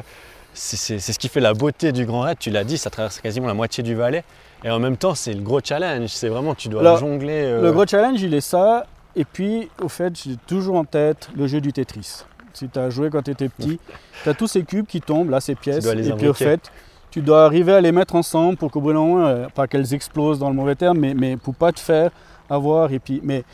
c'est 0.54 1.00
ce 1.00 1.20
qui 1.20 1.28
fait 1.28 1.42
la 1.42 1.54
beauté 1.54 1.92
du 1.92 2.06
Grand 2.06 2.22
Raid. 2.22 2.38
Tu 2.40 2.50
l'as 2.50 2.64
dit, 2.64 2.78
ça 2.78 2.90
traverse 2.90 3.20
quasiment 3.20 3.48
la 3.48 3.54
moitié 3.54 3.84
du 3.84 3.94
Valais, 3.94 4.24
et 4.64 4.70
en 4.70 4.80
même 4.80 4.96
temps, 4.96 5.16
c'est 5.16 5.34
le 5.34 5.42
gros 5.42 5.60
challenge. 5.62 6.10
C'est 6.10 6.30
vraiment, 6.30 6.56
tu 6.56 6.70
dois 6.70 6.98
jongler. 6.98 7.44
Euh, 7.44 7.62
le 7.62 7.72
gros 7.74 7.86
challenge, 7.86 8.22
il 8.22 8.34
est 8.34 8.42
ça, 8.42 8.86
et 9.16 9.26
puis, 9.26 9.70
au 9.82 9.90
fait, 9.90 10.14
j'ai 10.22 10.38
toujours 10.48 10.78
en 10.78 10.86
tête 10.86 11.30
le 11.36 11.48
jeu 11.48 11.60
du 11.62 11.74
Tetris. 11.74 12.24
Si 12.54 12.70
tu 12.70 12.80
as 12.80 12.90
joué 12.90 13.10
quand 13.10 13.22
tu 13.22 13.32
étais 13.32 13.50
petit, 13.50 13.80
tu 14.24 14.30
as 14.30 14.34
tous 14.34 14.48
ces 14.48 14.64
cubes 14.64 14.86
qui 14.86 15.02
tombent, 15.02 15.30
là, 15.30 15.42
ces 15.42 15.56
pièces. 15.56 15.86
Et 15.86 16.14
puis 16.14 16.28
au 16.30 16.34
fait, 16.34 16.72
tu 17.15 17.21
dois 17.21 17.45
arriver 17.45 17.71
à 17.71 17.80
les 17.80 17.93
mettre 17.93 18.15
ensemble 18.15 18.58
pour 18.58 18.69
qu'au 18.69 18.82
bout 18.82 18.91
d'un 18.91 18.99
moment, 18.99 19.25
euh, 19.25 19.47
pas 19.47 19.67
qu'elles 19.67 19.93
explosent 19.93 20.38
dans 20.38 20.49
le 20.49 20.54
mauvais 20.54 20.75
terme, 20.75 20.97
mais, 20.97 21.13
mais 21.13 21.38
pour 21.38 21.56
pas 21.56 21.71
te 21.71 21.80
faire 21.80 22.12
avoir. 22.49 22.91
Et 22.91 22.99
puis, 22.99 23.21
mais 23.23 23.45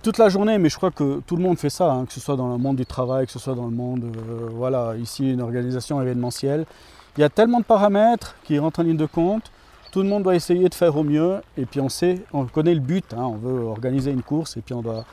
toute 0.00 0.16
la 0.16 0.28
journée, 0.28 0.58
mais 0.58 0.68
je 0.68 0.76
crois 0.76 0.92
que 0.92 1.18
tout 1.26 1.34
le 1.34 1.42
monde 1.42 1.58
fait 1.58 1.70
ça, 1.70 1.90
hein, 1.90 2.04
que 2.06 2.12
ce 2.12 2.20
soit 2.20 2.36
dans 2.36 2.52
le 2.52 2.56
monde 2.56 2.76
du 2.76 2.86
travail, 2.86 3.26
que 3.26 3.32
ce 3.32 3.40
soit 3.40 3.56
dans 3.56 3.64
le 3.64 3.74
monde, 3.74 4.04
euh, 4.04 4.48
voilà, 4.52 4.94
ici 4.96 5.28
une 5.28 5.40
organisation 5.40 6.00
événementielle. 6.00 6.66
Il 7.16 7.22
y 7.22 7.24
a 7.24 7.28
tellement 7.28 7.58
de 7.58 7.64
paramètres 7.64 8.36
qui 8.44 8.60
rentrent 8.60 8.78
en 8.78 8.84
ligne 8.84 8.96
de 8.96 9.06
compte. 9.06 9.50
Tout 9.90 10.02
le 10.02 10.08
monde 10.08 10.22
doit 10.22 10.36
essayer 10.36 10.68
de 10.68 10.74
faire 10.74 10.96
au 10.96 11.02
mieux. 11.02 11.40
Et 11.56 11.66
puis 11.66 11.80
on 11.80 11.88
sait, 11.88 12.22
on 12.32 12.44
connaît 12.44 12.74
le 12.74 12.80
but. 12.80 13.12
Hein, 13.12 13.24
on 13.24 13.38
veut 13.38 13.64
organiser 13.64 14.12
une 14.12 14.22
course 14.22 14.56
et 14.56 14.60
puis 14.60 14.72
on 14.72 14.82
doit, 14.82 15.04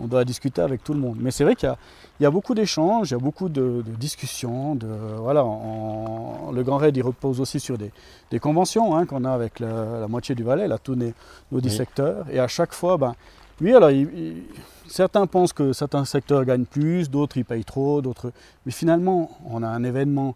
on 0.00 0.06
doit 0.06 0.24
discuter 0.24 0.60
avec 0.60 0.82
tout 0.82 0.92
le 0.92 1.00
monde. 1.00 1.18
Mais 1.20 1.30
c'est 1.30 1.44
vrai 1.44 1.54
qu'il 1.54 1.72
y, 2.20 2.26
a 2.26 2.30
beaucoup 2.30 2.54
d'échanges, 2.54 3.10
il 3.10 3.14
y 3.14 3.16
a 3.16 3.20
beaucoup 3.20 3.48
de, 3.48 3.82
discussions. 3.98 4.74
De, 4.74 4.86
voilà, 5.18 5.42
le 5.42 6.62
Grand 6.62 6.78
Raid 6.78 6.96
il 6.96 7.02
repose 7.02 7.40
aussi 7.40 7.60
sur 7.60 7.78
des, 7.78 7.92
conventions 8.40 8.96
hein, 8.96 9.06
qu'on 9.06 9.24
a 9.24 9.30
avec 9.30 9.60
la, 9.60 10.06
moitié 10.08 10.34
du 10.34 10.42
Valais, 10.42 10.68
là, 10.68 10.78
tous 10.78 10.96
nos, 10.96 11.60
10 11.60 11.70
secteurs. 11.70 12.26
Et 12.30 12.38
à 12.38 12.48
chaque 12.48 12.72
fois, 12.72 12.96
ben, 12.96 13.14
oui, 13.60 13.72
alors 13.72 13.90
certains 14.86 15.26
pensent 15.26 15.52
que 15.52 15.72
certains 15.72 16.04
secteurs 16.04 16.44
gagnent 16.44 16.64
plus, 16.64 17.08
d'autres 17.10 17.36
ils 17.36 17.44
payent 17.44 17.64
trop, 17.64 18.02
d'autres. 18.02 18.32
Mais 18.66 18.72
finalement, 18.72 19.30
on 19.46 19.62
a 19.62 19.68
un 19.68 19.84
événement 19.84 20.34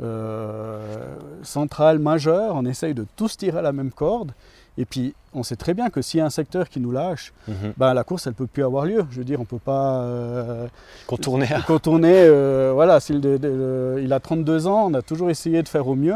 euh, 0.00 1.16
central 1.42 1.98
majeur, 1.98 2.54
on 2.54 2.64
essaye 2.64 2.94
de 2.94 3.04
tous 3.16 3.36
tirer 3.36 3.58
à 3.58 3.62
la 3.62 3.72
même 3.72 3.90
corde. 3.90 4.32
Et 4.78 4.84
puis, 4.84 5.12
on 5.34 5.42
sait 5.42 5.56
très 5.56 5.74
bien 5.74 5.90
que 5.90 6.00
s'il 6.00 6.18
y 6.18 6.20
a 6.20 6.24
un 6.24 6.30
secteur 6.30 6.68
qui 6.68 6.78
nous 6.78 6.92
lâche, 6.92 7.32
mhm. 7.48 7.74
ben, 7.76 7.92
la 7.92 8.04
course, 8.04 8.28
elle 8.28 8.32
ne 8.32 8.36
peut 8.36 8.46
plus 8.46 8.62
avoir 8.62 8.84
lieu. 8.84 9.04
Je 9.10 9.18
veux 9.18 9.24
dire, 9.24 9.40
on 9.40 9.42
ne 9.42 9.46
peut 9.46 9.58
pas 9.58 10.02
euh, 10.02 10.68
contourner. 11.08 11.48
contourner 11.66 12.14
euh, 12.14 12.70
voilà, 12.72 13.00
il 13.10 14.12
a 14.12 14.20
32 14.20 14.68
ans, 14.68 14.86
on 14.86 14.94
a 14.94 15.02
toujours 15.02 15.30
essayé 15.30 15.64
de 15.64 15.68
faire 15.68 15.88
au 15.88 15.96
mieux, 15.96 16.14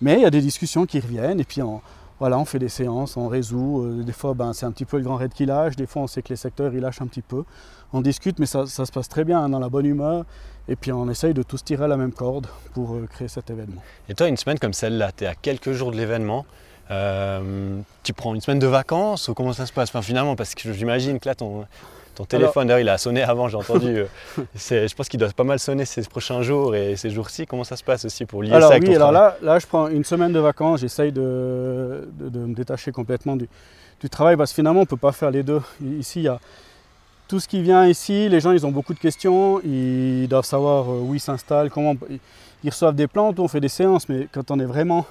mais 0.00 0.14
il 0.14 0.22
y 0.22 0.26
a 0.26 0.30
des 0.30 0.40
discussions 0.40 0.84
qui 0.84 0.98
reviennent, 0.98 1.38
et 1.38 1.44
puis 1.44 1.62
on, 1.62 1.80
voilà, 2.18 2.40
on 2.40 2.44
fait 2.44 2.58
des 2.58 2.68
séances, 2.68 3.16
on 3.16 3.28
résout. 3.28 3.84
Euh, 3.84 4.02
des 4.02 4.12
fois, 4.12 4.34
ben, 4.34 4.52
c'est 4.52 4.66
un 4.66 4.72
petit 4.72 4.84
peu 4.84 4.96
le 4.96 5.04
grand 5.04 5.16
raid 5.16 5.32
qui 5.32 5.46
lâche, 5.46 5.76
des 5.76 5.86
fois, 5.86 6.02
on 6.02 6.08
sait 6.08 6.22
que 6.22 6.30
les 6.30 6.36
secteurs, 6.36 6.74
ils 6.74 6.80
lâchent 6.80 7.02
un 7.02 7.06
petit 7.06 7.22
peu. 7.22 7.44
On 7.92 8.00
discute, 8.00 8.40
mais 8.40 8.46
ça, 8.46 8.66
se 8.66 8.90
passe 8.90 9.08
très 9.08 9.22
bien, 9.22 9.44
hein, 9.44 9.48
dans 9.48 9.60
la 9.60 9.68
bonne 9.68 9.86
humeur. 9.86 10.24
Et 10.68 10.76
puis 10.76 10.92
on 10.92 11.10
essaye 11.10 11.34
de 11.34 11.42
tous 11.42 11.64
tirer 11.64 11.84
à 11.84 11.88
la 11.88 11.96
même 11.96 12.12
corde 12.12 12.46
pour 12.72 12.96
créer 13.10 13.26
cet 13.26 13.50
événement. 13.50 13.82
Et 14.08 14.14
toi, 14.14 14.28
une 14.28 14.36
semaine 14.36 14.60
comme 14.60 14.72
celle-là, 14.72 15.10
tu 15.10 15.24
es 15.24 15.26
à 15.26 15.34
quelques 15.34 15.72
jours 15.72 15.90
de 15.90 15.96
l'événement. 15.96 16.46
Euh, 16.92 17.80
tu 18.02 18.12
prends 18.12 18.34
une 18.34 18.40
semaine 18.40 18.58
de 18.58 18.66
vacances 18.66 19.28
ou 19.28 19.34
comment 19.34 19.52
ça 19.52 19.66
se 19.66 19.72
passe? 19.72 19.88
Enfin, 19.88 20.02
Finalement, 20.02 20.36
parce 20.36 20.54
que 20.54 20.72
j'imagine 20.72 21.18
que 21.18 21.28
là, 21.28 21.34
ton, 21.34 21.64
ton 22.14 22.24
téléphone, 22.24 22.68
d'ailleurs, 22.68 22.80
il 22.80 22.88
a 22.88 22.98
sonné 22.98 23.22
avant, 23.22 23.48
j'ai 23.48 23.56
entendu. 23.56 23.96
Euh, 23.98 24.06
je 24.54 24.94
pense 24.94 25.08
qu'il 25.08 25.18
doit 25.18 25.30
pas 25.30 25.44
mal 25.44 25.58
sonner 25.58 25.84
ces 25.84 26.02
prochains 26.02 26.42
jours 26.42 26.74
et 26.74 26.96
ces 26.96 27.10
jours-ci. 27.10 27.46
Comment 27.46 27.64
ça 27.64 27.76
se 27.76 27.84
passe 27.84 28.04
aussi 28.04 28.26
pour 28.26 28.42
lier 28.42 28.52
alors, 28.52 28.68
ça 28.68 28.76
avec 28.76 28.88
oui, 28.88 28.94
alors 28.94 29.12
là, 29.12 29.36
là, 29.42 29.58
je 29.58 29.66
prends 29.66 29.88
une 29.88 30.04
semaine 30.04 30.32
de 30.32 30.40
vacances, 30.40 30.80
j'essaye 30.80 31.12
de, 31.12 32.08
de, 32.18 32.38
me 32.38 32.54
détacher 32.54 32.92
complètement 32.92 33.36
du, 33.36 33.48
du, 34.00 34.10
travail 34.10 34.36
parce 34.36 34.50
que 34.50 34.56
finalement, 34.56 34.80
on 34.80 34.84
ne 34.84 34.88
peut 34.88 34.96
pas 34.96 35.12
faire 35.12 35.30
les 35.30 35.42
deux. 35.42 35.62
Ici, 35.98 36.20
il 36.20 36.24
y 36.24 36.28
a 36.28 36.38
tout 37.28 37.40
ce 37.40 37.48
qui 37.48 37.62
vient 37.62 37.86
ici. 37.86 38.28
Les 38.28 38.40
gens, 38.40 38.52
ils 38.52 38.66
ont 38.66 38.72
beaucoup 38.72 38.92
de 38.92 38.98
questions. 38.98 39.60
Ils 39.64 40.28
doivent 40.28 40.44
savoir 40.44 40.90
euh, 40.90 41.00
où 41.00 41.14
ils 41.14 41.20
s'installent, 41.20 41.70
comment. 41.70 41.94
Ils 42.64 42.70
reçoivent 42.70 42.94
des 42.94 43.08
plantes, 43.08 43.40
on 43.40 43.48
fait 43.48 43.60
des 43.60 43.68
séances, 43.68 44.08
mais 44.08 44.28
quand 44.30 44.50
on 44.50 44.60
est 44.60 44.66
vraiment 44.66 45.06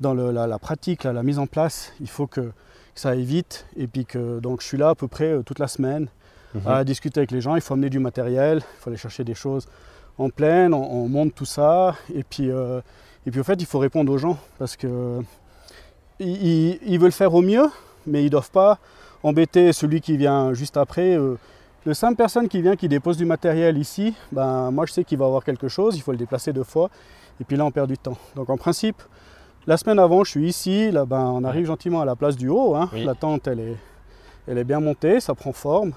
dans 0.00 0.14
la, 0.14 0.58
pratique, 0.58 1.04
la 1.04 1.22
mise 1.22 1.38
en 1.38 1.46
place, 1.46 1.92
il 2.00 2.08
faut 2.08 2.26
que, 2.26 2.52
ça 2.94 3.10
aille 3.10 3.24
vite. 3.24 3.66
Et 3.76 3.86
puis 3.86 4.04
que 4.04 4.40
donc 4.40 4.60
je 4.60 4.66
suis 4.66 4.76
là 4.76 4.90
à 4.90 4.94
peu 4.94 5.08
près 5.08 5.32
euh, 5.32 5.42
toute 5.42 5.58
la 5.58 5.68
semaine 5.68 6.08
mhm. 6.54 6.66
à 6.66 6.84
discuter 6.84 7.20
avec 7.20 7.30
les 7.30 7.40
gens. 7.40 7.56
Il 7.56 7.62
faut 7.62 7.74
amener 7.74 7.90
du 7.90 7.98
matériel, 7.98 8.58
il 8.58 8.80
faut 8.80 8.90
aller 8.90 8.98
chercher 8.98 9.24
des 9.24 9.34
choses 9.34 9.66
en 10.18 10.28
pleine, 10.28 10.74
on, 10.74 11.08
monte 11.08 11.34
tout 11.34 11.46
ça. 11.46 11.96
Et 12.14 12.22
puis, 12.22 12.50
euh, 12.50 12.80
et 13.26 13.30
puis 13.30 13.40
au 13.40 13.44
fait, 13.44 13.60
il 13.60 13.66
faut 13.66 13.78
répondre 13.78 14.12
aux 14.12 14.18
gens 14.18 14.38
parce 14.58 14.76
que 14.76 15.20
ils, 16.18 16.98
veulent 16.98 17.12
faire 17.12 17.34
au 17.34 17.40
mieux, 17.40 17.66
mais 18.06 18.20
ils 18.20 18.26
ne 18.26 18.30
doivent 18.30 18.50
pas 18.50 18.78
embêter 19.22 19.72
celui 19.72 20.02
qui 20.02 20.18
vient 20.18 20.52
juste 20.52 20.76
après. 20.76 21.16
Euh, 21.16 21.36
le 21.86 21.94
simple 21.94 22.16
personne 22.16 22.48
qui 22.48 22.60
vient, 22.60 22.76
qui 22.76 22.88
dépose 22.88 23.16
du 23.16 23.24
matériel 23.24 23.78
ici, 23.78 24.14
ben, 24.30 24.70
moi 24.70 24.84
je 24.84 24.92
sais 24.92 25.04
qu'il 25.04 25.16
va 25.16 25.24
avoir 25.24 25.42
quelque 25.42 25.68
chose, 25.68 25.96
il 25.96 26.02
faut 26.02 26.12
le 26.12 26.18
déplacer 26.18 26.52
deux 26.52 26.64
fois, 26.64 26.90
et 27.40 27.44
puis 27.44 27.56
là 27.56 27.64
on 27.64 27.70
perd 27.70 27.88
du 27.88 27.96
temps. 27.96 28.18
Donc 28.36 28.50
en 28.50 28.58
principe, 28.58 29.02
la 29.70 29.76
semaine 29.76 30.00
avant, 30.00 30.24
je 30.24 30.32
suis 30.32 30.48
ici, 30.48 30.90
là, 30.90 31.04
ben, 31.04 31.20
on 31.32 31.44
arrive 31.44 31.64
gentiment 31.64 32.00
à 32.00 32.04
la 32.04 32.16
place 32.16 32.36
du 32.36 32.48
haut. 32.48 32.74
Hein. 32.74 32.90
La 33.04 33.14
tente, 33.14 33.46
elle 33.46 33.60
est, 33.60 33.76
elle 34.48 34.58
est 34.58 34.64
bien 34.64 34.80
montée, 34.80 35.20
ça 35.20 35.32
prend 35.36 35.52
forme. 35.52 35.92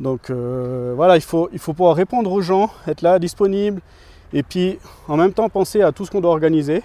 Donc 0.00 0.28
euh, 0.28 0.92
voilà, 0.96 1.14
il 1.14 1.22
faut, 1.22 1.48
il 1.52 1.60
faut 1.60 1.72
pouvoir 1.72 1.94
répondre 1.94 2.32
aux 2.32 2.40
gens, 2.40 2.68
être 2.88 3.02
là, 3.02 3.20
disponible, 3.20 3.80
et 4.32 4.42
puis 4.42 4.80
en 5.06 5.16
même 5.16 5.32
temps 5.32 5.48
penser 5.48 5.82
à 5.82 5.92
tout 5.92 6.04
ce 6.04 6.10
qu'on 6.10 6.20
doit 6.20 6.32
organiser. 6.32 6.82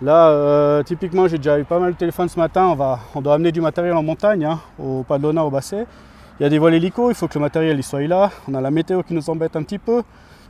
Là, 0.00 0.28
euh, 0.28 0.84
typiquement, 0.84 1.26
j'ai 1.26 1.38
déjà 1.38 1.58
eu 1.58 1.64
pas 1.64 1.80
mal 1.80 1.94
de 1.94 1.98
téléphones 1.98 2.28
ce 2.28 2.38
matin. 2.38 2.68
On, 2.68 2.76
va, 2.76 3.00
on 3.16 3.20
doit 3.20 3.34
amener 3.34 3.50
du 3.50 3.60
matériel 3.60 3.94
en 3.94 4.04
montagne, 4.04 4.44
hein, 4.44 4.60
au 4.78 5.02
Padlona, 5.02 5.44
au 5.44 5.50
Basset. 5.50 5.84
Il 6.38 6.44
y 6.44 6.46
a 6.46 6.48
des 6.48 6.60
vols 6.60 6.74
hélico, 6.74 7.10
il 7.10 7.16
faut 7.16 7.26
que 7.26 7.34
le 7.34 7.40
matériel 7.40 7.76
il 7.76 7.82
soit 7.82 8.06
là. 8.06 8.30
On 8.48 8.54
a 8.54 8.60
la 8.60 8.70
météo 8.70 9.02
qui 9.02 9.14
nous 9.14 9.28
embête 9.28 9.56
un 9.56 9.64
petit 9.64 9.78
peu. 9.78 10.04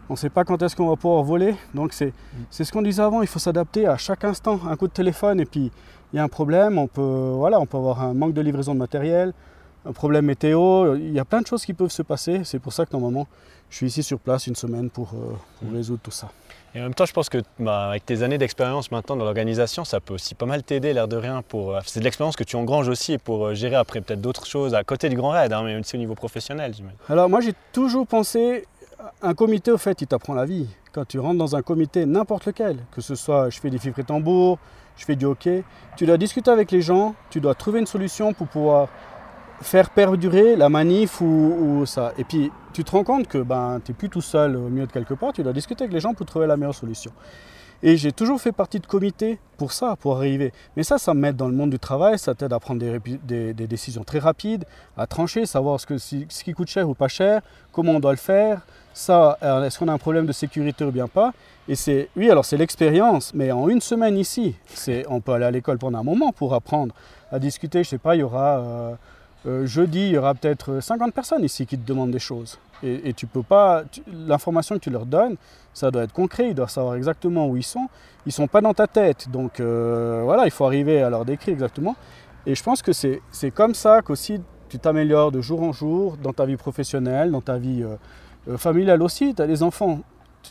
On 0.08 0.14
ne 0.14 0.18
sait 0.18 0.30
pas 0.30 0.44
quand 0.44 0.62
est-ce 0.62 0.76
qu'on 0.76 0.88
va 0.88 0.96
pouvoir 0.96 1.22
voler. 1.22 1.54
Donc 1.74 1.92
c'est 1.92 2.12
ce 2.50 2.70
qu'on 2.70 2.82
disait 2.82 3.02
avant, 3.02 3.22
il 3.22 3.28
faut 3.28 3.38
s'adapter 3.38 3.86
à 3.86 3.96
chaque 3.96 4.24
instant. 4.24 4.60
Un 4.68 4.76
coup 4.76 4.86
de 4.86 4.92
téléphone 4.92 5.40
et 5.40 5.46
puis 5.46 5.70
il 6.12 6.16
y 6.16 6.18
a 6.18 6.22
un 6.22 6.28
problème, 6.28 6.78
on 6.78 6.86
peut, 6.86 7.32
voilà, 7.34 7.58
on 7.60 7.66
peut 7.66 7.76
avoir 7.76 8.02
un 8.02 8.14
manque 8.14 8.34
de 8.34 8.40
livraison 8.40 8.74
de 8.74 8.78
matériel, 8.78 9.32
un 9.86 9.92
problème 9.92 10.26
météo, 10.26 10.94
il 10.94 11.12
y 11.12 11.18
a 11.18 11.24
plein 11.24 11.40
de 11.40 11.46
choses 11.46 11.64
qui 11.64 11.74
peuvent 11.74 11.90
se 11.90 12.02
passer. 12.02 12.42
C'est 12.44 12.58
pour 12.58 12.72
ça 12.72 12.86
que 12.86 12.92
normalement 12.92 13.26
je 13.70 13.76
suis 13.76 13.86
ici 13.86 14.02
sur 14.02 14.18
place 14.18 14.46
une 14.46 14.54
semaine 14.54 14.90
pour, 14.90 15.10
euh, 15.14 15.66
mmh. 15.66 15.74
résoudre 15.74 16.00
tout 16.02 16.10
ça. 16.10 16.30
Et 16.76 16.80
en 16.80 16.84
même 16.84 16.94
temps, 16.94 17.06
je 17.06 17.12
pense 17.12 17.28
que 17.28 17.38
bah, 17.60 17.88
avec 17.88 18.04
tes 18.04 18.22
années 18.22 18.38
d'expérience 18.38 18.90
maintenant 18.90 19.14
dans 19.16 19.24
l'organisation, 19.24 19.84
ça 19.84 20.00
peut 20.00 20.14
aussi 20.14 20.34
pas 20.34 20.46
mal 20.46 20.64
t'aider, 20.64 20.92
l'air 20.92 21.06
de 21.06 21.16
rien. 21.16 21.42
Pour, 21.42 21.74
euh, 21.74 21.80
c'est 21.86 22.00
de 22.00 22.04
l'expérience 22.04 22.34
que 22.34 22.42
tu 22.42 22.56
engranges 22.56 22.88
aussi 22.88 23.18
pour 23.18 23.46
euh, 23.46 23.54
gérer 23.54 23.76
après 23.76 24.00
peut-être 24.00 24.20
d'autres 24.20 24.46
choses 24.46 24.74
à 24.74 24.82
côté 24.82 25.08
du 25.08 25.16
Grand 25.16 25.30
Raid, 25.30 25.52
hein, 25.52 25.62
mais 25.64 25.76
aussi 25.76 25.94
au 25.94 25.98
niveau 25.98 26.16
professionnel. 26.16 26.72
Alors 27.08 27.28
moi 27.28 27.40
j'ai 27.40 27.54
toujours 27.72 28.06
pensé 28.06 28.66
un 29.22 29.34
comité, 29.34 29.70
au 29.70 29.78
fait, 29.78 30.00
il 30.02 30.06
t'apprend 30.06 30.34
la 30.34 30.44
vie. 30.44 30.68
Quand 30.92 31.04
tu 31.06 31.18
rentres 31.18 31.38
dans 31.38 31.56
un 31.56 31.62
comité, 31.62 32.06
n'importe 32.06 32.46
lequel, 32.46 32.78
que 32.92 33.00
ce 33.00 33.14
soit 33.14 33.50
je 33.50 33.60
fais 33.60 33.70
des 33.70 33.78
fifres 33.78 33.98
et 33.98 34.04
tambours, 34.04 34.58
je 34.96 35.04
fais 35.04 35.16
du 35.16 35.24
hockey, 35.24 35.64
tu 35.96 36.06
dois 36.06 36.16
discuter 36.16 36.50
avec 36.50 36.70
les 36.70 36.80
gens, 36.80 37.14
tu 37.30 37.40
dois 37.40 37.54
trouver 37.54 37.80
une 37.80 37.86
solution 37.86 38.32
pour 38.32 38.46
pouvoir 38.46 38.88
faire 39.60 39.90
perdurer 39.90 40.56
la 40.56 40.68
manif 40.68 41.20
ou, 41.20 41.84
ça. 41.86 42.12
Et 42.18 42.24
puis, 42.24 42.50
tu 42.72 42.84
te 42.84 42.90
rends 42.90 43.04
compte 43.04 43.28
que 43.28 43.38
ben, 43.38 43.80
tu 43.84 43.90
n'es 43.90 43.96
plus 43.96 44.08
tout 44.08 44.20
seul 44.20 44.56
au 44.56 44.68
milieu 44.68 44.86
de 44.86 44.92
quelque 44.92 45.14
part, 45.14 45.32
tu 45.32 45.42
dois 45.42 45.52
discuter 45.52 45.84
avec 45.84 45.94
les 45.94 46.00
gens 46.00 46.14
pour 46.14 46.26
trouver 46.26 46.46
la 46.46 46.56
meilleure 46.56 46.74
solution. 46.74 47.12
Et 47.82 47.96
j'ai 47.96 48.12
toujours 48.12 48.40
fait 48.40 48.52
partie 48.52 48.80
de 48.80 48.86
comités 48.86 49.38
pour 49.58 49.72
ça, 49.72 49.96
pour 49.96 50.16
arriver. 50.16 50.52
Mais 50.76 50.84
ça, 50.84 50.96
ça 50.96 51.12
m'aide 51.12 51.36
dans 51.36 51.48
le 51.48 51.54
monde 51.54 51.70
du 51.70 51.78
travail, 51.78 52.18
ça 52.18 52.34
t'aide 52.34 52.52
à 52.52 52.58
prendre 52.58 52.80
des, 52.80 53.52
décisions 53.52 54.04
très 54.04 54.20
rapides, 54.20 54.64
à 54.96 55.06
trancher, 55.06 55.44
savoir 55.44 55.78
ce 55.80 56.42
qui 56.44 56.54
coûte 56.54 56.68
cher 56.68 56.88
ou 56.88 56.94
pas 56.94 57.08
cher, 57.08 57.42
comment 57.72 57.92
on 57.92 58.00
doit 58.00 58.12
le 58.12 58.16
faire, 58.16 58.64
ça, 58.94 59.36
est-ce 59.42 59.78
qu'on 59.78 59.88
a 59.88 59.92
un 59.92 59.98
problème 59.98 60.24
de 60.24 60.32
sécurité 60.32 60.84
ou 60.84 60.92
bien 60.92 61.08
pas? 61.08 61.32
Et 61.68 61.74
c'est, 61.74 62.08
oui, 62.16 62.30
alors 62.30 62.44
c'est 62.44 62.56
l'expérience, 62.56 63.32
mais 63.34 63.50
en 63.50 63.68
une 63.68 63.80
semaine 63.80 64.18
ici, 64.18 64.54
c'est, 64.66 65.04
on 65.08 65.20
peut 65.20 65.32
aller 65.32 65.46
à 65.46 65.50
l'école 65.50 65.78
pendant 65.78 65.98
un 65.98 66.02
moment 66.02 66.30
pour 66.30 66.54
apprendre 66.54 66.94
à 67.32 67.38
discuter. 67.38 67.82
Je 67.82 67.88
sais 67.88 67.98
pas, 67.98 68.14
il 68.16 68.20
y 68.20 68.22
aura 68.22 68.58
euh, 68.58 68.94
euh, 69.46 69.66
jeudi, 69.66 70.00
il 70.00 70.12
y 70.12 70.18
aura 70.18 70.34
peut-être 70.34 70.80
50 70.80 71.12
personnes 71.14 71.42
ici 71.42 71.66
qui 71.66 71.78
te 71.78 71.86
demandent 71.86 72.10
des 72.10 72.18
choses. 72.18 72.58
Et, 72.82 73.14
tu 73.14 73.26
peux 73.26 73.42
pas, 73.42 73.84
l'information 74.12 74.74
que 74.74 74.80
tu 74.80 74.90
leur 74.90 75.06
donnes, 75.06 75.36
ça 75.72 75.90
doit 75.90 76.02
être 76.02 76.12
concret. 76.12 76.50
Ils 76.50 76.54
doivent 76.54 76.68
savoir 76.68 76.96
exactement 76.96 77.46
où 77.46 77.56
ils 77.56 77.62
sont. 77.62 77.88
Ils 78.26 78.32
sont 78.32 78.46
pas 78.46 78.60
dans 78.60 78.74
ta 78.74 78.86
tête, 78.86 79.30
donc 79.30 79.58
euh, 79.58 80.20
voilà, 80.22 80.44
il 80.44 80.50
faut 80.50 80.66
arriver 80.66 81.02
à 81.02 81.08
leur 81.08 81.24
décrire 81.24 81.54
exactement. 81.54 81.96
Et 82.44 82.54
je 82.54 82.62
pense 82.62 82.82
que 82.82 82.92
c'est 82.92 83.50
comme 83.54 83.74
ça 83.74 84.02
qu'aussi 84.02 84.38
tu 84.68 84.78
t'améliores 84.78 85.32
de 85.32 85.40
jour 85.40 85.62
en 85.62 85.72
jour 85.72 86.18
dans 86.22 86.34
ta 86.34 86.44
vie 86.44 86.56
professionnelle, 86.56 87.30
dans 87.30 87.40
ta 87.40 87.56
vie 87.56 87.82
euh, 88.48 88.58
familiale 88.58 89.02
aussi. 89.02 89.34
Tu 89.34 89.42
as 89.42 89.46
des 89.46 89.62
enfants, 89.62 90.00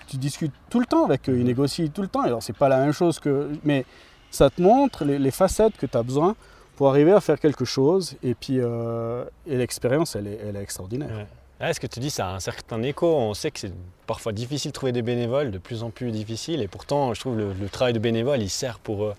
tu, 0.08 0.18
discutes 0.18 0.54
tout 0.70 0.80
le 0.80 0.86
temps 0.86 1.06
avec 1.06 1.30
eux, 1.30 1.38
ils 1.38 1.46
négocient 1.46 1.88
tout 1.88 2.02
le 2.02 2.08
temps. 2.08 2.22
Alors, 2.22 2.44
c'est 2.44 2.58
pas 2.58 2.70
la 2.70 2.80
même 2.80 2.94
chose 2.94 3.20
que. 3.20 3.50
Mais 3.64 3.86
ça 4.32 4.50
te 4.50 4.62
montre 4.62 5.06
les, 5.06 5.32
facettes 5.32 5.78
que 5.78 5.86
tu 5.86 5.98
as 5.98 6.04
besoin 6.04 6.36
pour 6.76 6.90
arriver 6.90 7.12
à 7.12 7.22
faire 7.22 7.40
quelque 7.40 7.66
chose. 7.66 8.16
Et 8.24 8.34
puis, 8.34 8.58
et 8.58 9.58
l'expérience, 9.58 10.16
elle 10.16 10.28
est, 10.28 10.40
elle 10.44 10.56
est 10.56 10.62
extraordinaire. 10.62 11.28
Ah, 11.64 11.70
est-ce 11.70 11.80
que 11.80 11.88
tu 11.88 12.02
dis 12.02 12.10
ça 12.10 12.28
a 12.28 12.34
un 12.34 12.42
certain 12.42 12.82
écho? 12.84 13.08
On 13.08 13.34
sait 13.34 13.50
que 13.50 13.58
c'est 13.58 13.72
parfois 14.06 14.34
difficile 14.34 14.72
de 14.72 14.74
trouver 14.74 14.92
des 14.92 15.02
bénévoles, 15.02 15.50
de 15.50 15.58
plus 15.58 15.84
en 15.84 15.92
plus 15.92 16.12
difficile. 16.12 16.62
Et 16.62 16.68
pourtant, 16.68 17.14
je 17.14 17.22
trouve 17.22 17.38
le, 17.38 17.54
le 17.54 17.70
travail 17.70 17.94
de 17.94 18.00
bénévole, 18.00 18.42
il 18.42 18.50
sert 18.50 18.80
pour, 18.80 19.06
euh, 19.06 19.16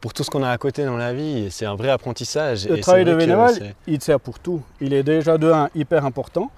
pour 0.00 0.14
tout 0.14 0.24
ce 0.24 0.30
qu'on 0.30 0.42
a 0.42 0.48
à 0.48 0.56
côté 0.56 0.86
dans 0.86 0.96
la 0.96 1.12
vie. 1.12 1.50
C'est 1.50 1.66
un 1.66 1.74
vrai 1.74 1.90
apprentissage. 1.90 2.66
Le 2.66 2.80
travail 2.80 3.04
de 3.04 3.14
bénévole, 3.14 3.74
il 3.86 4.00
sert 4.00 4.20
pour 4.20 4.38
tout. 4.38 4.62
Il 4.80 4.94
est 4.94 5.02
déjà 5.02 5.36
de 5.36 5.50
un 5.50 5.68
hyper 5.74 6.06
important. 6.06 6.50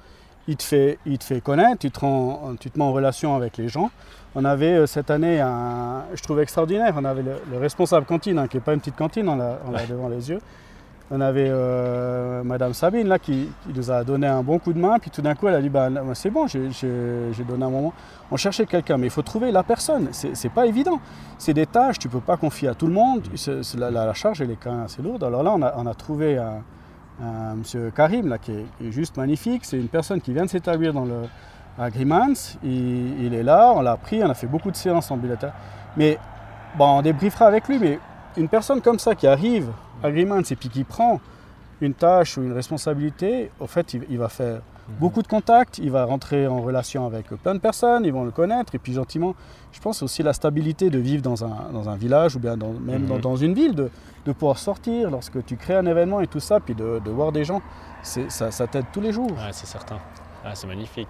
Il 0.46 0.56
te 0.56 0.62
fait, 0.62 0.98
il 1.06 1.18
te 1.18 1.24
fait 1.24 1.40
connaître, 1.40 1.78
tu 1.78 1.90
te, 1.90 2.56
tu 2.56 2.70
te 2.70 2.78
mets 2.78 2.84
en 2.84 2.92
relation 2.92 3.34
avec 3.34 3.56
les 3.56 3.68
gens. 3.68 3.90
On 4.34 4.44
avait 4.44 4.74
euh, 4.74 4.86
cette 4.86 5.10
année, 5.10 5.40
un, 5.40 6.04
je 6.12 6.22
trouve 6.22 6.40
extraordinaire, 6.40 6.94
on 6.96 7.04
avait 7.04 7.22
le, 7.22 7.58
responsable 7.58 8.04
cantine, 8.04 8.38
hein, 8.38 8.48
qui 8.48 8.56
n'est 8.56 8.62
pas 8.62 8.74
une 8.74 8.80
petite 8.80 8.96
cantine, 8.96 9.28
on 9.28 9.36
l'a 9.36 9.86
devant 9.88 10.08
les 10.08 10.30
yeux 10.30 10.40
on 11.10 11.20
avait 11.20 11.48
euh, 11.48 12.42
Madame 12.42 12.72
Sabine 12.72 13.08
là, 13.08 13.18
qui, 13.18 13.48
nous 13.74 13.90
a 13.90 14.04
donné 14.04 14.26
un 14.26 14.42
bon 14.42 14.58
coup 14.58 14.72
de 14.72 14.78
main, 14.78 14.98
puis 14.98 15.10
tout 15.10 15.22
d'un 15.22 15.34
coup 15.34 15.48
elle 15.48 15.54
a 15.54 15.60
dit 15.60 15.68
bah, 15.68 15.88
c'est 16.14 16.30
bon, 16.30 16.46
j'ai 16.46 17.44
donné 17.46 17.64
un 17.64 17.70
moment. 17.70 17.92
On 18.30 18.36
cherchait 18.36 18.66
quelqu'un, 18.66 18.96
mais 18.96 19.08
il 19.08 19.10
faut 19.10 19.22
trouver 19.22 19.52
la 19.52 19.62
personne, 19.62 20.08
c'est 20.12 20.48
pas 20.48 20.66
évident. 20.66 21.00
C'est 21.38 21.54
des 21.54 21.66
tâches, 21.66 21.98
tu 21.98 22.08
peux 22.08 22.20
pas 22.20 22.36
confier 22.36 22.68
à 22.68 22.74
tout 22.74 22.86
le 22.86 22.94
monde, 22.94 23.22
la, 23.76 24.14
charge 24.14 24.40
elle 24.40 24.50
est 24.50 24.58
quand 24.62 24.72
même 24.72 24.84
assez 24.84 25.02
lourde. 25.02 25.22
Alors 25.24 25.42
là 25.42 25.54
on 25.76 25.86
a, 25.86 25.94
trouvé 25.94 26.38
un, 26.38 26.62
monsieur 27.20 27.92
Karim 27.94 28.28
là, 28.28 28.38
qui, 28.38 28.52
est, 28.52 28.90
juste 28.90 29.16
magnifique, 29.16 29.64
c'est 29.64 29.78
une 29.78 29.88
personne 29.88 30.20
qui 30.20 30.32
vient 30.32 30.44
de 30.44 30.50
s'établir 30.50 30.92
dans 30.92 31.04
le 31.04 31.22
agreement, 31.78 32.32
il, 32.62 33.34
est 33.34 33.42
là, 33.42 33.72
on 33.74 33.80
l'a 33.80 33.96
pris, 33.96 34.22
on 34.22 34.30
a 34.30 34.34
fait 34.34 34.46
beaucoup 34.46 34.70
de 34.70 34.76
séances 34.76 35.10
en 35.10 35.16
bilatéral. 35.16 35.54
Mais 35.96 36.18
bon, 36.76 36.98
on 36.98 37.02
débriefera 37.02 37.46
avec 37.46 37.68
lui, 37.68 37.78
mais 37.78 37.98
une 38.36 38.48
personne 38.48 38.80
comme 38.80 38.98
ça 38.98 39.14
qui 39.14 39.26
arrive 39.26 39.70
agreement, 40.02 40.38
et 40.38 40.56
puis 40.56 40.68
qui 40.68 40.84
prend 40.84 41.20
une 41.80 41.94
tâche 41.94 42.38
ou 42.38 42.42
une 42.42 42.52
responsabilité, 42.52 43.50
au 43.60 43.66
fait, 43.66 43.94
il, 43.94 44.18
va 44.18 44.28
faire. 44.28 44.60
Beaucoup 44.88 45.22
de 45.22 45.28
contacts, 45.28 45.78
il 45.78 45.90
va 45.90 46.04
rentrer 46.04 46.46
en 46.46 46.60
relation 46.60 47.06
avec 47.06 47.28
plein 47.28 47.54
de 47.54 47.60
personnes, 47.60 48.04
ils 48.04 48.12
vont 48.12 48.24
le 48.24 48.30
connaître, 48.30 48.74
et 48.74 48.78
puis 48.78 48.92
gentiment, 48.92 49.34
je 49.72 49.80
pense 49.80 50.02
aussi 50.02 50.22
la 50.22 50.32
stabilité 50.32 50.90
de 50.90 50.98
vivre 50.98 51.22
dans 51.22 51.44
un, 51.44 51.70
dans 51.72 51.88
un 51.88 51.96
village 51.96 52.36
ou 52.36 52.38
bien 52.38 52.56
même 52.56 53.06
dans, 53.06 53.36
mhm. 53.36 53.42
une 53.42 53.54
ville, 53.54 53.74
de, 53.74 53.90
de, 54.26 54.32
pouvoir 54.32 54.58
sortir 54.58 55.10
lorsque 55.10 55.44
tu 55.44 55.56
crées 55.56 55.76
un 55.76 55.86
événement 55.86 56.20
et 56.20 56.26
tout 56.26 56.40
ça, 56.40 56.60
puis 56.60 56.74
de, 56.74 57.00
de 57.04 57.10
voir 57.10 57.32
des 57.32 57.44
gens, 57.44 57.62
ça, 58.02 58.50
ça 58.50 58.66
t'aide 58.66 58.86
tous 58.92 59.00
les 59.00 59.12
jours. 59.12 59.30
Ouais, 59.30 59.52
c'est 59.52 59.66
certain. 59.66 59.98
Ah, 60.44 60.54
c'est 60.54 60.66
magnifique. 60.66 61.08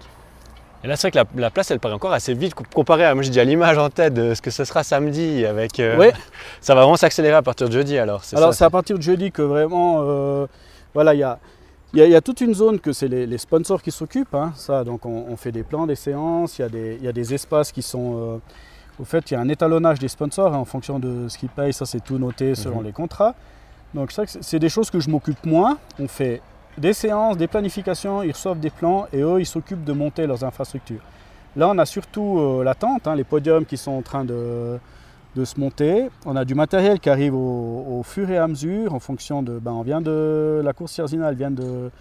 Et 0.83 0.87
là, 0.87 0.95
c'est 0.95 1.09
vrai 1.09 1.23
que 1.25 1.39
la, 1.41 1.49
place, 1.49 1.71
elle 1.71 1.79
paraît 1.79 1.95
encore 1.95 2.13
assez 2.13 2.33
vite 2.35 2.53
comparée 2.53 3.05
à, 3.05 3.15
moi 3.15 3.23
j'ai 3.23 3.29
déjà 3.29 3.43
l'image 3.43 3.77
en 3.77 3.89
tête 3.89 4.13
de 4.13 4.35
ce 4.35 4.41
que 4.41 4.51
ce 4.51 4.65
sera 4.65 4.83
samedi 4.83 5.43
avec... 5.45 5.79
Euh, 5.79 6.11
ça 6.61 6.75
va 6.75 6.81
vraiment 6.81 6.95
s'accélérer 6.95 7.35
à 7.35 7.41
partir 7.41 7.67
de 7.67 7.73
jeudi 7.73 7.97
alors. 7.97 8.21
Alors 8.35 8.53
c'est 8.53 8.65
à 8.65 8.69
partir 8.69 8.97
de 8.97 9.01
jeudi 9.01 9.31
que 9.31 9.41
vraiment, 9.41 9.97
euh, 10.01 10.45
voilà, 10.93 11.15
il 11.15 11.19
y 11.19 11.23
a, 11.23 11.39
y, 11.97 12.15
a, 12.15 12.21
toute 12.21 12.41
une 12.41 12.53
zone 12.53 12.79
que 12.79 12.93
c'est 12.93 13.07
les, 13.07 13.37
sponsors 13.37 13.81
qui 13.81 13.91
s'occupent. 13.91 14.35
Hein, 14.35 14.53
ça, 14.55 14.83
donc 14.83 15.05
on, 15.05 15.35
fait 15.37 15.51
des 15.51 15.63
plans, 15.63 15.85
des 15.85 15.95
séances, 15.95 16.59
il 16.59 16.61
y, 16.61 16.65
a 16.65 16.69
des, 16.69 16.99
y 17.01 17.07
a 17.07 17.13
des 17.13 17.33
espaces 17.33 17.71
qui 17.71 17.81
sont... 17.81 18.17
Euh, 18.17 18.37
au 18.97 19.03
fait, 19.03 19.29
il 19.29 19.33
y 19.33 19.37
a 19.37 19.41
un 19.41 19.49
étalonnage 19.49 19.99
des 19.99 20.07
sponsors 20.07 20.53
hein, 20.53 20.57
en 20.57 20.65
fonction 20.65 20.99
de 20.99 21.27
ce 21.27 21.37
qu'ils 21.37 21.49
payent, 21.49 21.73
ça 21.73 21.85
c'est 21.85 22.01
tout 22.01 22.17
noté 22.17 22.55
selon 22.55 22.79
mhm. 22.79 22.85
les 22.85 22.91
contrats. 22.93 23.35
Donc 23.93 24.13
c'est 24.41 24.59
des 24.59 24.69
choses 24.69 24.89
que 24.89 24.99
je 24.99 25.09
m'occupe 25.09 25.45
moins. 25.45 25.77
On 25.99 26.07
fait 26.07 26.41
des 26.77 26.93
séances, 26.93 27.37
des 27.37 27.47
planifications, 27.47 28.23
ils 28.23 28.31
reçoivent 28.31 28.59
des 28.59 28.69
plans 28.69 29.07
et 29.13 29.21
eux, 29.21 29.39
ils 29.39 29.45
s'occupent 29.45 29.83
de 29.83 29.93
monter 29.93 30.27
leurs 30.27 30.43
infrastructures. 30.43 31.01
Là, 31.55 31.69
on 31.69 31.77
a 31.77 31.85
surtout 31.85 32.39
euh, 32.39 32.63
l'attente, 32.63 33.07
hein, 33.07 33.15
les 33.15 33.23
podiums 33.23 33.65
qui 33.65 33.77
sont 33.77 33.91
en 33.91 34.01
train 34.01 34.25
de, 34.25 34.77
se 35.43 35.59
monter. 35.59 36.09
On 36.25 36.35
a 36.35 36.45
du 36.45 36.55
matériel 36.55 36.99
qui 36.99 37.09
arrive 37.09 37.35
au, 37.35 38.01
fur 38.03 38.29
et 38.29 38.37
à 38.37 38.47
mesure 38.47 38.93
en 38.93 38.99
fonction 38.99 39.43
de. 39.43 39.59
Ben, 39.59 39.71
on 39.71 39.81
vient 39.81 40.01
de. 40.01 40.61
La 40.63 40.73
course 40.73 40.99
elle 40.99 41.35
vient 41.35 41.51
de, 41.51 41.91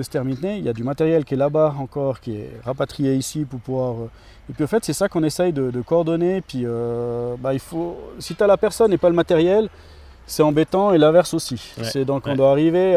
se 0.00 0.08
terminer. 0.08 0.58
Il 0.58 0.64
y 0.64 0.68
a 0.68 0.72
du 0.72 0.84
matériel 0.84 1.24
qui 1.24 1.34
est 1.34 1.36
là-bas 1.36 1.74
encore, 1.78 2.20
qui 2.20 2.36
est 2.36 2.50
rapatrié 2.64 3.14
ici 3.16 3.44
pour 3.44 3.60
pouvoir. 3.60 3.94
Euh, 3.94 4.10
et 4.48 4.52
puis 4.54 4.64
en 4.64 4.68
fait, 4.68 4.84
c'est 4.84 4.92
ça 4.92 5.08
qu'on 5.08 5.24
essaye 5.24 5.52
de, 5.52 5.82
coordonner. 5.82 6.40
Puis 6.40 6.62
euh, 6.64 7.34
ben, 7.38 7.52
il 7.52 7.58
faut. 7.58 7.98
Si 8.18 8.34
tu 8.34 8.42
as 8.42 8.46
la 8.46 8.56
personne 8.56 8.92
et 8.92 8.98
pas 8.98 9.10
le 9.10 9.16
matériel, 9.16 9.68
c'est 10.28 10.42
embêtant 10.42 10.92
et 10.92 10.98
l'inverse 10.98 11.34
aussi. 11.34 11.74
c'est 11.82 12.04
donc 12.04 12.26
on 12.26 12.36
doit 12.36 12.50
arriver 12.50 12.94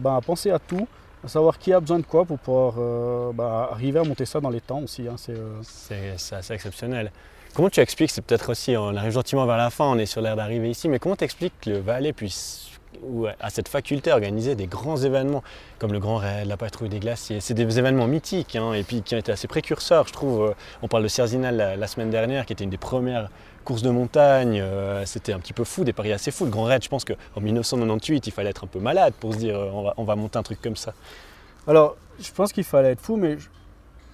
bah, 0.00 0.16
à, 0.16 0.20
penser 0.20 0.50
à 0.50 0.58
tout, 0.58 0.86
à 1.24 1.28
savoir 1.28 1.58
qui 1.58 1.72
a 1.72 1.80
besoin 1.80 1.98
de 1.98 2.04
quoi 2.04 2.24
pour 2.24 2.38
pouvoir 2.38 2.74
euh, 2.78 3.32
bah, 3.32 3.70
arriver 3.72 3.98
à 3.98 4.04
monter 4.04 4.26
ça 4.26 4.40
dans 4.40 4.50
les 4.50 4.60
temps 4.60 4.80
aussi. 4.80 5.08
Hein. 5.08 5.16
Euh, 5.30 5.58
c'est 5.62 6.34
assez 6.34 6.52
exceptionnel. 6.54 7.10
Comment 7.56 7.70
tu 7.70 7.80
expliques, 7.80 8.10
c'est 8.10 8.20
peut-être 8.20 8.50
aussi, 8.50 8.76
on 8.76 8.94
arrive 8.94 9.12
gentiment 9.12 9.46
vers 9.46 9.56
la 9.56 9.70
fin, 9.70 9.86
on 9.86 9.96
est 9.96 10.04
sur 10.04 10.20
l'air 10.20 10.36
d'arriver 10.36 10.68
ici, 10.68 10.90
mais 10.90 10.98
comment 10.98 11.16
tu 11.16 11.24
expliques 11.24 11.54
que 11.62 11.70
le 11.70 11.78
Valais 11.78 12.12
puisse 12.12 12.68
ou 13.02 13.26
à 13.26 13.48
cette 13.48 13.68
faculté 13.68 14.12
organiser 14.12 14.54
des 14.54 14.66
grands 14.66 14.98
événements 14.98 15.42
comme 15.78 15.90
le 15.90 15.98
Grand 15.98 16.16
Raid, 16.16 16.46
la 16.46 16.58
patrouille 16.58 16.90
des 16.90 16.98
glaciers. 16.98 17.40
C'est 17.40 17.54
des 17.54 17.78
événements 17.78 18.08
mythiques 18.08 18.56
hein, 18.56 18.74
et 18.74 18.82
puis 18.82 19.00
qui 19.00 19.14
ont 19.14 19.18
été 19.18 19.32
assez 19.32 19.48
précurseurs, 19.48 20.06
je 20.06 20.12
trouve. 20.12 20.50
Euh, 20.50 20.54
on 20.82 20.88
parle 20.88 21.02
de 21.04 21.08
Cerzinal 21.08 21.56
la, 21.56 21.86
semaine 21.86 22.10
dernière, 22.10 22.44
qui 22.44 22.52
était 22.52 22.64
une 22.64 22.68
des 22.68 22.76
premières 22.76 23.30
courses 23.64 23.80
de 23.80 23.88
montagne. 23.88 24.60
Euh, 24.60 25.06
c'était 25.06 25.32
un 25.32 25.38
petit 25.38 25.54
peu 25.54 25.64
fou, 25.64 25.82
des 25.82 25.94
paris 25.94 26.12
assez 26.12 26.30
fous. 26.30 26.44
Le 26.44 26.50
Grand 26.50 26.64
Raid, 26.64 26.84
je 26.84 26.90
pense 26.90 27.06
qu'en 27.06 27.40
1998, 27.40 28.26
il 28.26 28.32
fallait 28.32 28.50
être 28.50 28.64
un 28.64 28.68
peu 28.68 28.80
malade 28.80 29.14
pour 29.18 29.32
se 29.32 29.38
dire 29.38 29.56
euh, 29.56 29.92
on, 29.96 30.04
va, 30.04 30.14
monter 30.14 30.38
un 30.38 30.42
truc 30.42 30.60
comme 30.60 30.76
ça. 30.76 30.92
Alors, 31.66 31.96
je 32.20 32.30
pense 32.32 32.52
qu'il 32.52 32.64
fallait 32.64 32.92
être 32.92 33.00
fou, 33.00 33.16
mais 33.16 33.38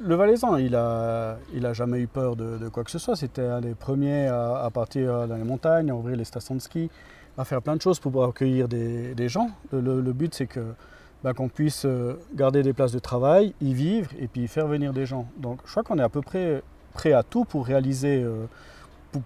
le 0.05 0.15
Valaisan, 0.15 0.57
il 0.57 0.73
n'a 0.73 1.37
il 1.55 1.65
a 1.65 1.73
jamais 1.73 2.01
eu 2.01 2.07
peur 2.07 2.37
de, 2.37 2.69
quoi 2.69 2.85
que 2.85 2.91
ce 2.91 2.99
soit. 2.99 3.17
C'était 3.17 3.47
un 3.47 3.61
des 3.61 3.75
premiers 3.75 4.27
à, 4.29 4.69
partir 4.73 5.27
dans 5.29 5.37
les 5.37 5.45
montagnes, 5.45 5.91
à 5.91 5.95
ouvrir 5.95 6.17
les 6.17 6.25
stations 6.25 6.55
de 6.55 6.61
ski 6.61 6.91
à 7.39 7.45
faire 7.45 7.63
plein 7.63 7.77
de 7.77 7.83
choses 7.83 7.99
pour 7.99 8.25
accueillir 8.25 8.69
des, 8.69 9.29
gens. 9.29 9.51
Le, 9.73 10.13
but, 10.13 10.35
c'est 10.35 10.47
que 10.47 10.75
bah, 11.23 11.33
qu'on 11.33 11.49
puisse 11.49 11.85
euh, 11.85 12.19
garder 12.35 12.63
des 12.63 12.73
places 12.73 12.93
de 12.93 12.99
travail, 12.99 13.55
y 13.61 13.73
vivre 13.75 14.11
et 14.19 14.27
puis 14.27 14.49
faire 14.49 14.67
venir 14.67 14.93
des 14.93 15.07
gens. 15.07 15.27
Donc, 15.37 15.61
je 15.65 15.71
crois 15.71 15.83
qu'on 15.83 15.99
est 15.99 16.03
à 16.03 16.09
peu 16.09 16.21
près 16.21 16.63
prêt 16.93 17.13
à 17.13 17.23
tout 17.23 17.45
pour 17.45 17.65
réaliser, 17.65 18.23
euh, 18.23 18.47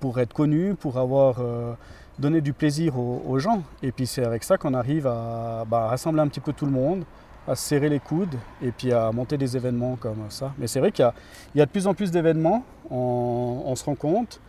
pour, 0.00 0.20
être 0.20 0.32
connu, 0.32 0.74
pour 0.74 0.98
avoir 0.98 1.36
euh, 1.40 1.72
donné 2.18 2.40
du 2.40 2.52
plaisir 2.52 2.98
aux, 2.98 3.38
gens. 3.38 3.62
Et 3.82 3.92
puis, 3.92 4.06
c'est 4.06 4.24
avec 4.24 4.44
ça 4.44 4.56
qu'on 4.56 4.74
arrive 4.74 5.04
bah, 5.04 5.64
à, 5.72 5.88
rassembler 5.88 6.20
un 6.20 6.28
petit 6.28 6.40
peu 6.40 6.52
tout 6.52 6.66
le 6.66 6.72
monde, 6.72 7.04
à 7.48 7.54
serrer 7.54 7.88
les 7.88 8.00
coudes 8.00 8.34
et 8.62 8.72
puis 8.72 8.92
à 8.92 9.12
monter 9.12 9.36
des 9.38 9.56
événements 9.56 9.96
comme 9.96 10.24
ça. 10.30 10.52
Mais 10.58 10.66
c'est 10.66 10.80
vrai 10.80 10.92
qu'il 10.92 11.08
y, 11.54 11.60
a 11.60 11.66
de 11.66 11.70
plus 11.70 11.86
en 11.86 11.94
plus 11.94 12.10
d'événements, 12.10 12.64
on, 12.90 13.74
se 13.76 13.84
rend 13.84 13.94
compte. 13.94 14.40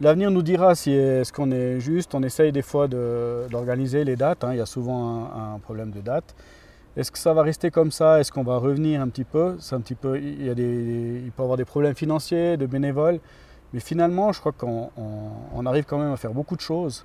L'avenir 0.00 0.30
nous 0.30 0.42
dira 0.42 0.74
si 0.74 0.92
est-ce 0.92 1.32
qu'on 1.32 1.50
est 1.50 1.80
juste. 1.80 2.14
On 2.14 2.22
essaye 2.22 2.52
des 2.52 2.62
fois 2.62 2.88
d'organiser 2.88 4.04
les 4.04 4.16
dates. 4.16 4.44
Hein. 4.44 4.52
Il 4.52 4.58
y 4.58 4.60
a 4.60 4.66
souvent 4.66 5.30
un, 5.54 5.58
problème 5.58 5.90
de 5.90 6.00
date. 6.00 6.34
Est-ce 6.96 7.10
que 7.10 7.18
ça 7.18 7.32
va 7.32 7.42
rester 7.42 7.70
comme 7.70 7.90
ça? 7.90 8.20
Est-ce 8.20 8.30
qu'on 8.30 8.44
va 8.44 8.56
revenir 8.58 9.00
un 9.00 9.08
petit 9.08 9.24
peu? 9.24 9.56
C'est 9.60 9.74
un 9.74 9.80
petit 9.80 9.94
peu. 9.94 10.20
Il, 10.20 10.54
peut 10.54 11.42
y 11.42 11.42
avoir 11.42 11.56
des 11.56 11.64
problèmes 11.64 11.94
financiers, 11.94 12.56
de 12.56 12.66
bénévoles. 12.66 13.20
Mais 13.72 13.80
finalement, 13.80 14.32
je 14.32 14.40
crois 14.40 14.52
qu'on 14.52 15.66
arrive 15.66 15.84
quand 15.84 15.98
même 15.98 16.12
à 16.12 16.16
faire 16.16 16.32
beaucoup 16.32 16.56
de 16.56 16.60
choses. 16.60 17.04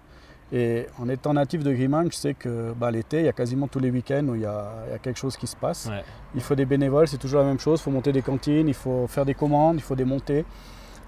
Et 0.52 0.88
en 1.00 1.08
étant 1.10 1.34
natif 1.34 1.64
de 1.64 1.72
Grimand, 1.72 2.06
je 2.10 2.16
sais 2.16 2.34
que 2.34 2.74
bah, 2.76 2.90
l'été, 2.90 3.20
il 3.20 3.26
y 3.26 3.30
a 3.30 3.34
quasiment 3.34 3.68
tous 3.68 3.80
les 3.80 3.92
week-ends 3.92 4.26
où 4.28 4.36
il 4.36 4.42
y, 4.42 4.46
a, 4.46 4.72
quelque 5.02 5.20
chose 5.20 5.38
qui 5.38 5.46
se 5.46 5.56
passe. 5.56 5.90
Il 6.34 6.42
faut 6.42 6.56
des 6.56 6.66
bénévoles, 6.66 7.08
c'est 7.08 7.18
toujours 7.18 7.42
la 7.42 7.48
même 7.48 7.60
chose. 7.60 7.80
Il 7.80 7.84
faut 7.84 7.92
monter 7.92 8.12
des 8.12 8.24
cantines, 8.24 8.68
il 8.68 8.74
faut 8.74 9.06
faire 9.08 9.26
des 9.26 9.36
commandes, 9.36 9.76
il 9.76 9.84
faut 9.84 9.96
des 9.96 10.06
montées. 10.06 10.46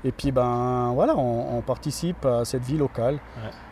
Et 0.03 0.11
puis 0.11 0.31
ben 0.31 0.91
voilà, 0.95 1.15
on, 1.15 1.61
participe 1.61 2.25
à 2.25 2.43
cette 2.43 2.63
vie 2.63 2.77
locale 2.77 3.19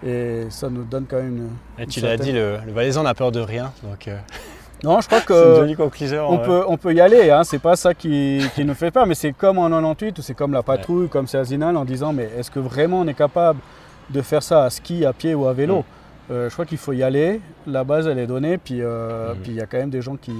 et 0.06 0.46
ça 0.50 0.70
nous 0.70 0.84
donne 0.84 1.06
quand 1.10 1.18
même 1.18 1.38
une. 1.38 1.84
Et 1.84 1.88
tu 1.88 2.02
l'as 2.02 2.18
dit, 2.18 2.32
le, 2.32 2.60
le 2.66 2.72
Valaisan 2.72 3.04
n'a 3.04 3.16
peur 3.16 3.32
de 3.32 3.40
rien, 3.40 3.72
donc. 3.84 4.08
Euh, 4.08 4.18
non, 4.84 5.02
je 5.02 5.08
crois 5.08 5.22
que 5.28 5.68
une 5.68 6.20
on, 6.20 6.38
peut, 6.38 6.64
on 6.68 6.78
peut 6.78 6.94
y 6.94 7.02
aller, 7.02 7.32
hein, 7.32 7.44
c'est 7.44 7.58
pas 7.58 7.76
ça 7.76 7.96
qui, 7.96 8.44
qui 8.54 8.64
nous 8.64 8.76
fait 8.76 8.92
peur, 8.92 9.08
mais 9.08 9.16
c'est 9.16 9.34
comme 9.34 9.58
en 9.58 9.70
98 9.70 10.20
ou 10.20 10.22
c'est 10.22 10.36
comme 10.36 10.54
la 10.54 10.62
patrouille, 10.62 11.10
comme 11.10 11.26
c'est 11.26 11.40
Azinal 11.40 11.76
en 11.76 11.86
disant 11.86 12.14
mais 12.14 12.30
est-ce 12.38 12.52
que 12.52 12.60
vraiment 12.60 13.00
on 13.00 13.08
est 13.08 13.16
capable 13.16 13.60
de 14.10 14.22
faire 14.22 14.44
ça 14.44 14.64
à 14.64 14.70
ski, 14.70 15.06
à 15.06 15.14
pied 15.14 15.34
ou 15.36 15.46
à 15.48 15.54
vélo. 15.54 15.84
Euh, 16.32 16.50
Je 16.50 16.54
crois 16.54 16.66
qu'il 16.66 16.78
faut 16.78 16.94
y 16.94 17.04
aller, 17.04 17.42
la 17.66 17.84
base 17.84 18.08
elle 18.08 18.20
est 18.20 18.28
donnée, 18.28 18.58
puis 18.58 18.82
euh, 18.82 19.34
il 19.46 19.54
y 19.54 19.62
a 19.62 19.66
quand 19.66 19.78
même 19.78 19.90
des 19.90 20.02
gens 20.02 20.16
qui, 20.16 20.34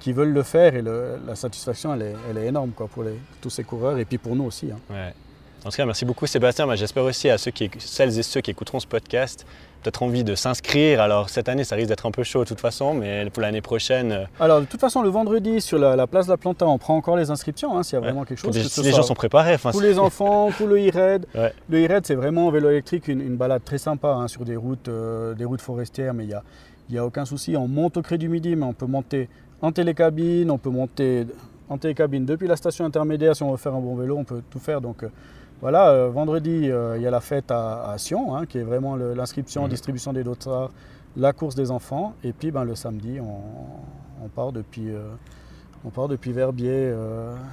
qui 0.00 0.12
veulent 0.12 0.32
le 0.32 0.42
faire. 0.42 0.74
Et 0.74 0.82
la 0.82 1.34
satisfaction 1.34 1.94
elle 1.94 2.02
est, 2.02 2.14
elle 2.30 2.38
est 2.38 2.46
énorme 2.46 2.70
quoi, 2.70 2.88
pour, 2.88 3.02
les, 3.04 3.18
tous 3.40 3.50
ces 3.50 3.64
coureurs. 3.64 3.98
Et 3.98 4.04
puis 4.04 4.18
pour 4.18 4.34
nous 4.34 4.44
aussi. 4.44 4.70
Hein. 4.72 4.78
En 5.64 5.70
tout 5.70 5.76
cas, 5.76 5.86
merci 5.86 6.04
beaucoup 6.04 6.26
Sébastien. 6.26 6.72
J'espère 6.76 7.02
aussi 7.02 7.28
à 7.28 7.36
ceux 7.36 7.50
qui, 7.50 7.68
celles 7.78 8.16
et 8.18 8.22
ceux 8.22 8.40
qui 8.40 8.52
écouteront 8.52 8.78
ce 8.78 8.86
podcast, 8.86 9.44
peut-être 9.82 10.04
envie 10.04 10.22
de 10.22 10.36
s'inscrire. 10.36 11.00
Alors 11.00 11.28
cette 11.30 11.48
année, 11.48 11.64
ça 11.64 11.74
risque 11.74 11.88
d'être 11.88 12.06
un 12.06 12.12
peu 12.12 12.22
chaud 12.22 12.44
de 12.44 12.48
toute 12.48 12.60
façon, 12.60 12.94
mais 12.94 13.28
pour 13.30 13.42
l'année 13.42 13.60
prochaine. 13.60 14.12
Euh, 14.12 14.24
Alors 14.38 14.60
de 14.60 14.66
toute 14.66 14.80
façon, 14.80 15.02
le 15.02 15.08
vendredi 15.08 15.60
sur 15.60 15.78
la, 15.78 16.06
place 16.06 16.26
de 16.26 16.30
la 16.30 16.36
Planta, 16.36 16.64
on 16.66 16.78
prend 16.78 16.96
encore 16.96 17.16
les 17.16 17.30
inscriptions 17.30 17.76
hein, 17.76 17.82
s'il 17.82 17.94
y 17.94 17.96
a 17.96 18.00
vraiment 18.00 18.24
quelque 18.24 18.38
chose. 18.38 18.68
si 18.68 18.82
les 18.82 18.92
gens 18.92 19.02
sont 19.02 19.14
préparés. 19.14 19.58
Pour 19.58 19.80
les 19.80 19.98
enfants, 19.98 20.50
pour 20.56 20.68
le 20.68 20.76
e-red. 20.76 21.26
Le 21.68 21.84
e-red, 21.84 22.06
c'est 22.06 22.14
vraiment 22.14 22.46
en 22.46 22.50
vélo 22.52 22.70
électrique 22.70 23.08
une, 23.08 23.36
balade 23.36 23.64
très 23.64 23.78
sympa 23.78 24.08
hein, 24.08 24.28
sur 24.28 24.44
des 24.44 24.56
routes, 24.56 24.88
euh, 24.88 25.34
des 25.34 25.44
routes 25.44 25.60
forestières, 25.60 26.14
mais 26.14 26.24
il 26.24 26.28
n'y 26.28 26.34
a, 26.34 26.42
y 26.90 26.98
a 26.98 27.04
aucun 27.04 27.24
souci. 27.24 27.56
On 27.56 27.66
monte 27.66 27.96
au 27.96 28.02
Cré 28.02 28.16
du 28.16 28.28
Midi, 28.28 28.54
mais 28.54 28.64
on 28.64 28.74
peut 28.74 28.86
monter 28.86 29.28
en 29.60 29.72
télécabine, 29.72 30.52
on 30.52 30.58
peut 30.58 30.70
monter 30.70 31.26
en 31.68 31.78
télécabine 31.78 32.24
depuis 32.24 32.46
la 32.46 32.56
station 32.56 32.84
intermédiaire. 32.84 33.34
Si 33.34 33.42
on 33.42 33.50
veut 33.50 33.56
faire 33.56 33.74
un 33.74 33.80
bon 33.80 33.96
vélo, 33.96 34.16
on 34.16 34.24
peut 34.24 34.42
tout 34.50 34.60
faire. 34.60 34.80
Donc 34.80 35.02
euh, 35.02 35.08
voilà, 35.60 35.88
euh, 35.88 36.08
vendredi, 36.08 36.70
euh, 36.70 36.96
il 36.96 37.02
y 37.02 37.06
a 37.06 37.10
la 37.10 37.20
fête 37.20 37.50
à, 37.50 37.90
à 37.90 37.98
Sion, 37.98 38.36
hein, 38.36 38.46
qui 38.46 38.58
est 38.58 38.62
vraiment 38.62 38.96
l'inscription, 38.96 39.62
Mhm. 39.64 39.68
distribution 39.70 40.12
des 40.12 40.24
dossards, 40.24 40.70
la 41.16 41.32
course 41.32 41.54
des 41.54 41.70
enfants. 41.70 42.14
Et 42.22 42.32
puis 42.32 42.50
ben, 42.50 42.64
le 42.64 42.74
samedi, 42.74 43.18
on, 43.20 44.24
on 44.24 44.28
part 44.28 44.52
depuis, 44.52 44.90
euh, 44.90 45.00
on 45.84 45.90
part 45.90 46.08
depuis 46.08 46.32
Verbier, 46.32 46.92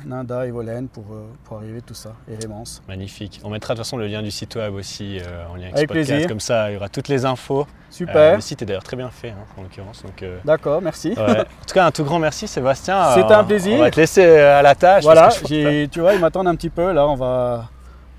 Ninda 0.05 0.47
et 0.47 0.51
Volène 0.51 0.87
pour, 0.87 1.03
pour 1.43 1.57
arriver 1.57 1.81
tout 1.81 1.93
ça, 1.93 2.13
et 2.29 2.35
Rémance. 2.35 2.81
Magnifique. 2.87 3.39
On 3.43 3.49
mettra 3.49 3.73
de 3.75 3.77
toute 3.79 3.85
façon 3.85 3.97
le 3.97 4.07
lien 4.07 4.21
du 4.23 4.31
site 4.31 4.55
web 4.55 4.73
aussi 4.73 5.19
en 5.51 5.55
lien 5.55 5.67
avec, 5.67 5.77
Avec 5.77 5.77
ce 5.77 5.85
podcast. 5.87 6.09
plaisir. 6.09 6.27
Comme 6.27 6.39
ça, 6.39 6.71
il 6.71 6.73
y 6.73 6.77
aura 6.77 6.89
toutes 6.89 7.07
les 7.07 7.23
infos. 7.25 7.67
Super, 7.91 8.35
le 8.35 8.41
site 8.41 8.61
est 8.61 8.65
d'ailleurs 8.65 8.83
très 8.83 8.97
bien 8.97 9.09
fait, 9.09 9.29
hein, 9.29 9.45
en 9.57 9.61
l'occurrence. 9.61 10.03
D'accord, 10.43 10.81
merci. 10.81 11.09
ouais. 11.15 11.39
En 11.41 11.43
tout 11.67 11.73
cas, 11.73 11.85
un 11.85 11.91
tout 11.91 12.03
grand 12.03 12.19
merci, 12.19 12.47
Sébastien. 12.47 13.11
C'était 13.13 13.33
un 13.33 13.43
plaisir. 13.43 13.75
On 13.79 13.83
va 13.83 13.91
te 13.91 13.99
laisser 13.99 14.25
à 14.25 14.61
la 14.61 14.73
tâche. 14.75 15.03
Voilà, 15.03 15.29
que 15.29 15.85
tu 15.85 15.99
vois, 16.01 16.13
ils 16.13 16.19
m'attendent 16.19 16.47
un 16.47 16.55
petit 16.55 16.69
peu. 16.71 16.91
Là, 16.91 17.07
on 17.07 17.15
va, 17.15 17.69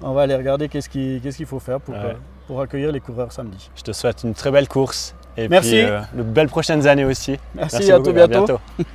on 0.03 0.13
va 0.13 0.23
aller 0.23 0.35
regarder 0.37 0.69
qu'est-ce 0.69 0.89
qu'il 0.89 1.47
faut 1.47 1.59
faire 1.61 1.81
pour, 1.81 1.95
Ouais. 1.95 2.01
euh, 2.05 2.15
pour 2.47 2.61
accueillir 2.61 2.93
les 2.93 3.01
coureurs 3.01 3.33
samedi. 3.33 3.71
Je 3.77 3.83
te 3.83 3.93
souhaite 3.93 4.23
une 4.25 4.35
très 4.35 4.51
belle 4.51 4.69
course. 4.69 5.15
Et 5.37 5.49
Merci. 5.49 5.71
puis 5.71 5.81
euh, 5.83 6.01
de 6.15 6.23
belles 6.23 6.49
prochaines 6.49 6.87
années 6.87 7.05
aussi. 7.05 7.37
Merci, 7.55 7.91
à 7.93 7.99
tout 8.01 8.13
bientôt. 8.13 8.59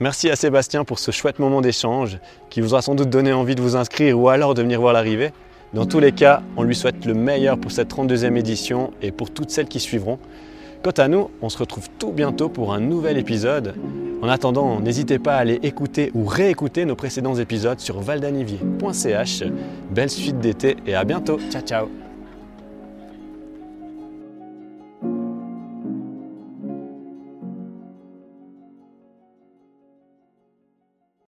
Merci 0.00 0.30
à 0.30 0.36
Sébastien 0.36 0.84
pour 0.84 0.98
ce 0.98 1.10
chouette 1.10 1.38
moment 1.38 1.60
d'échange 1.60 2.18
qui 2.48 2.60
vous 2.62 2.72
aura 2.72 2.80
sans 2.82 2.94
doute 2.94 3.10
donné 3.10 3.32
envie 3.32 3.54
de 3.54 3.60
vous 3.60 3.76
inscrire 3.76 4.18
ou 4.18 4.28
alors 4.30 4.54
de 4.54 4.62
venir 4.62 4.80
voir 4.80 4.94
l'arrivée. 4.94 5.32
Dans 5.72 5.86
tous 5.86 6.00
les 6.00 6.12
cas, 6.12 6.42
on 6.56 6.64
lui 6.64 6.74
souhaite 6.74 7.04
le 7.04 7.14
meilleur 7.14 7.58
pour 7.58 7.70
cette 7.70 7.94
32e 7.94 8.36
édition 8.36 8.90
et 9.02 9.12
pour 9.12 9.30
toutes 9.30 9.50
celles 9.50 9.68
qui 9.68 9.78
suivront. 9.78 10.18
Quant 10.82 10.90
à 10.96 11.08
nous, 11.08 11.30
on 11.42 11.48
se 11.48 11.58
retrouve 11.58 11.88
tout 11.98 12.10
bientôt 12.10 12.48
pour 12.48 12.72
un 12.72 12.80
nouvel 12.80 13.18
épisode. 13.18 13.74
En 14.22 14.28
attendant, 14.28 14.80
n'hésitez 14.80 15.18
pas 15.18 15.36
à 15.36 15.38
aller 15.38 15.60
écouter 15.62 16.10
ou 16.14 16.24
réécouter 16.24 16.84
nos 16.84 16.96
précédents 16.96 17.36
épisodes 17.36 17.80
sur 17.80 18.00
valdanivier.ch. 18.00 19.44
Belle 19.90 20.10
suite 20.10 20.40
d'été 20.40 20.76
et 20.86 20.94
à 20.94 21.04
bientôt. 21.04 21.38
Ciao 21.50 21.62
ciao 21.62 22.09